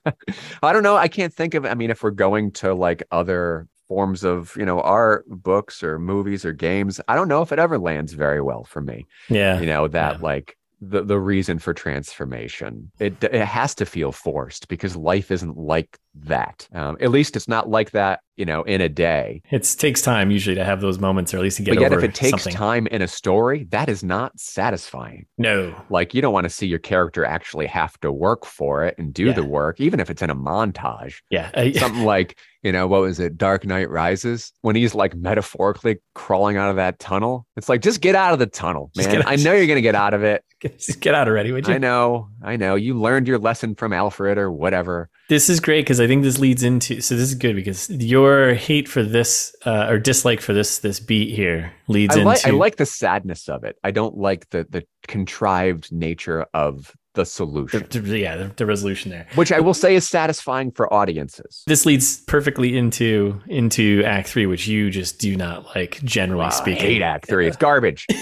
don't 0.62 0.82
know 0.82 0.97
i 0.97 1.09
can't 1.09 1.32
think 1.35 1.55
of 1.55 1.64
i 1.66 1.74
mean 1.74 1.91
if 1.91 2.03
we're 2.03 2.11
going 2.11 2.51
to 2.53 2.72
like 2.74 3.03
other 3.11 3.68
forms 3.89 4.24
of 4.24 4.55
you 4.57 4.64
know 4.64 4.80
art 4.80 5.24
books 5.28 5.82
or 5.82 5.99
movies 5.99 6.45
or 6.45 6.53
games 6.53 7.01
i 7.09 7.14
don't 7.14 7.28
know 7.28 7.43
if 7.43 7.53
it 7.53 7.59
ever 7.59 7.78
lands 7.78 8.12
very 8.14 8.41
well 8.41 8.64
for 8.64 8.80
me 8.80 9.07
yeah, 9.28 9.61
you 9.61 9.66
know 9.66 9.89
that 9.89 10.16
Yeah. 10.16 10.22
like 10.22 10.57
the, 10.80 11.03
the 11.03 11.18
reason 11.18 11.59
for 11.59 11.74
transformation 11.74 12.91
it 12.99 13.22
it 13.22 13.45
has 13.45 13.74
to 13.76 13.87
feel 13.87 14.12
forced 14.12 14.68
because 14.68 14.97
life 14.97 15.30
isn't 15.30 15.57
like 15.57 15.99
that. 16.14 16.68
Um, 16.72 16.96
at 17.00 17.10
least 17.10 17.36
it's 17.36 17.48
not 17.48 17.68
like 17.68 17.90
that 17.92 18.20
you 18.36 18.44
know 18.44 18.62
in 18.64 18.80
a 18.80 18.88
day. 18.88 19.42
It 19.50 19.62
takes 19.78 20.02
time 20.02 20.30
usually 20.30 20.56
to 20.56 20.64
have 20.64 20.80
those 20.80 20.98
moments, 20.98 21.32
or 21.34 21.38
at 21.38 21.42
least 21.42 21.56
to 21.58 21.62
get 21.62 21.74
but 21.74 21.80
yet 21.82 21.92
over 21.92 22.04
if 22.04 22.10
it 22.10 22.14
takes 22.14 22.42
something. 22.42 22.52
time 22.52 22.86
in 22.88 23.02
a 23.02 23.08
story 23.08 23.64
that 23.70 23.88
is 23.88 24.02
not 24.02 24.38
satisfying. 24.38 25.26
No, 25.38 25.74
like 25.90 26.14
you 26.14 26.22
don't 26.22 26.32
want 26.32 26.44
to 26.44 26.50
see 26.50 26.66
your 26.66 26.78
character 26.78 27.24
actually 27.24 27.66
have 27.66 27.98
to 28.00 28.10
work 28.10 28.44
for 28.44 28.84
it 28.84 28.96
and 28.98 29.12
do 29.12 29.26
Yeah. 29.26 29.32
the 29.32 29.44
work 29.44 29.80
even 29.80 30.00
if 30.00 30.10
it's 30.10 30.22
in 30.22 30.30
a 30.30 30.36
montage. 30.36 31.16
Yeah, 31.30 31.50
something 31.78 32.04
like 32.04 32.38
you 32.62 32.70
know 32.72 32.86
what 32.86 33.02
was 33.02 33.18
it 33.20 33.36
dark 33.36 33.64
knight 33.64 33.90
rises? 33.90 34.52
When 34.62 34.76
he's 34.76 34.94
like 34.94 35.14
metaphorically 35.14 35.98
crawling 36.14 36.56
out 36.56 36.70
of 36.70 36.76
that 36.76 36.98
tunnel. 36.98 37.46
It's 37.56 37.68
like 37.68 37.82
just 37.82 38.00
get 38.00 38.14
out 38.14 38.32
of 38.32 38.38
the 38.38 38.46
tunnel 38.46 38.90
man. 38.96 39.22
i 39.26 39.36
know 39.36 39.52
you're 39.52 39.66
gonna 39.66 39.80
get 39.80 39.94
out 39.94 40.14
of 40.14 40.22
it. 40.22 40.44
Just 40.78 41.00
get 41.00 41.14
out 41.14 41.28
already, 41.28 41.52
would 41.52 41.68
you? 41.68 41.74
I 41.74 41.78
know, 41.78 42.30
I 42.42 42.56
know. 42.56 42.74
You 42.74 42.98
learned 42.98 43.28
your 43.28 43.38
lesson 43.38 43.74
from 43.74 43.92
Alfred 43.92 44.38
or 44.38 44.50
whatever. 44.50 45.10
This 45.29 45.49
is 45.49 45.59
great 45.59 45.83
because 45.83 46.01
I 46.01 46.07
think 46.07 46.22
this 46.22 46.39
leads 46.39 46.62
into. 46.62 47.01
So 47.01 47.16
this 47.16 47.29
is 47.31 47.35
good 47.35 47.57
because 47.57 47.89
your 47.89 48.53
hate 48.55 48.89
for 48.89 49.03
this 49.03 49.57
uh, 49.64 49.87
or 49.89 49.99
dislike 49.99 50.41
for 50.43 50.53
this 50.53 50.79
this 50.79 51.01
beat 51.01 51.35
here 51.35 51.72
leads 51.89 52.14
I 52.16 52.20
into. 52.20 52.49
I 52.49 52.51
like 52.51 52.77
the 52.77 52.85
sadness 52.87 53.49
of 53.49 53.64
it. 53.64 53.79
I 53.83 53.91
don't 53.91 54.16
like 54.18 54.51
the 54.51 54.66
the 54.68 54.85
contrived 55.09 55.91
nature 55.93 56.45
of 56.53 56.93
the 57.14 57.22
the, 57.22 57.27
solution, 57.27 57.87
the- 57.91 58.18
yeah 58.18 58.37
the, 58.37 58.49
the 58.57 58.66
resolution 58.66 59.11
there. 59.12 59.27
which 59.37 59.53
I 59.53 59.61
will 59.61 59.72
say 59.72 59.95
is 59.95 60.07
satisfying 60.07 60.72
for 60.72 60.93
audiences. 60.93 61.62
This 61.66 61.87
leads 61.87 62.20
perfectly 62.22 62.77
into 62.77 63.41
into 63.47 64.03
Act 64.05 64.29
Three, 64.29 64.47
which 64.47 64.66
you 64.66 64.91
just 64.91 65.20
do 65.20 65.37
not 65.37 65.64
like, 65.77 66.03
generally 66.05 66.47
I 66.47 66.51
speaking. 66.51 66.83
hate 66.85 67.03
Act 67.03 67.29
Three. 67.29 67.47
It's 67.47 67.57
garbage. 67.57 68.07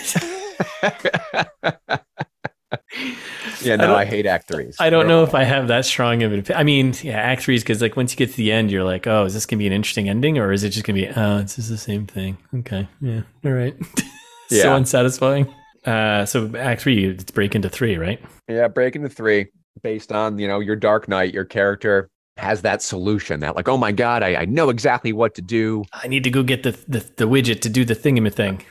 yeah, 3.64 3.76
no, 3.76 3.88
don't- 3.88 3.96
I, 3.98 4.04
hate 4.04 4.26
Act 4.26 4.48
Threes. 4.48 4.76
I 4.78 4.90
don't 4.90 5.06
know 5.08 5.22
if 5.22 5.34
I 5.34 5.44
have 5.44 5.68
that 5.68 5.84
strong 5.84 6.22
of 6.22 6.32
an 6.32 6.40
opinion. 6.40 6.60
I 6.60 6.64
mean, 6.64 6.94
yeah, 7.02 7.18
Act 7.18 7.42
Three 7.42 7.54
is 7.56 7.62
because 7.62 7.80
like 7.82 7.96
once 7.96 8.12
you 8.12 8.16
get 8.16 8.30
to 8.30 8.36
the 8.36 8.52
end, 8.52 8.70
you're 8.70 8.84
like, 8.84 9.06
oh, 9.06 9.24
is 9.24 9.34
this 9.34 9.46
gonna 9.46 9.58
be 9.58 9.66
an 9.66 9.72
interesting 9.72 10.08
ending, 10.08 10.38
or 10.38 10.52
is 10.52 10.64
it 10.64 10.70
just 10.70 10.84
gonna 10.84 10.98
be, 11.00 11.08
oh, 11.08 11.38
it's 11.38 11.56
just 11.56 11.68
the 11.68 11.78
same 11.78 12.06
thing? 12.06 12.38
Okay, 12.60 12.88
yeah, 13.00 13.22
all 13.44 13.52
right. 13.52 13.76
so 14.48 14.56
Yeah. 14.56 14.74
unsatisfying. 14.76 15.52
Uh, 15.84 16.24
so 16.26 16.50
Act 16.56 16.82
Three, 16.82 17.06
it's 17.06 17.30
break 17.30 17.54
into 17.54 17.68
three, 17.68 17.96
right? 17.96 18.22
Yeah, 18.48 18.68
break 18.68 18.94
into 18.96 19.08
three 19.08 19.46
based 19.82 20.12
on 20.12 20.38
you 20.38 20.46
know 20.48 20.60
your 20.60 20.76
Dark 20.76 21.08
Night. 21.08 21.34
Your 21.34 21.44
character 21.44 22.08
has 22.38 22.62
that 22.62 22.80
solution 22.80 23.40
that 23.40 23.54
like, 23.56 23.68
oh 23.68 23.76
my 23.76 23.92
god, 23.92 24.22
I, 24.22 24.36
I 24.36 24.44
know 24.46 24.70
exactly 24.70 25.12
what 25.12 25.34
to 25.34 25.42
do. 25.42 25.84
I 25.92 26.08
need 26.08 26.24
to 26.24 26.30
go 26.30 26.42
get 26.42 26.62
the 26.62 26.70
the, 26.88 27.00
the 27.16 27.24
widget 27.28 27.60
to 27.62 27.68
do 27.68 27.84
the 27.84 27.94
thing, 27.94 28.16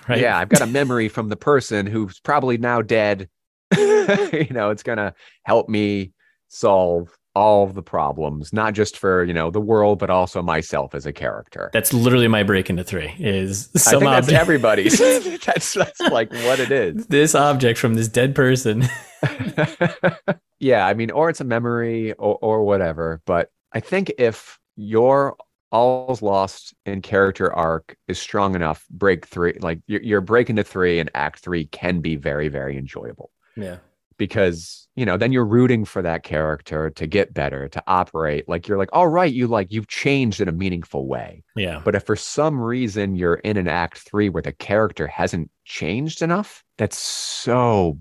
right? 0.08 0.20
Yeah, 0.20 0.38
I've 0.38 0.50
got 0.50 0.62
a 0.62 0.66
memory 0.68 1.10
from 1.10 1.30
the 1.30 1.36
person 1.36 1.86
who's 1.86 2.20
probably 2.20 2.58
now 2.58 2.82
dead. 2.82 3.28
you 4.34 4.48
know, 4.52 4.70
it's 4.70 4.84
gonna 4.84 5.14
help 5.44 5.70
me 5.70 6.14
solve 6.48 7.16
all 7.34 7.64
of 7.64 7.76
the 7.76 7.82
problems, 7.82 8.52
not 8.52 8.74
just 8.74 8.98
for 8.98 9.24
you 9.24 9.34
know 9.34 9.52
the 9.52 9.62
world, 9.62 10.00
but 10.00 10.10
also 10.10 10.42
myself 10.42 10.94
as 10.94 11.06
a 11.06 11.14
character. 11.14 11.70
That's 11.74 11.94
literally 11.94 12.28
my 12.28 12.44
break 12.44 12.70
into 12.70 12.84
three. 12.84 13.14
Is 13.20 13.70
I 13.76 13.80
some 13.80 14.00
think 14.00 14.12
that's 14.12 14.28
object, 14.28 14.42
everybody's. 14.42 15.00
that's 15.46 15.74
that's 15.74 16.00
like 16.00 16.32
what 16.32 16.60
it 16.60 16.72
is. 16.72 17.08
this 17.08 17.36
object 17.36 17.80
from 17.80 17.94
this 17.94 18.08
dead 18.08 18.36
person. 18.36 18.88
yeah, 20.60 20.86
I 20.86 20.94
mean, 20.94 21.12
or 21.12 21.30
it's 21.30 21.42
a 21.42 21.46
memory 21.46 22.14
or 22.14 22.38
or 22.42 22.64
whatever. 22.64 23.22
But 23.26 23.50
I 23.74 23.80
think 23.80 24.12
if 24.18 24.60
your 24.76 25.38
all's 25.72 26.22
lost 26.22 26.74
in 26.86 27.02
character 27.02 27.54
arc 27.54 27.96
is 28.08 28.20
strong 28.20 28.56
enough, 28.56 28.86
break 28.90 29.26
three, 29.26 29.58
like 29.62 29.80
your, 29.88 30.02
your 30.02 30.22
break 30.22 30.50
into 30.50 30.64
three 30.64 31.00
and 31.00 31.10
act 31.16 31.40
three 31.40 31.66
can 31.68 32.02
be 32.02 32.16
very, 32.18 32.50
very 32.50 32.78
enjoyable. 32.78 33.32
Yeah, 33.56 33.78
because 34.18 34.88
you 34.96 35.06
know 35.06 35.18
then 35.18 35.32
you're 35.32 35.46
rooting 35.46 35.86
for 35.86 36.02
that 36.02 36.24
character 36.24 36.90
to 36.92 37.08
get 37.08 37.34
better 37.34 37.68
to 37.70 37.84
operate. 37.88 38.48
Like 38.48 38.68
you're 38.68 38.78
like 38.78 38.90
all 38.94 39.08
right 39.08 39.32
you 39.32 39.48
like 39.48 39.72
you've 39.72 39.88
changed 39.88 40.42
in 40.42 40.48
a 40.48 40.52
meaningful 40.52 41.08
way. 41.08 41.44
Yeah, 41.56 41.82
but 41.84 41.96
if 41.96 42.04
for 42.06 42.16
some 42.16 42.60
reason 42.62 43.16
you're 43.16 43.36
in 43.36 43.58
an 43.58 43.68
act 43.68 44.00
3 44.00 44.30
where 44.30 44.44
the 44.44 44.52
character 44.52 45.08
hasn't 45.08 45.50
changed 45.66 46.22
enough 46.22 46.64
that's 46.78 46.98
so 46.98 48.00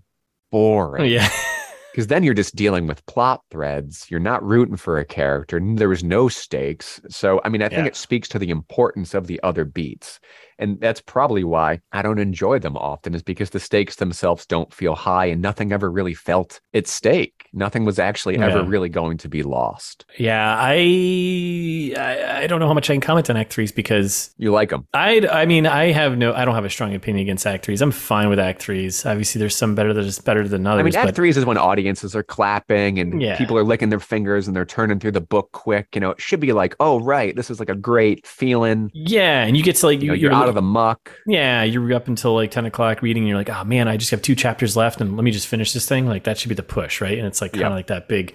boring. 0.50 1.10
Yeah. 1.10 1.28
because 1.92 2.06
then 2.06 2.22
you're 2.22 2.34
just 2.34 2.54
dealing 2.54 2.86
with 2.86 3.04
plot 3.06 3.42
threads. 3.50 4.06
You're 4.08 4.20
not 4.20 4.44
rooting 4.44 4.76
for 4.76 4.98
a 4.98 5.04
character. 5.04 5.60
There 5.60 5.88
was 5.88 6.04
no 6.04 6.28
stakes. 6.28 7.00
So 7.08 7.40
i 7.44 7.48
mean 7.48 7.62
i 7.62 7.68
think 7.68 7.80
Yeah. 7.82 7.86
it 7.86 7.96
speaks 7.96 8.28
to 8.28 8.38
the 8.38 8.50
importance 8.50 9.14
of 9.14 9.26
the 9.26 9.40
other 9.42 9.64
beats 9.64 10.20
and 10.60 10.78
that's 10.80 11.00
probably 11.00 11.42
why 11.42 11.80
i 11.92 12.00
don't 12.02 12.18
enjoy 12.20 12.58
them 12.60 12.76
often 12.76 13.14
is 13.14 13.22
because 13.22 13.50
the 13.50 13.58
stakes 13.58 13.96
themselves 13.96 14.46
don't 14.46 14.72
feel 14.72 14.94
high 14.94 15.26
and 15.26 15.42
nothing 15.42 15.72
ever 15.72 15.90
really 15.90 16.14
felt 16.14 16.60
at 16.74 16.86
stake 16.86 17.48
nothing 17.52 17.84
was 17.84 17.98
actually 17.98 18.38
ever 18.38 18.62
really 18.62 18.88
going 18.88 19.16
to 19.18 19.28
be 19.28 19.42
lost 19.42 20.04
Yeah, 20.18 20.54
I, 20.56 21.92
I 21.96 22.42
I 22.42 22.46
don't 22.46 22.60
know 22.60 22.68
how 22.68 22.74
much 22.74 22.88
I 22.90 22.94
can 22.94 23.00
comment 23.00 23.28
on 23.28 23.36
Act 23.36 23.52
Threes 23.52 23.72
because 23.72 24.32
you 24.38 24.52
like 24.52 24.70
them 24.70 24.86
I 24.94 25.26
I 25.30 25.46
mean 25.46 25.66
I 25.66 25.90
have 25.92 26.16
no 26.16 26.32
I 26.32 26.44
don't 26.44 26.54
have 26.54 26.64
a 26.64 26.70
strong 26.70 26.94
opinion 26.94 27.22
against 27.22 27.46
Act 27.46 27.64
Threes. 27.64 27.82
I'm 27.82 27.90
fine 27.90 28.28
with 28.28 28.38
Act 28.38 28.62
Threes. 28.62 29.04
Obviously, 29.04 29.38
there's 29.38 29.56
some 29.56 29.74
better 29.74 29.92
that 29.92 30.04
is 30.04 30.18
better 30.20 30.46
than 30.46 30.66
others. 30.66 30.80
I 30.80 30.82
mean, 30.84 30.94
Act 30.94 31.06
but 31.08 31.14
Threes 31.16 31.36
is 31.36 31.44
when 31.44 31.58
audiences 31.58 32.14
are 32.14 32.22
clapping 32.22 32.98
and 32.98 33.20
Yeah. 33.20 33.36
people 33.36 33.56
are 33.58 33.64
licking 33.64 33.88
their 33.88 34.00
fingers 34.00 34.46
and 34.46 34.54
they're 34.56 34.64
turning 34.64 34.98
through 35.00 35.12
the 35.12 35.20
book 35.20 35.50
quick. 35.52 35.88
You 35.94 36.00
know, 36.00 36.10
it 36.10 36.20
should 36.20 36.40
be 36.40 36.52
like, 36.52 36.74
oh, 36.80 37.00
right, 37.00 37.34
this 37.34 37.50
is 37.50 37.58
like 37.60 37.68
a 37.70 37.74
great 37.74 38.26
feeling. 38.26 38.90
yeah, 38.94 39.42
and 39.44 39.56
you 39.56 39.62
get 39.62 39.76
to 39.76 39.86
like 39.86 40.00
You 40.00 40.08
know, 40.08 40.14
you're 40.14 40.32
out 40.32 40.48
of 40.50 40.54
the 40.54 40.62
muck. 40.62 41.12
yeah 41.26 41.62
you're 41.62 41.92
up 41.94 42.06
until 42.08 42.34
like 42.34 42.50
ten 42.50 42.66
o'clock 42.66 43.00
reading. 43.00 43.22
And 43.22 43.28
you're 43.28 43.38
like, 43.38 43.48
oh 43.50 43.64
man, 43.64 43.88
I 43.88 43.96
just 43.96 44.10
have 44.10 44.20
two 44.20 44.34
chapters 44.34 44.76
left, 44.76 45.00
and 45.00 45.16
let 45.16 45.24
me 45.24 45.30
just 45.30 45.46
finish 45.48 45.72
this 45.72 45.86
thing. 45.86 46.06
Like 46.06 46.24
that 46.24 46.36
should 46.38 46.48
be 46.50 46.54
the 46.54 46.62
push, 46.62 47.00
right? 47.00 47.16
And 47.16 47.26
it's 47.26 47.40
like 47.40 47.52
kind 47.52 47.64
of 47.64 47.70
Yeah. 47.70 47.74
like 47.76 47.86
that 47.86 48.08
big. 48.08 48.34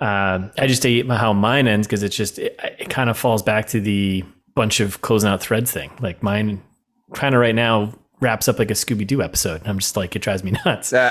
Um, 0.00 0.50
I 0.58 0.66
just 0.66 0.82
hate 0.82 1.08
how 1.08 1.32
mine 1.32 1.68
ends 1.68 1.86
because 1.86 2.02
it's 2.02 2.16
just 2.16 2.38
it, 2.38 2.58
it 2.78 2.90
kind 2.90 3.08
of 3.08 3.16
falls 3.16 3.42
back 3.42 3.68
to 3.68 3.80
the 3.80 4.24
bunch 4.54 4.80
of 4.80 5.00
closing 5.00 5.30
out 5.30 5.40
threads 5.40 5.70
thing. 5.70 5.90
Like 6.00 6.22
mine, 6.22 6.60
kind 7.14 7.34
of 7.34 7.40
right 7.40 7.54
now 7.54 7.94
wraps 8.22 8.48
up 8.48 8.58
like 8.58 8.70
a 8.70 8.74
Scooby 8.74 9.06
Doo 9.06 9.20
episode. 9.20 9.60
And 9.60 9.68
I'm 9.68 9.78
just 9.78 9.96
like, 9.96 10.16
it 10.16 10.20
drives 10.20 10.42
me 10.42 10.52
nuts. 10.64 10.92
Uh, 10.92 11.10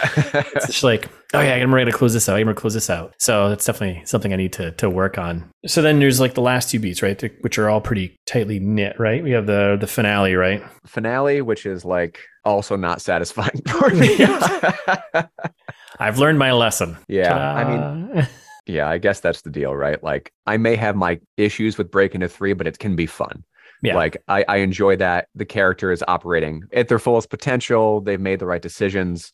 it's 0.55 0.68
just 0.68 0.84
like, 0.84 1.09
oh 1.34 1.41
yeah, 1.41 1.53
I'm 1.55 1.74
ready 1.76 1.91
to 1.91 1.97
close 1.97 2.14
this 2.14 2.28
out. 2.28 2.38
I'm 2.38 2.45
gonna 2.45 2.55
close 2.55 2.74
this 2.74 2.89
out. 2.89 3.14
So 3.20 3.49
that's 3.49 3.66
definitely 3.66 4.03
something 4.05 4.34
I 4.34 4.38
need 4.38 4.53
to 4.53 4.72
to 4.72 4.89
work 4.89 5.18
on. 5.18 5.49
So 5.68 5.82
then 5.82 5.99
there's 5.99 6.20
like 6.20 6.34
the 6.34 6.41
last 6.41 6.72
two 6.72 6.80
beats, 6.80 7.01
right? 7.03 7.22
Which 7.41 7.59
are 7.59 7.70
all 7.70 7.82
pretty 7.82 8.16
tightly 8.26 8.59
knit, 8.59 8.99
right? 8.99 9.24
We 9.24 9.32
have 9.32 9.45
the 9.45 9.78
the 9.80 9.88
finale, 9.88 10.36
right? 10.36 10.64
finale, 10.88 11.41
which 11.41 11.66
is 11.68 11.86
like 11.86 12.20
also 12.43 12.76
not 12.76 13.01
satisfying 13.01 13.62
for 13.68 13.89
me. 13.91 14.18
I've 15.99 16.18
learned 16.18 16.39
my 16.39 16.51
lesson. 16.51 16.97
yeah, 17.07 17.53
I 17.53 17.64
mean, 17.64 18.28
yeah, 18.66 18.89
I 18.89 18.97
guess 18.97 19.20
that's 19.20 19.41
the 19.41 19.51
deal, 19.51 19.76
right? 19.76 20.01
Like, 20.03 20.32
I 20.47 20.57
may 20.57 20.76
have 20.76 20.95
my 20.95 21.20
issues 21.38 21.78
with 21.78 21.91
breaking 21.91 22.22
to 22.22 22.28
three, 22.30 22.53
but 22.53 22.66
it 22.68 22.80
can 22.80 22.95
be 22.95 23.05
fun. 23.05 23.43
Yeah. 23.82 23.96
Like, 23.96 24.18
I, 24.28 24.46
I 24.48 24.58
enjoy 24.58 24.96
that 24.98 25.28
the 25.36 25.46
character 25.46 25.92
is 25.92 26.04
operating 26.08 26.64
at 26.74 26.88
their 26.88 27.00
fullest 27.00 27.30
potential. 27.30 28.02
They've 28.02 28.20
made 28.20 28.40
the 28.40 28.46
right 28.46 28.62
decisions. 28.62 29.32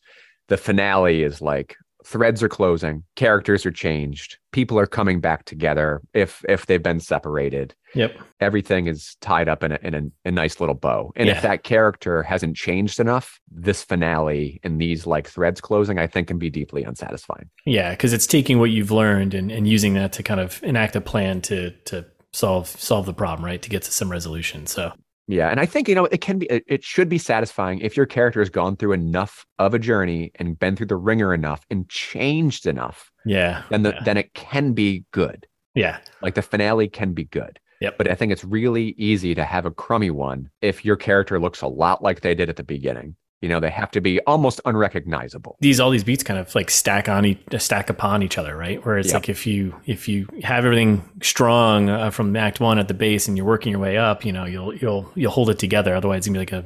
The 0.48 0.56
finale 0.56 1.22
is 1.22 1.40
like 1.42 1.76
threads 2.04 2.42
are 2.42 2.48
closing, 2.48 3.02
characters 3.16 3.66
are 3.66 3.70
changed, 3.70 4.38
people 4.52 4.78
are 4.78 4.86
coming 4.86 5.20
back 5.20 5.44
together 5.44 6.00
if 6.14 6.42
if 6.48 6.64
they've 6.64 6.82
been 6.82 7.00
separated. 7.00 7.74
yep. 7.94 8.16
Everything 8.40 8.86
is 8.86 9.16
tied 9.20 9.48
up 9.48 9.62
in 9.62 9.72
a 9.72 9.78
in 9.82 9.94
a, 9.94 10.02
a 10.28 10.30
nice 10.30 10.60
little 10.60 10.76
bow. 10.76 11.12
And 11.16 11.26
Yeah. 11.26 11.36
if 11.36 11.42
that 11.42 11.64
character 11.64 12.22
hasn't 12.22 12.56
changed 12.56 12.98
enough, 13.00 13.38
this 13.50 13.84
finale 13.84 14.58
and 14.62 14.80
these 14.80 15.06
like 15.06 15.28
threads 15.28 15.60
closing, 15.60 15.98
I 15.98 16.06
think 16.06 16.28
can 16.28 16.38
be 16.38 16.48
deeply 16.48 16.84
unsatisfying. 16.84 17.50
Yeah, 17.66 17.90
because 17.90 18.14
it's 18.14 18.26
taking 18.26 18.58
what 18.58 18.70
you've 18.70 18.90
learned 18.92 19.34
and, 19.34 19.50
and 19.52 19.68
using 19.68 19.92
that 19.94 20.12
to 20.14 20.22
kind 20.22 20.40
of 20.40 20.62
enact 20.62 20.96
a 20.96 21.02
plan 21.02 21.42
to 21.42 21.72
to 21.86 22.06
solve 22.32 22.68
solve 22.68 23.06
the 23.06 23.14
problem, 23.14 23.44
right? 23.44 23.60
To 23.62 23.70
get 23.70 23.82
to 23.82 23.92
some 23.92 24.10
resolution. 24.10 24.66
So 24.66 24.92
Yeah, 25.26 25.48
and 25.48 25.60
I 25.60 25.66
think 25.66 25.88
you 25.88 25.94
know 25.94 26.06
it 26.06 26.20
can 26.20 26.38
be 26.38 26.46
it, 26.46 26.64
it 26.66 26.84
should 26.84 27.08
be 27.08 27.18
satisfying 27.18 27.80
if 27.80 27.96
your 27.96 28.06
character 28.06 28.40
has 28.40 28.50
gone 28.50 28.76
through 28.76 28.92
enough 28.92 29.46
of 29.58 29.74
a 29.74 29.78
journey 29.78 30.32
and 30.36 30.58
been 30.58 30.76
through 30.76 30.86
the 30.86 30.96
wringer 30.96 31.34
enough 31.34 31.64
and 31.70 31.88
changed 31.88 32.66
enough, 32.66 33.10
yeah, 33.24 33.62
then 33.70 33.82
the 33.82 33.90
yeah. 33.90 34.02
then 34.04 34.16
it 34.16 34.34
can 34.34 34.72
be 34.72 35.04
good. 35.12 35.46
yeah, 35.74 35.98
Like 36.22 36.34
the 36.34 36.42
finale 36.42 36.88
can 36.88 37.12
be 37.12 37.24
good. 37.24 37.58
Yep. 37.80 37.98
But 37.98 38.10
I 38.10 38.14
think 38.14 38.32
it's 38.32 38.44
really 38.44 38.94
easy 38.98 39.34
to 39.34 39.44
have 39.44 39.64
a 39.64 39.70
crummy 39.70 40.10
one 40.10 40.50
if 40.60 40.84
your 40.84 40.96
character 40.96 41.38
looks 41.38 41.62
a 41.62 41.68
lot 41.68 42.02
like 42.02 42.20
they 42.20 42.34
did 42.34 42.48
at 42.48 42.56
the 42.56 42.64
beginning. 42.64 43.14
You 43.40 43.48
know, 43.48 43.60
they 43.60 43.70
have 43.70 43.90
to 43.92 44.00
be 44.00 44.20
almost 44.26 44.60
unrecognizable. 44.64 45.56
these 45.60 45.78
all 45.78 45.90
these 45.90 46.02
beats 46.02 46.24
kind 46.24 46.40
of 46.40 46.52
like 46.56 46.70
stack 46.70 47.08
on 47.08 47.24
each 47.24 47.38
stack 47.58 47.88
upon 47.88 48.22
each 48.22 48.36
other, 48.36 48.56
right? 48.56 48.84
Where 48.84 48.98
it's 48.98 49.08
Yep. 49.08 49.14
like 49.14 49.28
if 49.28 49.46
you 49.46 49.74
if 49.86 50.08
you 50.08 50.26
have 50.42 50.64
everything 50.64 51.08
strong 51.22 51.88
uh, 51.88 52.10
from 52.10 52.34
Act 52.36 52.58
One 52.60 52.78
at 52.80 52.88
the 52.88 52.94
base 52.94 53.28
and 53.28 53.36
you're 53.36 53.46
working 53.46 53.70
your 53.70 53.80
way 53.80 53.96
up, 53.96 54.24
you 54.24 54.32
know, 54.32 54.44
you'll 54.44 54.74
you'll 54.74 55.10
you'll 55.14 55.30
hold 55.32 55.50
it 55.50 55.58
together. 55.60 55.94
Otherwise, 55.94 56.18
it's 56.18 56.26
gonna 56.28 56.44
be 56.44 56.52
like 56.52 56.64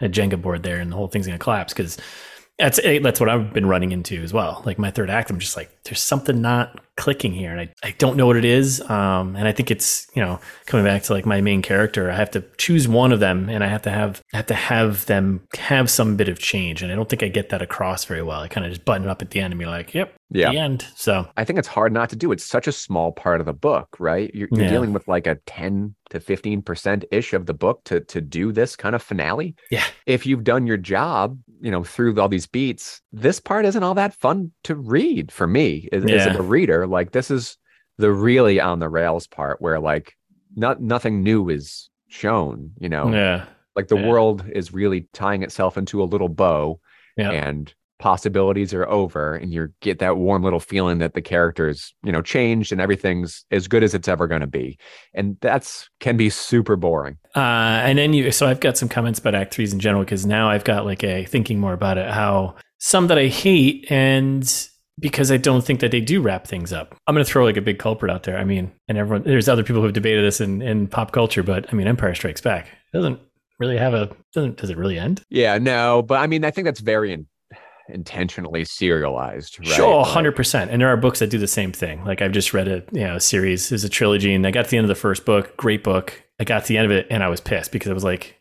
a, 0.00 0.04
a 0.04 0.08
Jenga 0.08 0.40
board 0.42 0.64
there, 0.64 0.80
and 0.80 0.90
the 0.90 0.96
whole 0.96 1.08
thing's 1.08 1.26
gonna 1.26 1.38
collapse 1.38 1.72
because. 1.72 1.96
That's 2.58 2.80
eh, 2.82 2.98
that's 3.02 3.20
what 3.20 3.28
I've 3.28 3.52
been 3.52 3.66
running 3.66 3.92
into 3.92 4.20
as 4.22 4.32
well. 4.32 4.62
Like 4.66 4.78
my 4.78 4.90
third 4.90 5.10
act, 5.10 5.30
I'm 5.30 5.38
just 5.38 5.56
like, 5.56 5.70
there's 5.84 6.00
something 6.00 6.40
not 6.42 6.80
clicking 6.96 7.32
here, 7.32 7.52
and 7.52 7.60
I, 7.60 7.72
I 7.84 7.94
don't 7.98 8.16
know 8.16 8.26
what 8.26 8.36
it 8.36 8.44
is. 8.44 8.80
Um, 8.90 9.36
and 9.36 9.46
I 9.46 9.52
think 9.52 9.70
it's 9.70 10.08
you 10.16 10.22
know 10.22 10.40
coming 10.66 10.84
back 10.84 11.04
to 11.04 11.12
like 11.12 11.24
my 11.24 11.40
main 11.40 11.62
character, 11.62 12.10
I 12.10 12.16
have 12.16 12.32
to 12.32 12.44
choose 12.56 12.88
one 12.88 13.12
of 13.12 13.20
them, 13.20 13.48
and 13.48 13.62
I 13.62 13.68
have 13.68 13.82
to 13.82 13.90
have 13.90 14.22
I 14.32 14.38
have 14.38 14.46
to 14.46 14.54
have 14.54 15.06
them 15.06 15.40
have 15.56 15.88
some 15.88 16.16
bit 16.16 16.28
of 16.28 16.40
change, 16.40 16.82
and 16.82 16.90
I 16.90 16.96
don't 16.96 17.08
think 17.08 17.22
I 17.22 17.28
get 17.28 17.50
that 17.50 17.62
across 17.62 18.04
very 18.04 18.22
well. 18.22 18.40
I 18.40 18.48
kind 18.48 18.66
of 18.66 18.72
just 18.72 18.84
button 18.84 19.04
it 19.06 19.10
up 19.10 19.22
at 19.22 19.30
the 19.30 19.40
end 19.40 19.52
and 19.52 19.60
be 19.60 19.66
like, 19.66 19.94
yep, 19.94 20.14
Yeah. 20.30 20.50
the 20.50 20.58
end. 20.58 20.84
So 20.96 21.28
I 21.36 21.44
think 21.44 21.60
it's 21.60 21.68
hard 21.68 21.92
not 21.92 22.10
to 22.10 22.16
do. 22.16 22.32
It's 22.32 22.44
such 22.44 22.66
a 22.66 22.72
small 22.72 23.12
part 23.12 23.38
of 23.40 23.46
the 23.46 23.52
book, 23.52 23.88
right? 24.00 24.32
You're, 24.34 24.48
you're 24.50 24.64
Yeah. 24.64 24.70
dealing 24.70 24.92
with 24.92 25.06
like 25.06 25.28
a 25.28 25.36
10 25.46 25.94
to 26.10 26.18
15% 26.18 27.04
ish 27.12 27.34
of 27.34 27.46
the 27.46 27.54
book 27.54 27.82
to 27.84 28.00
to 28.00 28.20
do 28.20 28.50
this 28.50 28.74
kind 28.74 28.96
of 28.96 29.02
finale. 29.02 29.54
Yeah. 29.70 29.84
If 30.06 30.26
you've 30.26 30.42
done 30.42 30.66
your 30.66 30.76
job, 30.78 31.38
you 31.60 31.70
know, 31.70 31.84
through 31.84 32.18
all 32.20 32.28
these 32.28 32.46
beats, 32.46 33.00
this 33.12 33.40
part 33.40 33.64
isn't 33.64 33.82
all 33.82 33.94
that 33.94 34.14
fun 34.14 34.52
to 34.64 34.74
read 34.74 35.32
for 35.32 35.46
me 35.46 35.88
as, 35.92 36.04
as 36.04 36.26
a 36.26 36.42
reader. 36.42 36.86
Like 36.86 37.12
this 37.12 37.30
is 37.30 37.56
the 37.98 38.12
really 38.12 38.60
on 38.60 38.78
the 38.78 38.88
rails 38.88 39.26
part 39.26 39.60
where 39.60 39.80
like 39.80 40.14
not 40.54 40.80
nothing 40.80 41.22
new 41.22 41.48
is 41.48 41.90
shown, 42.08 42.72
you 42.78 42.88
know. 42.88 43.10
yeah, 43.12 43.46
Like 43.76 43.88
the 43.88 43.96
Yeah. 43.96 44.06
world 44.06 44.44
is 44.48 44.72
really 44.72 45.08
tying 45.12 45.42
itself 45.42 45.76
into 45.76 46.02
a 46.02 46.04
little 46.04 46.28
bow 46.28 46.80
yeah, 47.16 47.30
and 47.30 47.72
possibilities 47.98 48.72
are 48.72 48.88
over 48.88 49.34
and 49.34 49.52
you 49.52 49.68
get 49.80 49.98
that 49.98 50.16
warm 50.16 50.42
little 50.42 50.60
feeling 50.60 50.98
that 50.98 51.14
the 51.14 51.22
characters 51.22 51.92
you 52.04 52.12
know 52.12 52.22
changed 52.22 52.70
and 52.72 52.80
everything's 52.80 53.44
as 53.50 53.66
good 53.68 53.82
as 53.82 53.92
it's 53.94 54.08
ever 54.08 54.26
going 54.26 54.40
to 54.40 54.46
be 54.46 54.78
and 55.14 55.36
that's 55.40 55.88
can 56.00 56.16
be 56.16 56.30
super 56.30 56.76
boring 56.76 57.16
Uh, 57.34 57.80
and 57.84 57.98
then 57.98 58.12
you, 58.12 58.30
so 58.32 58.46
I've 58.46 58.60
got 58.60 58.76
some 58.76 58.88
comments 58.88 59.18
about 59.18 59.34
Act 59.34 59.54
Threes 59.54 59.72
in 59.72 59.80
general 59.80 60.04
because 60.04 60.24
now 60.26 60.48
I've 60.48 60.64
got 60.64 60.84
like 60.86 61.04
a 61.04 61.24
thinking 61.24 61.58
more 61.60 61.72
about 61.72 61.98
it. 61.98 62.10
How 62.10 62.54
some 62.78 63.08
that 63.08 63.18
I 63.18 63.26
hate, 63.26 63.86
and 63.90 64.68
because 65.00 65.30
I 65.30 65.36
don't 65.36 65.64
think 65.64 65.80
that 65.80 65.90
they 65.90 66.00
do 66.00 66.20
wrap 66.20 66.46
things 66.46 66.72
up. 66.72 66.94
I'm 67.06 67.14
going 67.14 67.24
to 67.24 67.30
throw 67.30 67.44
like 67.44 67.56
a 67.56 67.60
big 67.60 67.78
culprit 67.78 68.10
out 68.10 68.22
there. 68.24 68.36
I 68.38 68.44
mean, 68.44 68.72
and 68.88 68.98
everyone, 68.98 69.22
there's 69.24 69.48
other 69.48 69.62
people 69.62 69.82
who've 69.82 69.92
debated 69.92 70.24
this 70.24 70.40
in, 70.40 70.62
in 70.62 70.88
pop 70.88 71.12
culture, 71.12 71.42
but 71.42 71.66
I 71.72 71.76
mean, 71.76 71.86
Empire 71.86 72.14
Strikes 72.14 72.40
Back 72.40 72.68
doesn't 72.92 73.20
really 73.58 73.76
have 73.76 73.94
a 73.94 74.10
doesn't 74.32 74.56
does 74.56 74.70
it 74.70 74.76
really 74.76 74.98
end? 74.98 75.20
yeah 75.30 75.58
no 75.58 76.00
but 76.02 76.20
i 76.20 76.28
mean 76.28 76.44
i 76.44 76.50
think 76.50 76.64
that's 76.64 76.78
very 76.78 77.12
in, 77.12 77.26
intentionally 77.88 78.64
serialized 78.64 79.58
right 79.60 79.68
Sure, 79.68 80.04
hundred 80.04 80.36
percent. 80.36 80.70
And 80.70 80.80
there 80.80 80.88
are 80.88 80.96
books 80.96 81.18
that 81.18 81.30
do 81.30 81.38
the 81.38 81.48
same 81.48 81.72
thing. 81.72 82.04
Like 82.04 82.22
I've 82.22 82.32
just 82.32 82.52
read 82.52 82.68
a 82.68 82.82
you 82.92 83.04
know 83.04 83.16
a 83.16 83.20
series, 83.20 83.72
is 83.72 83.84
a 83.84 83.88
trilogy, 83.88 84.34
and 84.34 84.46
I 84.46 84.50
got 84.50 84.64
to 84.66 84.70
the 84.70 84.76
end 84.76 84.84
of 84.84 84.88
the 84.88 84.94
first 84.94 85.24
book, 85.24 85.56
great 85.56 85.82
book. 85.84 86.22
I 86.40 86.44
got 86.44 86.62
to 86.64 86.68
the 86.68 86.78
end 86.78 86.86
of 86.86 86.92
it, 86.92 87.06
and 87.10 87.22
I 87.22 87.28
was 87.28 87.40
pissed 87.40 87.72
because 87.72 87.90
I 87.90 87.94
was 87.94 88.04
like, 88.04 88.36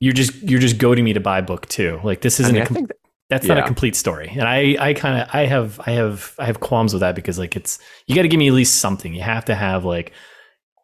"You're 0.00 0.12
just 0.12 0.34
you're 0.42 0.60
just 0.60 0.78
goading 0.78 1.04
me 1.04 1.12
to 1.12 1.20
buy 1.20 1.40
book 1.40 1.66
two. 1.68 2.00
Like 2.04 2.20
this 2.20 2.40
isn't 2.40 2.54
mean, 2.54 2.62
a 2.62 2.64
I 2.64 2.68
com- 2.68 2.86
that- 2.86 2.96
that's 3.30 3.46
not 3.46 3.58
a 3.58 3.62
complete 3.62 3.96
story." 3.96 4.28
And 4.30 4.42
I 4.48 4.76
I 4.78 4.94
kind 4.94 5.22
of 5.22 5.28
I 5.32 5.46
have 5.46 5.80
I 5.86 5.92
have 5.92 6.34
I 6.38 6.46
have 6.46 6.60
qualms 6.60 6.92
with 6.92 7.00
that 7.00 7.14
because 7.14 7.38
like 7.38 7.56
it's 7.56 7.78
you 8.06 8.14
got 8.14 8.22
to 8.22 8.28
give 8.28 8.38
me 8.38 8.48
at 8.48 8.54
least 8.54 8.76
something. 8.76 9.14
You 9.14 9.22
have 9.22 9.44
to 9.46 9.54
have 9.54 9.84
like 9.84 10.12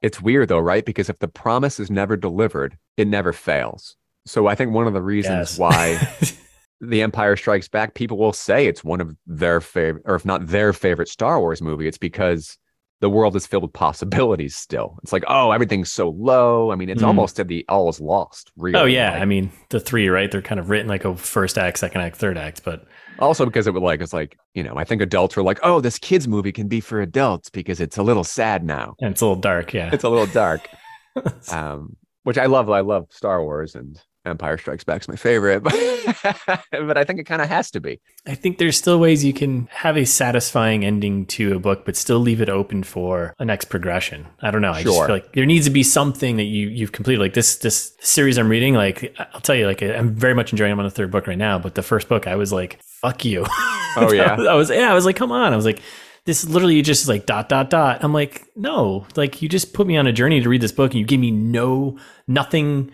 it's 0.04 0.20
weird 0.20 0.48
though 0.48 0.58
right 0.58 0.84
because 0.84 1.08
if 1.08 1.18
the 1.18 1.28
promise 1.28 1.80
is 1.80 1.90
never 1.90 2.14
delivered 2.14 2.76
it 2.98 3.08
never 3.08 3.32
fails 3.32 3.96
so 4.26 4.46
i 4.46 4.54
think 4.54 4.70
one 4.70 4.86
of 4.86 4.92
the 4.92 5.00
reasons 5.00 5.58
yes. 5.58 5.58
why 5.58 5.98
the 6.88 7.02
Empire 7.02 7.36
Strikes 7.36 7.68
Back, 7.68 7.94
people 7.94 8.18
will 8.18 8.32
say 8.32 8.66
it's 8.66 8.84
one 8.84 9.00
of 9.00 9.16
their 9.26 9.60
favorite, 9.60 10.02
or 10.06 10.14
if 10.14 10.24
not 10.24 10.46
their 10.46 10.72
favorite 10.72 11.08
Star 11.08 11.40
Wars 11.40 11.60
movie. 11.62 11.86
It's 11.88 11.98
because 11.98 12.56
the 13.00 13.10
world 13.10 13.36
is 13.36 13.46
filled 13.46 13.64
with 13.64 13.72
possibilities 13.72 14.56
still. 14.56 14.98
It's 15.02 15.12
like, 15.12 15.24
oh, 15.28 15.50
everything's 15.50 15.92
so 15.92 16.10
low. 16.10 16.70
I 16.72 16.76
mean, 16.76 16.88
it's 16.88 17.02
Mm. 17.02 17.08
almost 17.08 17.38
at 17.40 17.48
the 17.48 17.64
all 17.68 17.88
is 17.90 18.00
lost, 18.00 18.50
really. 18.56 18.78
oh 18.80 18.84
yeah, 18.86 19.12
Like, 19.12 19.22
I 19.22 19.24
mean 19.26 19.50
the 19.68 19.80
three 19.80 20.08
right? 20.08 20.30
They're 20.30 20.40
kind 20.40 20.58
of 20.60 20.70
written 20.70 20.88
like 20.88 21.04
a 21.04 21.14
first 21.16 21.58
act, 21.58 21.78
second 21.78 22.00
act, 22.00 22.16
third 22.16 22.38
act, 22.38 22.62
but 22.64 22.86
also 23.18 23.44
because 23.44 23.66
it 23.66 23.74
would 23.74 23.82
like, 23.82 24.00
it's 24.00 24.12
like, 24.14 24.38
you 24.54 24.62
know, 24.62 24.76
I 24.76 24.84
think 24.84 25.02
adults 25.02 25.36
were 25.36 25.42
like, 25.42 25.58
oh, 25.62 25.80
this 25.80 25.98
kids 25.98 26.26
movie 26.26 26.52
can 26.52 26.66
be 26.68 26.80
for 26.80 27.00
adults 27.02 27.50
because 27.50 27.78
it's 27.80 27.98
a 27.98 28.02
little 28.02 28.24
sad 28.24 28.64
now. 28.64 28.94
and 29.00 29.10
it's 29.10 29.20
a 29.20 29.26
little 29.26 29.40
dark. 29.40 29.74
Yeah, 29.74 29.90
It's 29.92 30.04
a 30.04 30.08
little 30.08 30.26
dark. 30.26 30.66
um, 31.52 31.96
which 32.22 32.38
I 32.38 32.46
love. 32.46 32.70
I 32.70 32.80
love 32.80 33.06
Star 33.10 33.42
Wars 33.42 33.74
and 33.74 34.00
Empire 34.26 34.56
Strikes 34.58 34.84
Back's 34.84 35.06
my 35.08 35.16
favorite, 35.16 35.62
but, 35.62 35.72
but 36.72 36.96
I 36.96 37.04
think 37.04 37.20
it 37.20 37.24
kind 37.24 37.42
of 37.42 37.48
has 37.48 37.70
to 37.72 37.80
be. 37.80 38.00
I 38.26 38.34
think 38.34 38.58
there's 38.58 38.76
still 38.76 38.98
ways 38.98 39.24
you 39.24 39.32
can 39.34 39.68
have 39.70 39.96
a 39.96 40.06
satisfying 40.06 40.84
ending 40.84 41.26
to 41.26 41.54
a 41.54 41.58
book, 41.58 41.84
but 41.84 41.94
still 41.96 42.18
leave 42.20 42.40
it 42.40 42.48
open 42.48 42.82
for 42.84 43.34
a 43.38 43.44
next 43.44 43.66
progression. 43.66 44.26
I 44.40 44.50
don't 44.50 44.62
know. 44.62 44.72
I 44.72 44.82
just 44.82 44.94
Sure. 44.94 45.06
feel 45.06 45.16
like 45.16 45.32
there 45.34 45.44
needs 45.46 45.66
to 45.66 45.70
be 45.70 45.82
something 45.82 46.36
that 46.36 46.44
you 46.44 46.68
you've 46.68 46.92
completed. 46.92 47.20
Like 47.20 47.34
this 47.34 47.56
this 47.56 47.94
series 48.00 48.38
I'm 48.38 48.48
reading. 48.48 48.74
Like 48.74 49.14
I'll 49.18 49.40
tell 49.40 49.54
you, 49.56 49.66
like 49.66 49.82
I'm 49.82 50.14
very 50.14 50.34
much 50.34 50.52
enjoying. 50.52 50.72
I'm 50.72 50.78
on 50.78 50.84
the 50.86 50.90
third 50.90 51.10
book 51.10 51.26
right 51.26 51.38
now, 51.38 51.58
but 51.58 51.74
the 51.74 51.82
first 51.82 52.08
book 52.08 52.26
I 52.26 52.36
was 52.36 52.52
like, 52.52 52.80
"Fuck 53.02 53.24
you." 53.24 53.44
Oh, 53.96 54.10
yeah? 54.14 54.32
I 54.32 54.36
was, 54.36 54.46
I 54.46 54.54
was 54.54 54.70
yeah. 54.70 54.90
I 54.90 54.94
was 54.94 55.04
like, 55.04 55.16
"Come 55.16 55.32
on." 55.32 55.52
I 55.52 55.56
was 55.56 55.64
like. 55.66 55.82
This 56.26 56.42
is 56.42 56.48
literally 56.48 56.80
just 56.80 57.06
like 57.06 57.26
dot 57.26 57.50
dot 57.50 57.68
dot. 57.68 58.02
I'm 58.02 58.14
like, 58.14 58.46
no, 58.56 59.06
like 59.14 59.42
you 59.42 59.48
just 59.50 59.74
put 59.74 59.86
me 59.86 59.98
on 59.98 60.06
a 60.06 60.12
journey 60.12 60.40
to 60.40 60.48
read 60.48 60.62
this 60.62 60.72
book 60.72 60.92
and 60.92 60.98
you 60.98 61.04
give 61.04 61.20
me 61.20 61.30
no 61.30 61.98
nothing 62.26 62.90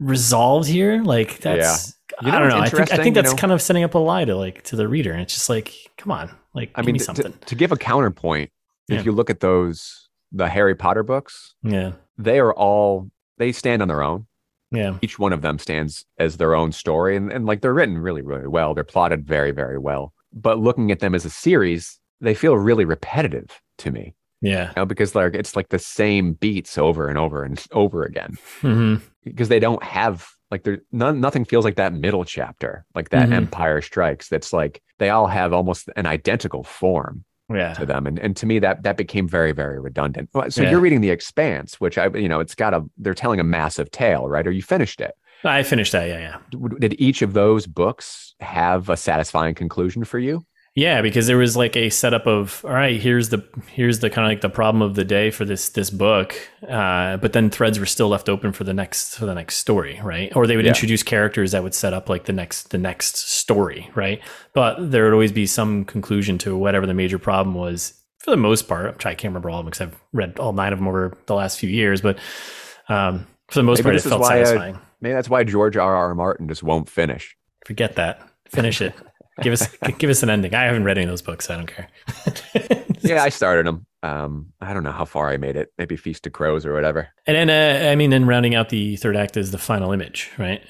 resolved 0.00 0.68
here. 0.68 1.02
Like 1.02 1.38
that's 1.38 1.94
You 2.22 2.30
I 2.32 2.38
don't 2.40 2.48
know. 2.48 2.58
I 2.58 2.68
think 2.68 2.92
I 2.92 2.96
think 2.96 3.14
you 3.16 3.22
that's 3.22 3.32
know? 3.32 3.36
kind 3.36 3.52
of 3.52 3.62
setting 3.62 3.84
up 3.84 3.94
a 3.94 3.98
lie 3.98 4.24
to 4.24 4.34
like 4.36 4.62
to 4.64 4.76
the 4.76 4.88
reader, 4.88 5.12
and 5.12 5.20
it's 5.22 5.34
just 5.34 5.48
like, 5.48 5.72
come 5.96 6.10
on, 6.10 6.30
like 6.54 6.70
I 6.74 6.80
give 6.80 6.86
mean, 6.86 6.92
me 6.94 6.98
to- 6.98 7.04
something. 7.04 7.34
To, 7.46 7.54
give 7.54 7.70
a 7.72 7.76
counterpoint, 7.76 8.50
Yeah. 8.88 8.98
if 8.98 9.06
you 9.06 9.12
look 9.12 9.30
at 9.30 9.40
those, 9.40 10.08
the 10.32 10.48
Harry 10.48 10.74
Potter 10.74 11.02
books, 11.02 11.54
yeah, 11.62 11.92
they 12.18 12.38
are 12.40 12.52
all, 12.54 13.10
they 13.38 13.52
stand 13.52 13.82
on 13.82 13.88
their 13.88 14.02
own. 14.02 14.26
yeah, 14.72 14.96
Each 15.02 15.18
one 15.18 15.32
of 15.32 15.42
them 15.42 15.58
stands 15.58 16.04
as 16.18 16.36
their 16.36 16.54
own 16.54 16.72
story. 16.72 17.16
And, 17.16 17.32
and 17.32 17.46
like 17.46 17.60
they're 17.60 17.72
written 17.74 17.98
really, 17.98 18.22
really 18.22 18.46
well. 18.48 18.74
They're 18.74 18.84
plotted 18.84 19.26
very, 19.26 19.50
very 19.52 19.78
well. 19.78 20.12
But 20.32 20.58
looking 20.58 20.90
at 20.92 21.00
them 21.00 21.14
as 21.14 21.24
a 21.24 21.30
series, 21.30 21.98
they 22.20 22.34
feel 22.34 22.56
really 22.56 22.84
repetitive 22.84 23.60
to 23.78 23.90
me. 23.90 24.14
yeah. 24.42 24.68
You 24.68 24.72
know, 24.76 24.86
because 24.86 25.14
like 25.14 25.34
it's 25.34 25.56
like 25.56 25.70
the 25.70 25.78
same 25.78 26.34
beats 26.34 26.76
over 26.78 27.08
and 27.08 27.18
over 27.18 27.42
and 27.42 27.64
over 27.72 28.04
again. 28.04 28.36
hmm 28.60 28.96
Because 29.24 29.48
they 29.48 29.60
don't 29.60 29.82
have 29.82 30.28
like 30.50 30.64
there 30.64 30.78
none 30.92 31.20
nothing 31.20 31.44
feels 31.44 31.64
like 31.64 31.76
that 31.76 31.92
middle 31.92 32.24
chapter, 32.24 32.84
like 32.94 33.10
that 33.10 33.28
Mhm. 33.28 33.34
Empire 33.34 33.80
Strikes. 33.82 34.28
That's 34.28 34.52
like 34.52 34.82
they 34.98 35.10
all 35.10 35.26
have 35.26 35.52
almost 35.52 35.88
an 35.96 36.06
identical 36.06 36.64
form 36.64 37.24
Yeah, 37.52 37.74
to 37.74 37.86
them 37.86 38.06
and 38.06 38.18
and 38.18 38.36
to 38.36 38.46
me 38.46 38.58
that 38.60 38.82
that 38.84 38.96
became 38.96 39.26
very 39.28 39.52
very 39.52 39.80
redundant 39.80 40.30
so 40.50 40.62
Yeah. 40.62 40.70
you're 40.70 40.80
reading 40.80 41.00
the 41.00 41.10
expanse 41.10 41.80
which 41.80 41.98
i 41.98 42.06
you 42.14 42.28
know 42.28 42.38
it's 42.38 42.54
got 42.54 42.74
a 42.74 42.84
they're 42.96 43.14
telling 43.14 43.40
a 43.40 43.44
massive 43.44 43.90
tale 43.90 44.28
right 44.28 44.46
or 44.46 44.52
you 44.52 44.62
finished 44.62 45.00
it 45.00 45.14
I 45.42 45.62
finished 45.62 45.92
that. 45.92 46.06
Yeah, 46.06 46.18
yeah. 46.52 46.68
Did 46.78 47.00
each 47.00 47.22
of 47.22 47.32
those 47.32 47.66
books 47.66 48.34
have 48.40 48.90
a 48.90 48.96
satisfying 48.96 49.54
conclusion 49.54 50.04
for 50.04 50.18
you? 50.18 50.44
Yeah, 50.76 51.02
because 51.02 51.26
there 51.26 51.36
was 51.36 51.56
like 51.56 51.74
a 51.76 51.90
setup 51.90 52.26
of 52.28 52.64
all 52.64 52.70
right, 52.70 52.98
here's 53.00 53.30
the 53.30 53.44
here's 53.72 53.98
the 53.98 54.08
kind 54.08 54.24
of 54.24 54.30
like 54.30 54.40
the 54.40 54.48
problem 54.48 54.82
of 54.82 54.94
the 54.94 55.04
day 55.04 55.30
for 55.32 55.44
this 55.44 55.68
this 55.70 55.90
book, 55.90 56.34
uh, 56.68 57.16
but 57.16 57.32
then 57.32 57.50
threads 57.50 57.80
were 57.80 57.86
still 57.86 58.08
left 58.08 58.28
open 58.28 58.52
for 58.52 58.62
the 58.62 58.72
next 58.72 59.16
for 59.18 59.26
the 59.26 59.34
next 59.34 59.56
story, 59.56 60.00
right? 60.04 60.34
Or 60.36 60.46
they 60.46 60.54
would 60.54 60.64
Yeah. 60.64 60.70
introduce 60.70 61.02
characters 61.02 61.50
that 61.52 61.64
would 61.64 61.74
set 61.74 61.92
up 61.92 62.08
like 62.08 62.24
the 62.24 62.32
next 62.32 62.70
the 62.70 62.78
next 62.78 63.16
story, 63.16 63.90
right? 63.96 64.20
But 64.54 64.92
there 64.92 65.04
would 65.04 65.12
always 65.12 65.32
be 65.32 65.44
some 65.46 65.84
conclusion 65.84 66.38
to 66.38 66.56
whatever 66.56 66.86
the 66.86 66.94
major 66.94 67.18
problem 67.18 67.54
was. 67.56 67.94
For 68.20 68.30
the 68.30 68.36
most 68.36 68.68
part, 68.68 68.92
which 68.94 69.06
I 69.06 69.14
can't 69.14 69.30
remember 69.32 69.48
all 69.50 69.60
of 69.60 69.64
them 69.64 69.70
because 69.70 69.80
I've 69.88 70.00
read 70.12 70.38
all 70.38 70.52
nine 70.52 70.74
of 70.74 70.78
them 70.78 70.86
over 70.86 71.16
the 71.26 71.34
last 71.34 71.58
few 71.58 71.70
years, 71.70 72.02
but 72.02 72.18
um, 72.90 73.26
for 73.48 73.54
the 73.58 73.62
most 73.62 73.78
Maybe 73.78 73.96
part, 73.96 74.06
it 74.06 74.08
felt 74.08 74.20
why 74.20 74.40
I- 74.40 74.44
satisfying. 74.44 74.78
Maybe 75.00 75.14
that's 75.14 75.30
why 75.30 75.42
George 75.42 75.76
R. 75.78 75.96
R. 75.96 76.14
Martin 76.14 76.46
just 76.46 76.62
won't 76.62 76.88
finish. 76.90 77.34
Forget 77.64 77.96
that. 77.96 78.20
Finish 78.50 78.82
it. 78.82 78.94
give 79.42 79.52
us 79.52 79.68
give 79.98 80.10
us 80.10 80.22
an 80.22 80.30
ending. 80.30 80.54
I 80.54 80.64
haven't 80.64 80.84
read 80.84 80.98
any 80.98 81.04
of 81.04 81.10
those 81.10 81.22
books. 81.22 81.46
So 81.46 81.54
I 81.54 81.56
don't 81.56 81.66
care. 81.66 81.88
Yeah, 83.02 83.22
I 83.22 83.28
started 83.30 83.66
them. 83.66 83.86
Um, 84.02 84.52
I 84.60 84.72
don't 84.74 84.84
know 84.84 84.92
how 84.92 85.04
far 85.04 85.30
I 85.30 85.36
made 85.36 85.56
it. 85.56 85.72
Maybe 85.78 85.96
Feast 85.96 86.26
of 86.26 86.32
Crows 86.32 86.66
or 86.66 86.72
whatever. 86.72 87.08
And 87.26 87.34
then, 87.36 87.50
uh, 87.50 87.90
I 87.90 87.96
mean, 87.96 88.10
then 88.10 88.26
rounding 88.26 88.54
out 88.54 88.68
the 88.68 88.96
third 88.96 89.16
act 89.16 89.36
is 89.36 89.50
the 89.50 89.58
final 89.58 89.92
image, 89.92 90.30
right? 90.38 90.62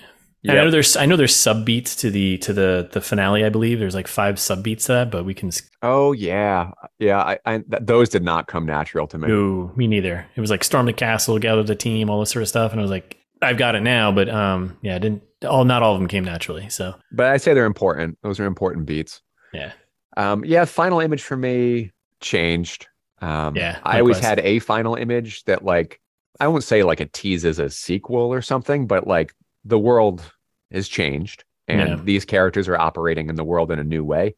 And 0.42 0.52
I 0.58 0.64
know 0.64 0.70
there's, 0.70 0.96
I 0.96 1.04
know 1.04 1.16
there's 1.16 1.36
sub 1.36 1.66
beats 1.66 1.94
to 1.96 2.10
the 2.10 2.38
to 2.38 2.54
the 2.54 2.88
the 2.90 3.02
finale. 3.02 3.44
I 3.44 3.50
believe 3.50 3.78
there's 3.78 3.94
like 3.94 4.08
five 4.08 4.38
sub 4.38 4.62
beats 4.62 4.86
to 4.86 4.92
that, 4.92 5.10
but 5.10 5.26
we 5.26 5.34
can. 5.34 5.50
Oh 5.82 6.12
yeah, 6.12 6.70
yeah. 6.98 7.18
I, 7.18 7.38
I 7.44 7.58
th- 7.58 7.82
those 7.82 8.08
did 8.08 8.22
not 8.22 8.46
come 8.46 8.64
natural 8.64 9.06
to 9.08 9.18
me. 9.18 9.28
No, 9.28 9.70
me 9.76 9.86
neither. 9.86 10.26
It 10.34 10.40
was 10.40 10.50
like 10.50 10.64
storm 10.64 10.86
the 10.86 10.94
castle, 10.94 11.38
gather 11.38 11.62
the 11.62 11.74
team, 11.74 12.08
all 12.08 12.20
this 12.20 12.30
sort 12.30 12.42
of 12.42 12.48
stuff, 12.48 12.72
and 12.72 12.80
I 12.80 12.82
was 12.82 12.90
like, 12.90 13.18
I've 13.42 13.56
got 13.56 13.74
it 13.74 13.80
now, 13.80 14.12
but 14.12 14.28
um, 14.28 14.76
yeah, 14.82 14.96
I 14.96 14.98
didn't. 14.98 15.22
All 15.48 15.64
not 15.64 15.82
all 15.82 15.94
of 15.94 16.00
them 16.00 16.08
came 16.08 16.24
naturally. 16.24 16.68
So 16.68 16.94
But 17.12 17.26
I'd 17.26 17.40
say 17.42 17.54
they're 17.54 17.64
important. 17.64 18.18
Those 18.22 18.38
are 18.40 18.44
important 18.44 18.84
beats. 18.86 19.22
yeah, 19.54 19.72
Um, 20.16 20.44
yeah, 20.44 20.66
final 20.66 21.00
image 21.00 21.22
for 21.22 21.36
me 21.36 21.92
changed. 22.20 22.86
Um, 23.22 23.56
Yeah, 23.56 23.78
I 23.82 24.00
always 24.00 24.18
had 24.18 24.40
a 24.40 24.58
final 24.58 24.94
image 24.94 25.44
that 25.44 25.64
like 25.64 26.00
I 26.38 26.48
won't 26.48 26.64
say 26.64 26.82
like 26.82 27.00
a 27.00 27.04
it 27.04 27.12
teases 27.14 27.58
a 27.58 27.70
sequel 27.70 28.32
or 28.32 28.42
something, 28.42 28.86
but 28.86 29.06
like 29.06 29.34
the 29.64 29.78
world 29.78 30.22
has 30.70 30.88
changed 30.88 31.44
and 31.68 31.88
Yeah. 31.98 32.04
these 32.04 32.24
characters 32.26 32.68
are 32.68 32.78
operating 32.78 33.28
in 33.30 33.34
the 33.36 33.44
world 33.44 33.70
in 33.70 33.78
a 33.78 33.84
new 33.84 34.04
way. 34.04 34.34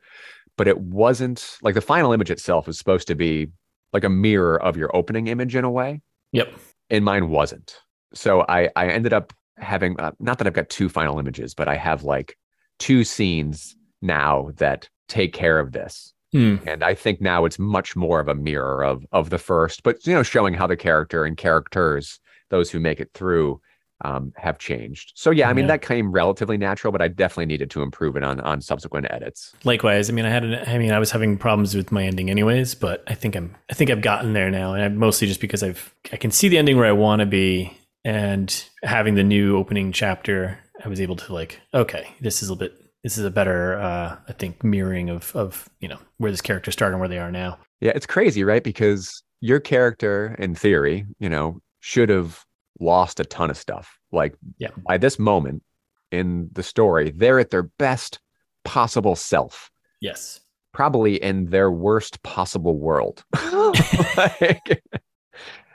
But 0.56 0.68
it 0.68 0.78
wasn't 0.78 1.58
like 1.62 1.74
the 1.74 1.80
final 1.80 2.12
image 2.12 2.30
itself 2.30 2.68
is 2.68 2.78
supposed 2.78 3.08
to 3.08 3.14
be 3.16 3.48
like 3.92 4.04
a 4.04 4.08
mirror 4.08 4.60
of 4.62 4.76
your 4.76 4.94
opening 4.94 5.26
image 5.26 5.56
in 5.56 5.64
a 5.64 5.70
way, 5.70 6.00
yep, 6.30 6.52
and 6.90 7.04
mine 7.04 7.28
wasn't. 7.28 7.80
So 8.14 8.44
I 8.48 8.68
I 8.76 8.88
ended 8.88 9.12
up 9.12 9.32
having 9.58 9.98
uh, 10.00 10.12
not 10.18 10.38
that 10.38 10.46
I've 10.46 10.52
got 10.52 10.68
two 10.70 10.88
final 10.88 11.18
images, 11.18 11.54
but 11.54 11.68
I 11.68 11.76
have 11.76 12.02
like 12.04 12.36
two 12.78 13.04
scenes 13.04 13.76
now 14.00 14.50
that 14.56 14.88
take 15.08 15.32
care 15.32 15.58
of 15.58 15.72
this 15.72 16.12
Hmm. 16.32 16.56
and 16.66 16.82
I 16.82 16.94
think 16.94 17.20
now 17.20 17.44
it's 17.44 17.58
much 17.58 17.94
more 17.94 18.18
of 18.18 18.26
a 18.26 18.34
mirror 18.34 18.82
of 18.82 19.04
of 19.12 19.28
the 19.28 19.36
first, 19.38 19.82
but 19.82 20.04
you 20.06 20.14
know, 20.14 20.22
showing 20.22 20.54
how 20.54 20.66
the 20.66 20.78
character 20.78 21.26
and 21.26 21.36
characters, 21.36 22.18
those 22.48 22.70
who 22.70 22.80
make 22.80 23.00
it 23.00 23.10
through, 23.12 23.60
um, 24.02 24.32
have 24.36 24.58
changed. 24.58 25.12
So 25.14 25.30
yeah, 25.30 25.50
I 25.50 25.52
mean 25.52 25.64
Yeah. 25.66 25.72
that 25.72 25.82
came 25.82 26.10
relatively 26.10 26.56
natural, 26.56 26.90
but 26.90 27.02
I 27.02 27.08
definitely 27.08 27.46
needed 27.46 27.70
to 27.72 27.82
improve 27.82 28.16
it 28.16 28.24
on 28.24 28.40
on 28.40 28.62
subsequent 28.62 29.08
edits. 29.10 29.52
Likewise, 29.64 30.08
I 30.08 30.14
mean, 30.14 30.24
I 30.24 30.30
had, 30.30 30.42
an, 30.42 30.54
I 30.66 30.78
mean, 30.78 30.90
I 30.92 30.98
was 30.98 31.10
having 31.10 31.36
problems 31.36 31.74
with 31.76 31.92
my 31.92 32.02
ending, 32.04 32.30
anyways. 32.30 32.74
But 32.74 33.04
I 33.06 33.14
think 33.14 33.36
I'm, 33.36 33.54
I 33.70 33.74
think 33.74 33.90
I've 33.90 34.00
gotten 34.00 34.32
there 34.32 34.50
now, 34.50 34.72
and 34.72 34.82
I, 34.82 34.88
mostly 34.88 35.28
just 35.28 35.40
because 35.40 35.62
I've, 35.62 35.94
I 36.12 36.16
can 36.16 36.30
see 36.30 36.48
the 36.48 36.56
ending 36.56 36.78
where 36.78 36.86
I 36.86 36.92
want 36.92 37.20
to 37.20 37.26
be, 37.26 37.76
and 38.04 38.64
having 38.82 39.14
the 39.14 39.22
new 39.24 39.56
opening 39.56 39.92
chapter, 39.92 40.58
I 40.84 40.88
was 40.88 41.00
able 41.00 41.16
to 41.16 41.32
like, 41.32 41.60
okay, 41.74 42.08
this 42.20 42.42
is 42.42 42.50
a 42.50 42.56
bit, 42.56 42.74
this 43.02 43.18
is 43.18 43.24
a 43.24 43.30
better, 43.30 43.78
uh, 43.78 44.16
I 44.28 44.32
think, 44.32 44.62
mirroring 44.64 45.08
of, 45.10 45.34
of 45.36 45.68
you 45.80 45.88
know, 45.88 45.98
where 46.18 46.30
this 46.30 46.40
character 46.40 46.70
started 46.70 46.94
and 46.94 47.00
where 47.00 47.08
they 47.08 47.18
are 47.18 47.30
now. 47.30 47.58
Yeah, 47.80 47.92
it's 47.94 48.06
crazy, 48.06 48.44
right? 48.44 48.62
Because 48.62 49.22
your 49.40 49.60
character, 49.60 50.36
in 50.38 50.54
theory, 50.54 51.04
you 51.18 51.28
know, 51.28 51.60
should 51.80 52.08
have 52.08 52.44
lost 52.80 53.20
a 53.20 53.24
ton 53.24 53.50
of 53.50 53.56
stuff. 53.56 53.98
Like 54.12 54.34
Yeah. 54.58 54.68
by 54.86 54.98
this 54.98 55.18
moment 55.18 55.62
in 56.10 56.48
the 56.52 56.62
story, 56.62 57.12
they're 57.14 57.38
at 57.40 57.50
their 57.50 57.64
best 57.64 58.20
possible 58.64 59.16
self. 59.16 59.70
Yes. 60.00 60.40
probably 60.72 61.22
in 61.22 61.46
their 61.46 61.70
worst 61.70 62.22
possible 62.22 62.78
world. 62.78 63.24
like, 64.16 64.82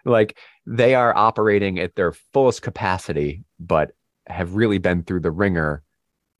like 0.06 0.38
they 0.70 0.94
are 0.96 1.16
operating 1.16 1.80
at 1.80 1.96
their 1.96 2.12
fullest 2.12 2.62
capacity, 2.62 3.44
but 3.58 3.94
have 4.28 4.56
really 4.56 4.78
been 4.78 5.02
through 5.04 5.22
the 5.22 5.32
wringer 5.32 5.82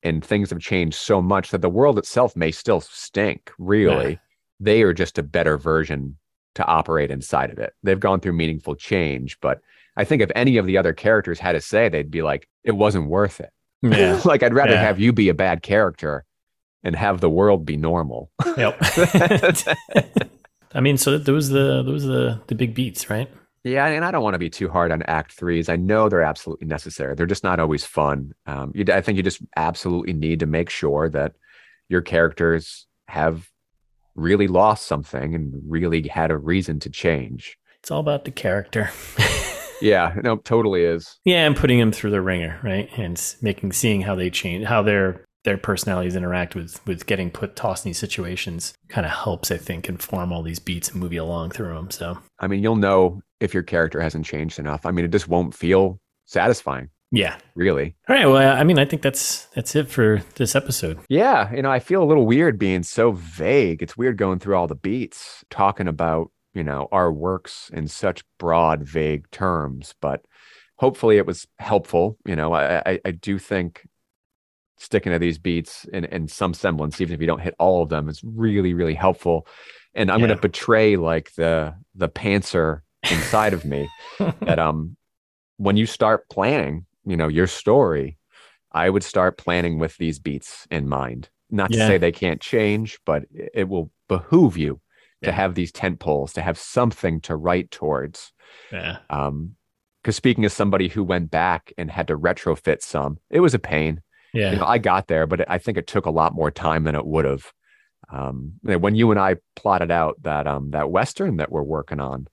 and 0.04 0.24
things 0.24 0.50
have 0.50 0.60
changed 0.60 0.98
so 0.98 1.22
much 1.22 1.50
that 1.52 1.62
the 1.62 1.70
world 1.70 1.98
itself 1.98 2.36
may 2.36 2.52
still 2.52 2.82
stink, 2.82 3.52
really. 3.58 4.12
Yeah. 4.12 4.18
They 4.60 4.82
are 4.84 4.94
just 4.94 5.18
a 5.18 5.24
better 5.24 5.58
version 5.58 6.18
to 6.56 6.66
operate 6.66 7.10
inside 7.10 7.52
of 7.52 7.58
it. 7.58 7.74
They've 7.84 8.00
gone 8.00 8.20
through 8.20 8.34
meaningful 8.34 8.76
change, 8.76 9.40
but 9.40 9.62
I 9.96 10.04
think 10.04 10.22
if 10.22 10.30
any 10.36 10.58
of 10.58 10.66
the 10.66 10.78
other 10.78 10.94
characters 10.94 11.40
had 11.40 11.54
to 11.54 11.62
say, 11.62 11.88
they'd 11.90 12.12
be 12.12 12.22
like, 12.22 12.48
it 12.64 12.74
wasn't 12.74 13.08
worth 13.10 13.40
it. 13.40 13.52
Yeah. 13.82 14.20
like 14.26 14.44
I'd 14.44 14.54
rather 14.54 14.74
Yeah. 14.74 14.82
have 14.82 15.00
you 15.00 15.14
be 15.14 15.30
a 15.30 15.34
bad 15.34 15.62
character 15.64 16.26
and 16.84 16.96
have 16.96 17.22
the 17.22 17.30
world 17.30 17.66
be 17.66 17.78
normal. 17.78 18.30
yep. 18.58 18.78
I 20.74 20.82
mean, 20.82 20.98
so 20.98 21.18
those 21.18 21.50
the 21.50 21.82
those 21.82 22.06
are 22.06 22.10
the 22.10 22.42
the 22.48 22.56
big 22.56 22.74
beats, 22.76 23.10
right? 23.10 23.30
Yeah, 23.68 23.86
and 23.88 24.06
I 24.06 24.12
don't 24.12 24.24
want 24.24 24.36
to 24.36 24.40
be 24.40 24.50
too 24.50 24.70
hard 24.70 24.92
on 24.92 25.02
Act 25.04 25.34
Threes. 25.34 25.70
I 25.70 25.76
know 25.76 26.10
they're 26.10 26.22
absolutely 26.22 26.68
necessary. 26.68 27.16
They're 27.16 27.26
just 27.26 27.44
not 27.44 27.60
always 27.60 27.84
fun. 27.84 28.34
Um, 28.46 28.72
you, 28.74 28.86
I 28.92 29.02
think 29.02 29.18
you 29.18 29.24
just 29.24 29.42
absolutely 29.56 30.14
need 30.14 30.40
to 30.40 30.46
make 30.46 30.70
sure 30.70 31.10
that 31.10 31.34
your 31.90 32.02
characters 32.02 32.86
have 33.08 33.50
really 34.16 34.48
lost 34.48 34.86
something 34.88 35.36
and 35.36 35.54
really 35.68 36.08
had 36.08 36.32
a 36.32 36.38
reason 36.38 36.80
to 36.82 36.90
change. 36.90 37.58
It's 37.80 37.92
all 37.92 38.00
about 38.00 38.26
the 38.26 38.32
character. 38.32 38.90
Yeah, 39.82 40.16
no, 40.24 40.38
totally 40.38 40.84
is. 40.84 41.20
Yeah, 41.24 41.46
and 41.46 41.56
putting 41.56 41.80
them 41.80 41.92
through 41.92 42.12
the 42.12 42.22
wringer, 42.22 42.60
right? 42.64 42.90
And 42.98 43.22
making 43.42 43.74
seeing 43.74 44.02
how 44.02 44.16
they 44.16 44.30
change, 44.30 44.66
how 44.66 44.82
their 44.82 45.24
their 45.44 45.58
personalities 45.58 46.16
interact 46.16 46.56
with 46.56 46.86
with 46.86 47.06
getting 47.06 47.32
put 47.32 47.56
tossed 47.56 47.86
in 47.86 47.90
these 47.90 47.98
situations 47.98 48.74
kind 48.90 49.06
of 49.06 49.12
helps, 49.12 49.52
I 49.52 49.58
think, 49.58 49.88
inform 49.88 50.32
all 50.34 50.44
these 50.44 50.60
beats 50.60 50.90
and 50.90 51.00
move 51.00 51.14
you 51.14 51.24
along 51.24 51.52
through 51.52 51.74
them. 51.74 51.90
So 51.92 52.20
I 52.40 52.48
mean, 52.48 52.62
you'll 52.62 52.76
know 52.76 53.22
if 53.40 53.54
your 53.54 53.64
character 53.64 54.02
hasn't 54.02 54.26
changed 54.26 54.60
enough. 54.60 54.86
I 54.86 54.92
mean, 54.92 55.06
it 55.06 55.12
just 55.12 55.28
won't 55.28 55.54
feel 55.54 56.00
satisfying, 56.26 56.90
yeah. 57.12 57.38
really. 57.56 57.96
All 58.10 58.16
right. 58.16 58.26
Well, 58.26 58.58
I 58.58 58.64
mean, 58.64 58.80
I 58.80 58.86
think 58.86 59.02
that's 59.02 59.46
that's 59.56 59.76
it 59.76 59.90
for 59.90 60.22
this 60.36 60.56
episode. 60.56 61.00
Yeah, 61.10 61.54
you 61.54 61.62
know, 61.62 61.72
I 61.72 61.80
feel 61.80 62.04
a 62.04 62.06
little 62.06 62.26
weird 62.26 62.60
being 62.60 62.84
so 62.84 63.12
vague. 63.12 63.82
It's 63.82 63.98
weird 63.98 64.18
going 64.18 64.40
through 64.40 64.56
all 64.56 64.68
the 64.68 64.76
beats, 64.76 65.44
talking 65.50 65.88
about, 65.88 66.32
you 66.54 66.64
know, 66.64 66.88
our 66.92 67.12
works 67.12 67.70
in 67.74 67.88
such 67.88 68.24
broad, 68.38 68.84
vague 68.84 69.30
terms, 69.32 69.94
but 70.02 70.26
hopefully 70.78 71.18
it 71.18 71.26
was 71.26 71.48
helpful. 71.60 72.18
You 72.26 72.36
know, 72.36 72.54
I 72.54 72.82
I, 72.86 73.00
I 73.06 73.12
do 73.12 73.40
think 73.40 73.88
sticking 74.78 75.12
to 75.12 75.20
these 75.20 75.38
beats 75.38 75.86
in, 75.86 76.06
in 76.06 76.28
some 76.28 76.54
semblance, 76.54 77.02
even 77.02 77.14
if 77.14 77.22
you 77.22 77.28
don't 77.28 77.42
hit 77.42 77.56
all 77.60 77.82
of 77.84 77.90
them, 77.90 78.10
is 78.10 78.24
really, 78.24 78.74
really 78.74 78.94
helpful. 78.94 79.48
And 79.94 80.12
I'm 80.12 80.20
Yeah. 80.20 80.28
gonna 80.28 80.36
betray 80.36 80.96
like 80.98 81.34
the 81.36 81.76
the 81.96 82.10
pantser 82.10 82.82
inside 83.10 83.54
of 83.54 83.66
me 83.66 83.92
that 84.46 84.60
um 84.60 84.98
when 85.58 85.78
you 85.78 85.86
start 85.86 86.30
planning, 86.30 86.86
you 87.06 87.18
know, 87.18 87.28
your 87.28 87.48
story, 87.48 88.18
I 88.72 88.90
would 88.90 89.04
start 89.04 89.38
planning 89.38 89.80
with 89.80 89.98
these 89.98 90.20
beats 90.20 90.68
in 90.72 90.90
mind. 90.90 91.30
Not 91.50 91.74
to 91.74 91.80
say 91.80 91.98
they 91.98 92.12
can't 92.12 92.42
change, 92.42 93.00
but 93.06 93.26
it 93.32 93.70
will 93.70 93.92
behoove 94.10 94.58
you 94.58 94.82
to 95.24 95.32
have 95.32 95.56
these 95.56 95.72
tent 95.72 96.00
poles, 96.00 96.34
to 96.34 96.42
have 96.42 96.58
something 96.60 97.22
to 97.22 97.36
write 97.36 97.72
towards. 97.72 98.34
Yeah. 98.72 99.00
Um, 99.10 99.56
because 100.04 100.16
speaking 100.16 100.46
as 100.46 100.54
somebody 100.54 100.88
who 100.88 101.04
went 101.04 101.32
back 101.32 101.74
and 101.78 101.92
had 101.92 102.08
to 102.08 102.18
retrofit 102.18 102.82
some, 102.82 103.20
it 103.30 103.42
was 103.42 103.54
a 103.54 103.60
pain. 103.60 104.02
Yeah. 104.38 104.52
You 104.52 104.58
know, 104.60 104.66
I 104.66 104.78
got 104.78 105.08
there, 105.08 105.26
but 105.26 105.50
I 105.50 105.58
think 105.58 105.78
it 105.78 105.88
took 105.88 106.06
a 106.06 106.12
lot 106.12 106.36
more 106.36 106.52
time 106.52 106.84
than 106.84 106.96
it 106.96 107.06
would 107.06 107.26
have. 107.26 107.52
Um, 108.12 108.54
when 108.62 108.96
you 108.96 109.12
and 109.12 109.20
I 109.20 109.36
plotted 109.56 109.92
out 109.92 110.16
that 110.22 110.48
um 110.48 110.72
that 110.72 110.92
western 110.92 111.38
that 111.38 111.52
we're 111.52 111.64
working 111.64 112.00
on, 112.00 112.28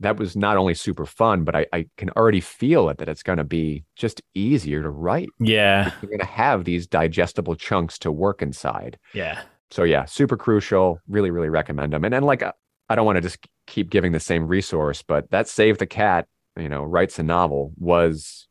that 0.00 0.18
was 0.18 0.36
not 0.36 0.56
only 0.56 0.74
super 0.74 1.06
fun, 1.06 1.44
but 1.44 1.56
I, 1.56 1.66
I 1.72 1.86
can 1.96 2.10
already 2.10 2.40
feel 2.40 2.88
it 2.90 2.98
that 2.98 3.08
it's 3.08 3.22
going 3.22 3.38
to 3.38 3.44
be 3.44 3.84
just 3.94 4.20
easier 4.34 4.82
to 4.82 4.90
write. 4.90 5.28
yeah. 5.40 5.92
You're 6.02 6.10
going 6.10 6.20
to 6.20 6.26
have 6.26 6.64
these 6.64 6.86
digestible 6.86 7.54
chunks 7.54 7.98
to 8.00 8.12
work 8.12 8.42
inside. 8.42 8.98
Yeah. 9.14 9.42
So 9.70 9.84
yeah, 9.84 10.04
super 10.04 10.36
crucial. 10.36 11.00
Really, 11.08 11.30
really 11.30 11.48
recommend 11.48 11.92
them. 11.92 12.04
And 12.04 12.12
then 12.12 12.24
like, 12.24 12.42
I 12.88 12.94
don't 12.94 13.06
want 13.06 13.16
to 13.16 13.22
just 13.22 13.38
keep 13.66 13.90
giving 13.90 14.12
the 14.12 14.20
same 14.20 14.46
resource, 14.46 15.02
but 15.02 15.30
that 15.30 15.48
Save 15.48 15.78
the 15.78 15.86
Cat, 15.86 16.26
you 16.58 16.68
know, 16.68 16.82
writes 16.82 17.18
a 17.18 17.22
novel 17.22 17.72
was 17.78 18.46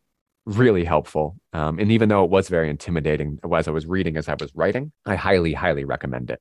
really 0.45 0.83
helpful. 0.83 1.37
Um, 1.53 1.79
and 1.79 1.91
even 1.91 2.09
though 2.09 2.23
it 2.23 2.29
was 2.29 2.49
very 2.49 2.69
intimidating 2.69 3.39
as 3.53 3.67
I 3.67 3.71
was 3.71 3.85
reading, 3.85 4.17
as 4.17 4.29
I 4.29 4.35
was 4.39 4.51
writing, 4.55 4.91
I 5.05 5.15
highly, 5.15 5.53
highly 5.53 5.85
recommend 5.85 6.29
it. 6.29 6.39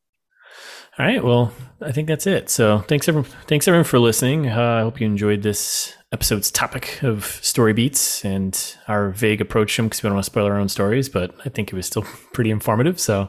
All 0.99 1.05
right. 1.05 1.25
Well, 1.25 1.53
I 1.81 1.91
think 1.91 2.07
that's 2.07 2.27
it. 2.27 2.49
So 2.49 2.79
thanks 2.81 3.09
everyone. 3.09 3.29
Thanks 3.49 3.67
everyone 3.67 3.85
for 3.85 3.99
listening. 3.99 4.49
Uh, 4.49 4.77
I 4.79 4.81
hope 4.83 5.01
you 5.01 5.07
enjoyed 5.07 5.43
this 5.43 5.93
episode's 6.13 6.53
topic 6.53 7.03
of 7.03 7.25
story 7.43 7.73
beats 7.73 8.25
and 8.25 8.77
our 8.87 9.11
vague 9.11 9.41
approach 9.41 9.75
to 9.75 9.83
them 9.83 9.89
because 9.89 10.03
we 10.03 10.09
don't 10.09 10.15
want 10.15 10.25
to 10.25 10.31
spoil 10.31 10.47
our 10.47 10.57
own 10.57 10.69
stories, 10.69 11.09
but 11.09 11.35
I 11.45 11.49
think 11.49 11.73
it 11.73 11.77
was 11.77 11.87
still 11.87 12.03
pretty 12.33 12.53
informative. 12.53 13.01
So, 13.01 13.29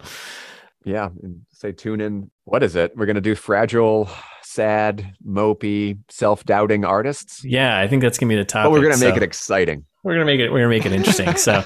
yeah, 0.84 1.10
and 1.24 1.42
say 1.52 1.72
tune 1.72 2.02
in. 2.02 2.30
What 2.44 2.62
is 2.62 2.76
it? 2.76 2.96
We're 2.96 3.08
going 3.08 3.16
to 3.16 3.22
do 3.22 3.34
fragile, 3.34 4.08
sad, 4.44 5.16
mopey, 5.28 5.98
self 6.10 6.46
doubting 6.46 6.86
artists. 6.86 7.44
Yeah, 7.44 7.80
I 7.80 7.88
think 7.88 8.04
that's 8.04 8.20
going 8.20 8.30
to 8.30 8.36
be 8.36 8.38
the 8.40 8.46
topic. 8.46 8.66
But 8.66 8.72
we're 8.74 8.82
going 8.82 8.94
to 8.94 9.00
so 9.00 9.08
make 9.08 9.18
it 9.18 9.24
exciting. 9.24 9.86
We're 10.06 10.14
gonna 10.14 10.26
make 10.26 10.40
it. 10.40 10.52
We're 10.52 10.60
gonna 10.60 10.70
make 10.70 10.86
it 10.86 10.92
interesting. 10.92 11.36
so, 11.36 11.54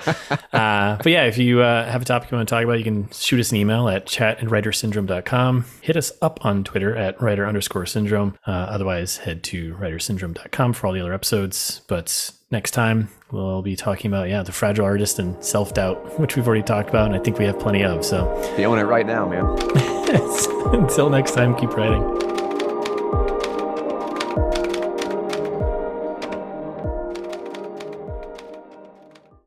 uh, 0.53 0.95
but 0.95 1.07
yeah, 1.07 1.25
if 1.25 1.37
you 1.37 1.61
uh, 1.61 1.91
have 1.91 2.01
a 2.01 2.05
topic 2.05 2.31
you 2.31 2.37
want 2.37 2.47
to 2.47 2.55
talk 2.55 2.63
about, 2.63 2.77
you 2.77 2.85
can 2.85 3.11
shoot 3.11 3.37
us 3.37 3.51
an 3.51 3.57
email 3.57 3.89
at 3.89 4.05
chat 4.05 4.39
at 4.39 4.45
writersyndrome.com. 4.45 5.65
Hit 5.81 5.97
us 5.97 6.13
up 6.21 6.45
on 6.45 6.63
Twitter 6.63 6.95
at 6.95 7.21
writer 7.21 7.45
underscore 7.45 7.85
syndrome. 7.85 8.37
Uh, 8.47 8.51
otherwise, 8.51 9.17
head 9.17 9.43
to 9.43 9.75
writersyndrome.com 9.75 10.71
for 10.71 10.87
all 10.87 10.93
the 10.93 11.01
other 11.01 11.13
episodes. 11.13 11.81
But 11.87 12.31
next 12.49 12.71
time 12.71 13.09
we'll 13.29 13.61
be 13.61 13.75
talking 13.75 14.09
about 14.09 14.29
yeah 14.29 14.41
the 14.41 14.53
fragile 14.53 14.85
artist 14.85 15.19
and 15.19 15.43
self 15.43 15.73
doubt, 15.73 16.17
which 16.17 16.37
we've 16.37 16.47
already 16.47 16.63
talked 16.63 16.87
about, 16.87 17.07
and 17.07 17.15
I 17.15 17.19
think 17.19 17.39
we 17.39 17.43
have 17.43 17.59
plenty 17.59 17.83
of. 17.83 18.05
So 18.05 18.41
feeling 18.55 18.79
it 18.79 18.83
right 18.83 19.05
now, 19.05 19.27
man. 19.27 19.47
until 20.73 21.09
next 21.09 21.33
time, 21.33 21.57
keep 21.57 21.75
writing. 21.75 22.38